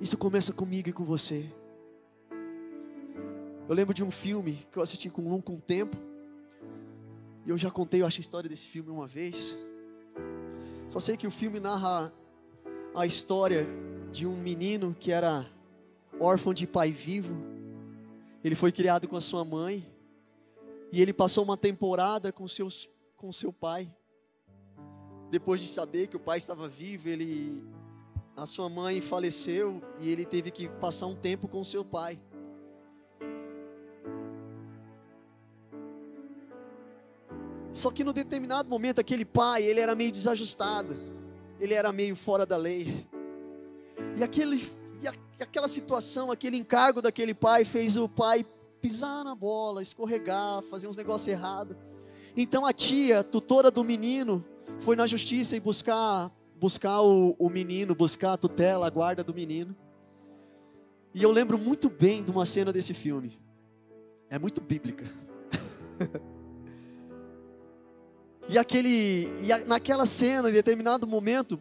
Isso 0.01 0.18
começa 0.18 0.51
comigo 0.51 0.89
e 0.89 0.93
com 0.93 1.03
você. 1.03 1.49
Eu 3.68 3.74
lembro 3.74 3.93
de 3.93 4.03
um 4.03 4.12
filme 4.12 4.68
que 4.72 4.78
eu 4.78 4.84
assisti 4.84 5.10
com 5.10 5.22
um 5.34 5.41
com 5.41 5.60
tempo. 5.60 5.97
E 7.45 7.49
eu 7.49 7.58
já 7.58 7.72
contei, 7.72 8.01
eu 8.01 8.06
acho, 8.06 8.20
a 8.20 8.22
história 8.22 8.49
desse 8.49 8.68
filme 8.68 8.89
uma 8.89 9.08
vez. 9.08 9.58
Só 10.89 10.99
sei 10.99 11.18
que 11.18 11.26
o 11.26 11.32
filme 11.32 11.60
narra 11.60 12.14
a 12.93 13.06
história 13.06 13.68
de 14.12 14.26
um 14.26 14.36
menino 14.36 14.95
que 14.99 15.12
era 15.12 15.45
órfão 16.20 16.53
de 16.53 16.66
pai 16.66 16.91
vivo 16.91 17.36
Ele 18.43 18.56
foi 18.56 18.72
criado 18.72 19.08
com 19.08 19.18
a 19.18 19.22
sua 19.22 19.43
mãe. 19.43 19.86
E 20.96 21.02
ele 21.02 21.12
passou 21.12 21.43
uma 21.43 21.58
temporada 21.58 22.32
com, 22.32 22.48
seus, 22.48 22.89
com 23.18 23.30
seu 23.30 23.52
pai. 23.52 23.93
Depois 25.30 25.60
de 25.60 25.68
saber 25.68 26.08
que 26.08 26.16
o 26.16 26.20
pai 26.22 26.38
estava 26.38 26.70
vivo, 26.70 27.10
ele, 27.10 27.62
a 28.34 28.46
sua 28.46 28.70
mãe 28.70 29.02
faleceu 29.02 29.82
e 30.00 30.10
ele 30.10 30.24
teve 30.24 30.52
que 30.52 30.70
passar 30.70 31.08
um 31.08 31.14
tempo 31.14 31.50
com 31.50 31.62
seu 31.66 31.84
pai. 31.84 32.18
Só 37.74 37.91
que 37.91 38.02
no 38.02 38.14
determinado 38.14 38.70
momento 38.70 39.02
aquele 39.02 39.26
pai, 39.26 39.64
ele 39.64 39.82
era 39.82 39.96
meio 39.96 40.14
desajustado. 40.14 40.96
Ele 41.60 41.74
era 41.74 41.91
meio 41.91 42.16
fora 42.16 42.46
da 42.46 42.56
lei. 42.56 43.06
E 44.18 44.24
aquele 44.24 44.66
e, 45.38 45.43
aquela 45.43 45.68
situação, 45.68 46.32
aquele 46.32 46.56
encargo 46.56 47.02
daquele 47.02 47.34
pai 47.34 47.66
fez 47.66 47.98
o 47.98 48.08
pai 48.08 48.46
pisar 48.86 49.24
na 49.24 49.34
bola, 49.34 49.82
escorregar, 49.82 50.62
fazer 50.62 50.88
uns 50.88 50.96
negócios 50.96 51.28
errados. 51.28 51.76
Então 52.38 52.68
a 52.68 52.72
tia, 52.72 53.24
tutora 53.24 53.72
do 53.72 53.84
menino, 53.84 54.46
foi 54.80 54.96
na 54.96 55.08
justiça 55.08 55.56
e 55.56 55.60
buscar 55.60 56.32
buscar 56.58 57.02
o, 57.02 57.36
o 57.40 57.50
menino, 57.50 57.96
buscar 57.96 58.34
a 58.34 58.38
tutela, 58.38 58.86
a 58.86 58.90
guarda 58.90 59.24
do 59.24 59.34
menino. 59.34 59.76
E 61.16 61.24
eu 61.24 61.32
lembro 61.32 61.58
muito 61.58 61.90
bem 61.90 62.24
de 62.24 62.30
uma 62.30 62.46
cena 62.46 62.72
desse 62.72 62.94
filme. 62.94 63.40
É 64.30 64.38
muito 64.38 64.62
bíblica. 64.62 65.06
E 68.48 68.60
aquele, 68.60 69.34
e 69.42 69.52
a, 69.52 69.66
naquela 69.66 70.06
cena, 70.06 70.52
em 70.52 70.54
determinado 70.54 71.08
momento, 71.08 71.60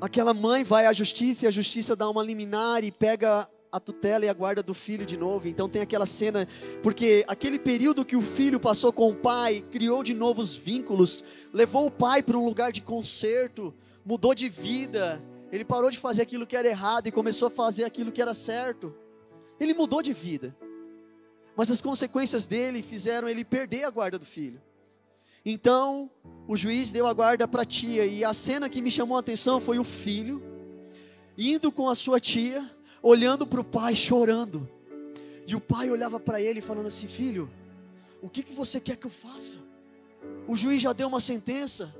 aquela 0.00 0.34
mãe 0.34 0.64
vai 0.64 0.84
à 0.84 0.92
justiça 0.92 1.44
e 1.44 1.48
a 1.48 1.50
justiça 1.52 1.94
dá 1.94 2.10
uma 2.10 2.24
liminar 2.24 2.82
e 2.82 2.90
pega 2.90 3.48
a 3.76 3.80
tutela 3.80 4.24
e 4.24 4.28
a 4.28 4.32
guarda 4.34 4.62
do 4.62 4.74
filho 4.74 5.06
de 5.06 5.16
novo. 5.16 5.48
Então 5.48 5.68
tem 5.68 5.82
aquela 5.82 6.06
cena, 6.06 6.46
porque 6.82 7.24
aquele 7.28 7.58
período 7.58 8.04
que 8.04 8.16
o 8.16 8.22
filho 8.22 8.58
passou 8.58 8.92
com 8.92 9.10
o 9.10 9.16
pai, 9.16 9.64
criou 9.70 10.02
de 10.02 10.14
novos 10.14 10.56
vínculos, 10.56 11.22
levou 11.52 11.86
o 11.86 11.90
pai 11.90 12.22
para 12.22 12.36
um 12.36 12.44
lugar 12.44 12.72
de 12.72 12.82
conserto, 12.82 13.74
mudou 14.04 14.34
de 14.34 14.48
vida. 14.48 15.22
Ele 15.52 15.64
parou 15.64 15.90
de 15.90 15.98
fazer 15.98 16.22
aquilo 16.22 16.46
que 16.46 16.56
era 16.56 16.68
errado 16.68 17.06
e 17.06 17.12
começou 17.12 17.48
a 17.48 17.50
fazer 17.50 17.84
aquilo 17.84 18.10
que 18.10 18.20
era 18.20 18.34
certo. 18.34 18.94
Ele 19.60 19.74
mudou 19.74 20.02
de 20.02 20.12
vida. 20.12 20.56
Mas 21.56 21.70
as 21.70 21.80
consequências 21.80 22.46
dele 22.46 22.82
fizeram 22.82 23.28
ele 23.28 23.44
perder 23.44 23.84
a 23.84 23.90
guarda 23.90 24.18
do 24.18 24.26
filho. 24.26 24.60
Então, 25.44 26.10
o 26.48 26.56
juiz 26.56 26.92
deu 26.92 27.06
a 27.06 27.12
guarda 27.12 27.46
para 27.46 27.62
a 27.62 27.64
tia, 27.64 28.04
e 28.04 28.24
a 28.24 28.34
cena 28.34 28.68
que 28.68 28.82
me 28.82 28.90
chamou 28.90 29.16
a 29.16 29.20
atenção 29.20 29.60
foi 29.60 29.78
o 29.78 29.84
filho 29.84 30.42
indo 31.38 31.70
com 31.70 31.88
a 31.88 31.94
sua 31.94 32.18
tia, 32.18 32.68
olhando 33.02 33.46
para 33.46 33.60
o 33.60 33.64
pai, 33.64 33.94
chorando. 33.94 34.68
E 35.46 35.54
o 35.54 35.60
pai 35.60 35.90
olhava 35.90 36.18
para 36.18 36.40
ele 36.40 36.60
falando 36.60 36.86
assim: 36.86 37.06
Filho, 37.06 37.50
o 38.20 38.28
que, 38.28 38.42
que 38.42 38.52
você 38.52 38.80
quer 38.80 38.96
que 38.96 39.06
eu 39.06 39.10
faça? 39.10 39.58
O 40.46 40.56
juiz 40.56 40.82
já 40.82 40.92
deu 40.92 41.08
uma 41.08 41.20
sentença. 41.20 41.94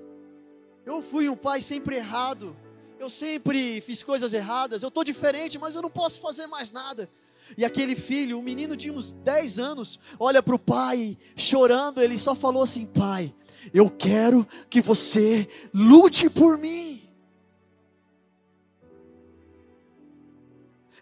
Eu 0.85 1.03
fui 1.03 1.29
um 1.29 1.37
pai 1.37 1.61
sempre 1.61 1.97
errado. 1.97 2.57
Eu 2.99 3.11
sempre 3.11 3.81
fiz 3.81 4.03
coisas 4.03 4.33
erradas. 4.33 4.83
Eu 4.83 4.89
estou 4.89 5.05
diferente, 5.05 5.59
mas 5.59 5.75
eu 5.75 5.83
não 5.83 5.91
posso 5.91 6.21
fazer 6.21 6.47
mais 6.47 6.71
nada. 6.71 7.09
E 7.57 7.65
aquele 7.65 7.95
filho, 7.95 8.39
um 8.39 8.43
menino 8.43 8.77
de 8.77 8.91
uns 8.91 9.13
10 9.13 9.59
anos, 9.59 10.01
olha 10.19 10.43
para 10.43 10.55
o 10.55 10.59
pai 10.59 11.17
chorando. 11.37 12.01
Ele 12.01 12.19
só 12.19 12.35
falou 12.35 12.63
assim: 12.63 12.87
Pai, 12.87 13.33
eu 13.73 13.91
quero 13.91 14.47
que 14.69 14.81
você 14.81 15.47
lute 15.73 16.29
por 16.31 16.59
mim. 16.59 17.06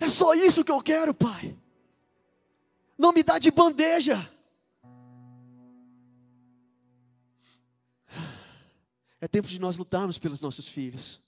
É 0.05 0.09
só 0.09 0.35
isso 0.35 0.63
que 0.63 0.71
eu 0.71 0.83
quero, 0.83 1.15
pai. 1.15 1.57
Não 2.99 3.11
me 3.11 3.23
dá 3.23 3.39
de 3.39 3.51
bandeja. 3.51 4.31
É 9.19 9.27
tempo 9.27 9.49
de 9.49 9.59
nós 9.59 9.79
lutarmos 9.79 10.19
pelos 10.19 10.43
nossos 10.43 10.69
filhos. 10.69 11.23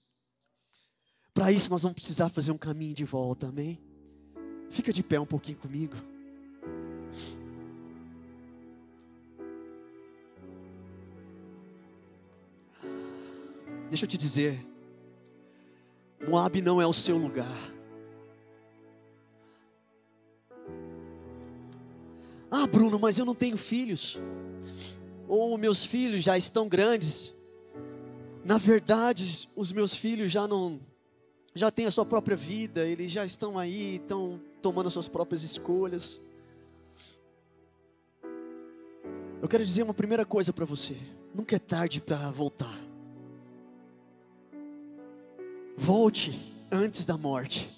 Para 1.32 1.50
isso, 1.50 1.70
nós 1.70 1.82
vamos 1.82 1.94
precisar 1.94 2.28
fazer 2.28 2.52
um 2.52 2.58
caminho 2.58 2.92
de 2.92 3.02
volta, 3.02 3.46
amém? 3.46 3.80
Fica 4.68 4.92
de 4.92 5.02
pé 5.02 5.18
um 5.18 5.24
pouquinho 5.24 5.56
comigo. 5.56 5.94
Deixa 13.88 14.04
eu 14.04 14.08
te 14.08 14.18
dizer, 14.18 14.66
Moab 16.28 16.60
não 16.60 16.78
é 16.78 16.86
o 16.86 16.92
seu 16.92 17.16
lugar. 17.16 17.75
Ah, 22.50 22.66
Bruno, 22.66 22.98
mas 22.98 23.18
eu 23.18 23.24
não 23.24 23.34
tenho 23.34 23.56
filhos. 23.56 24.18
Ou 25.28 25.56
meus 25.58 25.84
filhos 25.84 26.22
já 26.22 26.38
estão 26.38 26.68
grandes. 26.68 27.34
Na 28.44 28.58
verdade, 28.58 29.48
os 29.56 29.72
meus 29.72 29.94
filhos 29.94 30.30
já 30.30 30.46
não 30.46 30.80
já 31.54 31.70
têm 31.70 31.86
a 31.86 31.90
sua 31.90 32.04
própria 32.04 32.36
vida, 32.36 32.86
eles 32.86 33.10
já 33.10 33.24
estão 33.24 33.58
aí, 33.58 33.96
estão 33.96 34.38
tomando 34.60 34.88
as 34.88 34.92
suas 34.92 35.08
próprias 35.08 35.42
escolhas. 35.42 36.20
Eu 39.40 39.48
quero 39.48 39.64
dizer 39.64 39.82
uma 39.82 39.94
primeira 39.94 40.24
coisa 40.24 40.52
para 40.52 40.64
você: 40.64 40.96
nunca 41.34 41.56
é 41.56 41.58
tarde 41.58 42.00
para 42.00 42.30
voltar. 42.30 42.78
Volte 45.76 46.54
antes 46.70 47.04
da 47.04 47.16
morte. 47.16 47.75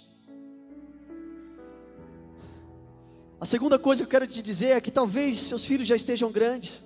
A 3.41 3.47
segunda 3.47 3.79
coisa 3.79 4.03
que 4.03 4.07
eu 4.07 4.11
quero 4.11 4.27
te 4.27 4.43
dizer 4.43 4.71
é 4.71 4.81
que 4.81 4.91
talvez 4.91 5.39
seus 5.39 5.65
filhos 5.65 5.87
já 5.87 5.95
estejam 5.95 6.33
grandes, 6.33 6.83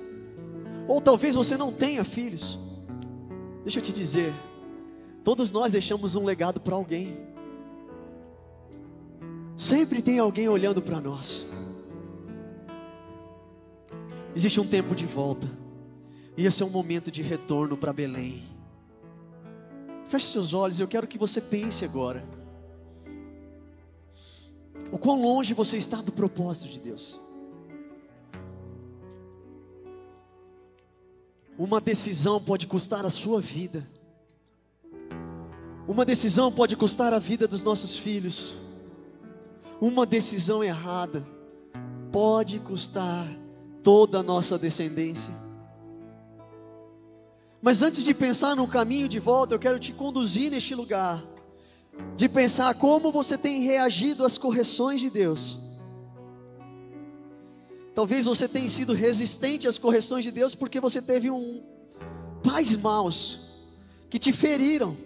ou 0.86 1.00
talvez 1.00 1.34
você 1.34 1.56
não 1.56 1.72
tenha 1.72 2.04
filhos. 2.04 2.58
Deixa 3.62 3.78
eu 3.78 3.82
te 3.82 3.92
dizer, 3.92 4.34
todos 5.24 5.50
nós 5.50 5.72
deixamos 5.72 6.14
um 6.14 6.24
legado 6.24 6.60
para 6.60 6.76
alguém. 6.76 7.16
Sempre 9.56 10.02
tem 10.02 10.18
alguém 10.18 10.46
olhando 10.46 10.82
para 10.82 11.00
nós. 11.00 11.46
Existe 14.36 14.60
um 14.60 14.66
tempo 14.66 14.94
de 14.94 15.06
volta, 15.06 15.48
e 16.36 16.44
esse 16.44 16.62
é 16.62 16.66
um 16.66 16.70
momento 16.70 17.10
de 17.10 17.22
retorno 17.22 17.78
para 17.78 17.94
Belém. 17.94 18.42
Feche 20.06 20.26
seus 20.26 20.52
olhos, 20.52 20.80
eu 20.80 20.88
quero 20.88 21.06
que 21.06 21.16
você 21.16 21.40
pense 21.40 21.82
agora 21.82 22.41
o 24.92 24.98
quão 24.98 25.22
longe 25.22 25.54
você 25.54 25.78
está 25.78 25.96
do 26.02 26.12
propósito 26.12 26.68
de 26.68 26.78
Deus. 26.78 27.18
Uma 31.58 31.80
decisão 31.80 32.38
pode 32.38 32.66
custar 32.66 33.06
a 33.06 33.10
sua 33.10 33.40
vida. 33.40 33.88
Uma 35.88 36.04
decisão 36.04 36.52
pode 36.52 36.76
custar 36.76 37.14
a 37.14 37.18
vida 37.18 37.48
dos 37.48 37.64
nossos 37.64 37.96
filhos. 37.96 38.54
Uma 39.80 40.04
decisão 40.04 40.62
errada 40.62 41.26
pode 42.12 42.58
custar 42.60 43.26
toda 43.82 44.18
a 44.18 44.22
nossa 44.22 44.58
descendência. 44.58 45.34
Mas 47.62 47.82
antes 47.82 48.04
de 48.04 48.12
pensar 48.12 48.54
no 48.54 48.68
caminho 48.68 49.08
de 49.08 49.18
volta, 49.18 49.54
eu 49.54 49.58
quero 49.58 49.78
te 49.78 49.92
conduzir 49.92 50.50
neste 50.50 50.74
lugar 50.74 51.22
de 52.16 52.28
pensar 52.28 52.74
como 52.74 53.10
você 53.10 53.36
tem 53.36 53.60
reagido 53.60 54.24
às 54.24 54.38
correções 54.38 55.00
de 55.00 55.10
Deus. 55.10 55.58
Talvez 57.94 58.24
você 58.24 58.48
tenha 58.48 58.68
sido 58.68 58.94
resistente 58.94 59.68
às 59.68 59.76
correções 59.76 60.24
de 60.24 60.30
Deus 60.30 60.54
porque 60.54 60.80
você 60.80 61.02
teve 61.02 61.30
um 61.30 61.62
pais 62.42 62.76
maus 62.76 63.50
que 64.08 64.18
te 64.18 64.32
feriram, 64.32 64.96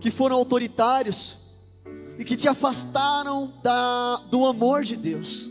que 0.00 0.10
foram 0.10 0.36
autoritários 0.36 1.48
e 2.18 2.24
que 2.24 2.36
te 2.36 2.48
afastaram 2.48 3.52
da, 3.62 4.16
do 4.30 4.44
amor 4.44 4.82
de 4.82 4.96
Deus. 4.96 5.50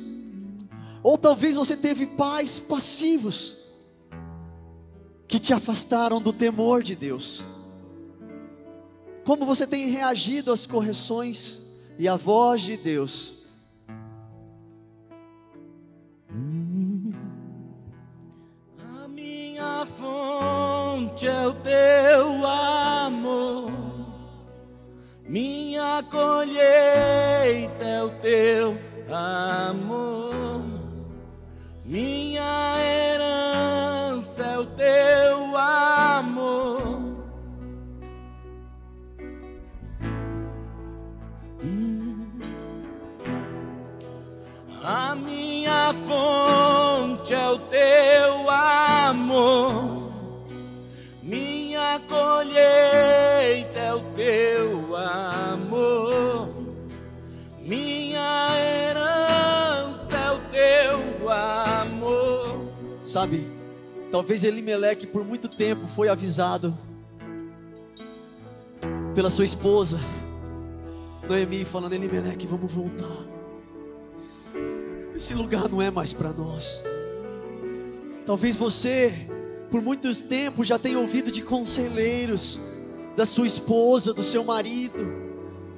Ou 1.01 1.17
talvez 1.17 1.55
você 1.55 1.77
teve 1.77 2.05
pais 2.05 2.59
passivos 2.59 3.55
que 5.27 5.39
te 5.39 5.53
afastaram 5.53 6.21
do 6.21 6.33
temor 6.33 6.83
de 6.83 6.95
Deus. 6.95 7.43
Como 9.27 9.45
você 9.45 9.67
tem 9.67 9.89
reagido 9.89 10.53
às 10.53 10.65
correções 10.65 11.59
e 11.99 12.07
à 12.07 12.15
voz 12.15 12.61
de 12.61 12.77
Deus? 12.77 13.45
A 18.79 19.05
minha 19.09 19.85
fonte 19.85 21.27
é 21.27 21.45
o 21.45 21.53
teu 21.55 22.45
amor, 22.47 23.69
minha 25.25 26.01
colheita 26.09 27.83
é 27.83 28.03
o 28.03 28.09
teu 28.21 28.79
amor, 29.13 30.63
minha 31.83 32.77
herança 32.81 34.41
é 34.41 34.57
o 34.57 34.65
teu 34.67 35.57
amor. 35.57 36.76
Minha 44.87 45.93
fonte 45.93 47.33
é 47.33 47.49
o 47.49 47.59
teu 47.59 48.49
amor, 48.49 50.09
minha 51.21 51.99
colheita 52.07 53.79
é 53.79 53.93
o 53.93 53.99
teu 54.15 54.95
amor, 54.95 56.49
minha 57.59 58.51
herança 58.57 60.15
é 60.15 60.31
o 60.31 60.39
teu 60.49 61.29
amor. 61.29 62.71
Sabe, 63.03 63.45
talvez 64.09 64.45
Elimeleque 64.45 65.05
por 65.05 65.25
muito 65.25 65.49
tempo 65.49 65.89
foi 65.89 66.07
avisado 66.07 66.77
pela 69.13 69.29
sua 69.29 69.43
esposa, 69.43 69.99
Noemi, 71.27 71.65
falando: 71.65 71.91
Elimeleque, 71.91 72.47
vamos 72.47 72.71
voltar. 72.71 73.36
Esse 75.17 75.33
lugar 75.33 75.67
não 75.67 75.81
é 75.81 75.89
mais 75.89 76.13
para 76.13 76.31
nós. 76.31 76.79
Talvez 78.23 78.55
você, 78.55 79.11
por 79.71 79.81
muitos 79.81 80.21
tempos, 80.21 80.67
já 80.67 80.77
tenha 80.77 80.99
ouvido 80.99 81.31
de 81.31 81.41
conselheiros, 81.41 82.59
da 83.15 83.25
sua 83.25 83.47
esposa, 83.47 84.13
do 84.13 84.21
seu 84.21 84.43
marido: 84.43 84.99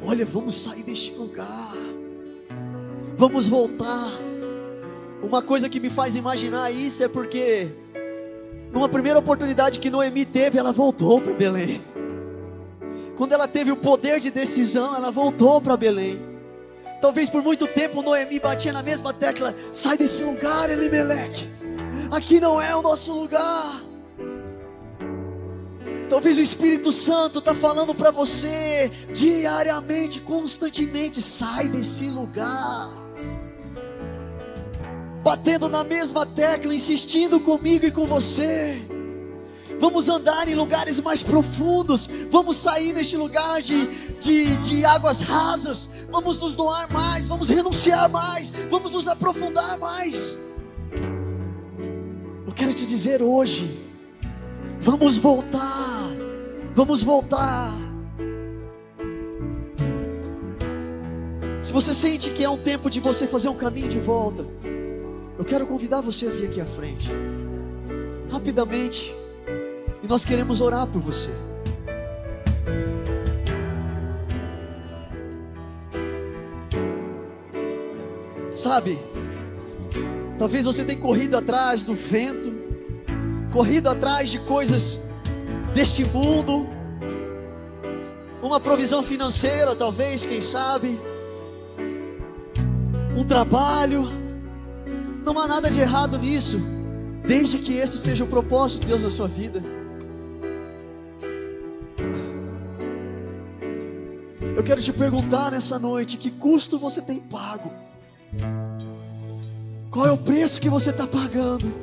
Olha, 0.03 0.25
vamos 0.25 0.55
sair 0.55 0.83
deste 0.83 1.13
lugar, 1.13 1.73
vamos 3.15 3.47
voltar. 3.47 4.11
Uma 5.23 5.41
coisa 5.41 5.69
que 5.69 5.79
me 5.79 5.89
faz 5.89 6.17
imaginar 6.17 6.69
isso 6.69 7.01
é 7.01 7.07
porque, 7.07 7.69
numa 8.73 8.89
primeira 8.89 9.19
oportunidade 9.19 9.79
que 9.79 9.89
Noemi 9.89 10.25
teve, 10.25 10.57
ela 10.57 10.73
voltou 10.73 11.21
para 11.21 11.31
Belém. 11.31 11.79
Quando 13.15 13.31
ela 13.31 13.47
teve 13.47 13.71
o 13.71 13.77
poder 13.77 14.19
de 14.19 14.31
decisão, 14.31 14.93
ela 14.97 15.11
voltou 15.11 15.61
para 15.61 15.77
Belém. 15.77 16.28
Talvez 17.01 17.29
por 17.29 17.41
muito 17.41 17.65
tempo 17.67 18.01
Noemi 18.01 18.39
batia 18.39 18.73
na 18.73 18.83
mesma 18.83 19.13
tecla: 19.13 19.55
sai 19.71 19.97
desse 19.97 20.23
lugar, 20.23 20.69
Elimeleque. 20.69 21.49
Aqui 22.11 22.39
não 22.39 22.61
é 22.61 22.75
o 22.75 22.81
nosso 22.81 23.13
lugar. 23.13 23.81
Talvez 26.09 26.37
o 26.37 26.41
Espírito 26.41 26.91
Santo 26.91 27.39
está 27.39 27.53
falando 27.53 27.93
para 27.93 28.11
você 28.11 28.91
diariamente, 29.13 30.19
constantemente: 30.19 31.21
sai 31.21 31.69
desse 31.69 32.09
lugar. 32.09 32.89
Batendo 35.23 35.69
na 35.69 35.83
mesma 35.83 36.25
tecla, 36.25 36.73
insistindo 36.73 37.39
comigo 37.39 37.85
e 37.85 37.91
com 37.91 38.05
você 38.05 38.81
vamos 39.79 40.09
andar 40.09 40.47
em 40.47 40.55
lugares 40.55 40.99
mais 40.99 41.23
profundos, 41.23 42.07
vamos 42.29 42.57
sair 42.57 42.93
neste 42.93 43.15
lugar 43.15 43.61
de, 43.61 43.85
de, 44.19 44.57
de 44.57 44.85
águas 44.85 45.21
rasas, 45.21 45.89
vamos 46.11 46.39
nos 46.39 46.55
doar 46.55 46.91
mais, 46.91 47.27
vamos 47.27 47.49
renunciar 47.49 48.09
mais, 48.09 48.49
vamos 48.69 48.93
nos 48.93 49.07
aprofundar 49.07 49.77
mais. 49.79 50.35
Eu 52.45 52.53
quero 52.53 52.73
te 52.73 52.85
dizer 52.85 53.21
hoje, 53.21 53.87
vamos 54.81 55.17
voltar, 55.17 56.09
vamos 56.75 57.01
voltar. 57.01 57.73
Se 61.61 61.73
você 61.73 61.93
sente 61.93 62.31
que 62.31 62.43
é 62.43 62.49
um 62.49 62.57
tempo 62.57 62.89
de 62.89 62.99
você 62.99 63.27
fazer 63.27 63.47
um 63.47 63.55
caminho 63.55 63.87
de 63.87 63.99
volta, 63.99 64.45
eu 65.37 65.45
quero 65.45 65.67
convidar 65.67 66.01
você 66.01 66.25
a 66.25 66.29
vir 66.29 66.47
aqui 66.47 66.59
à 66.59 66.65
frente. 66.65 67.07
Rapidamente, 68.31 69.13
e 70.01 70.07
nós 70.07 70.23
queremos 70.23 70.61
orar 70.61 70.87
por 70.87 71.01
você. 71.01 71.31
Sabe, 78.55 78.99
talvez 80.37 80.65
você 80.65 80.83
tenha 80.83 80.99
corrido 80.99 81.37
atrás 81.37 81.85
do 81.85 81.93
vento, 81.93 82.53
corrido 83.53 83.87
atrás 83.87 84.29
de 84.29 84.39
coisas 84.39 84.99
deste 85.73 86.03
mundo, 86.03 86.67
uma 88.41 88.59
provisão 88.59 89.01
financeira, 89.01 89.75
talvez, 89.75 90.25
quem 90.25 90.41
sabe, 90.41 90.99
um 93.15 93.23
trabalho, 93.23 94.09
não 95.23 95.39
há 95.39 95.47
nada 95.47 95.69
de 95.69 95.79
errado 95.79 96.17
nisso, 96.17 96.59
desde 97.25 97.59
que 97.59 97.73
esse 97.77 97.97
seja 97.97 98.23
o 98.23 98.27
propósito 98.27 98.81
de 98.81 98.87
Deus 98.87 99.03
na 99.03 99.09
sua 99.09 99.27
vida. 99.27 99.61
Eu 104.59 104.63
quero 104.63 104.81
te 104.81 104.91
perguntar 104.91 105.51
nessa 105.51 105.79
noite: 105.79 106.17
que 106.17 106.29
custo 106.29 106.77
você 106.77 107.01
tem 107.01 107.17
pago? 107.17 107.71
Qual 109.89 110.05
é 110.05 110.11
o 110.11 110.17
preço 110.17 110.59
que 110.59 110.67
você 110.67 110.89
está 110.89 111.07
pagando? 111.07 111.73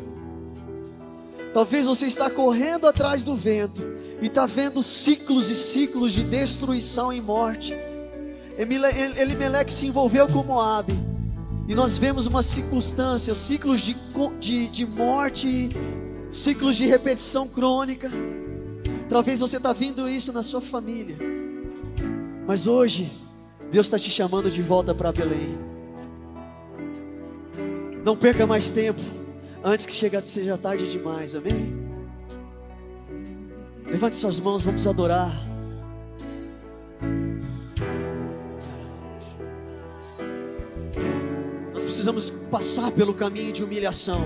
Talvez 1.55 1.87
você 1.87 2.07
está 2.07 2.29
correndo 2.29 2.87
atrás 2.87 3.25
do 3.25 3.35
vento 3.35 3.83
e 4.21 4.27
está 4.27 4.45
vendo 4.45 4.83
ciclos 4.83 5.49
e 5.49 5.55
ciclos 5.55 6.13
de 6.13 6.23
destruição 6.23 7.11
e 7.11 7.19
morte. 7.19 7.75
Elimeleque 8.59 9.73
se 9.73 9.87
envolveu 9.87 10.27
com 10.27 10.45
Moab 10.45 10.93
e 11.67 11.75
nós 11.75 11.97
vemos 11.97 12.27
uma 12.27 12.43
circunstância, 12.43 13.35
ciclos 13.35 13.81
de, 13.81 13.97
de, 14.39 14.69
de 14.69 14.85
morte, 14.85 15.71
ciclos 16.31 16.77
de 16.77 16.87
repetição 16.87 17.49
crônica. 17.49 18.11
Talvez 19.09 19.41
você 19.41 19.57
está 19.57 19.73
vendo 19.73 20.07
isso 20.07 20.31
na 20.31 20.43
sua 20.43 20.61
família. 20.61 21.46
Mas 22.47 22.67
hoje, 22.69 23.11
Deus 23.73 23.87
está 23.87 23.99
te 23.99 24.11
chamando 24.11 24.51
de 24.51 24.63
volta 24.63 24.95
para 24.95 25.11
Belém. 25.11 25.59
Não 28.05 28.17
perca 28.17 28.47
mais 28.47 28.71
tempo, 28.71 29.01
antes 29.65 29.85
que 29.85 29.93
chegue, 29.93 30.25
seja 30.25 30.57
tarde 30.57 30.89
demais, 30.89 31.35
amém? 31.35 31.75
Levante 33.85 34.15
suas 34.15 34.39
mãos, 34.39 34.65
vamos 34.65 34.87
adorar. 34.87 35.33
Nós 41.73 41.83
precisamos 41.83 42.31
passar 42.31 42.93
pelo 42.93 43.13
caminho 43.13 43.53
de 43.53 43.65
humilhação. 43.65 44.21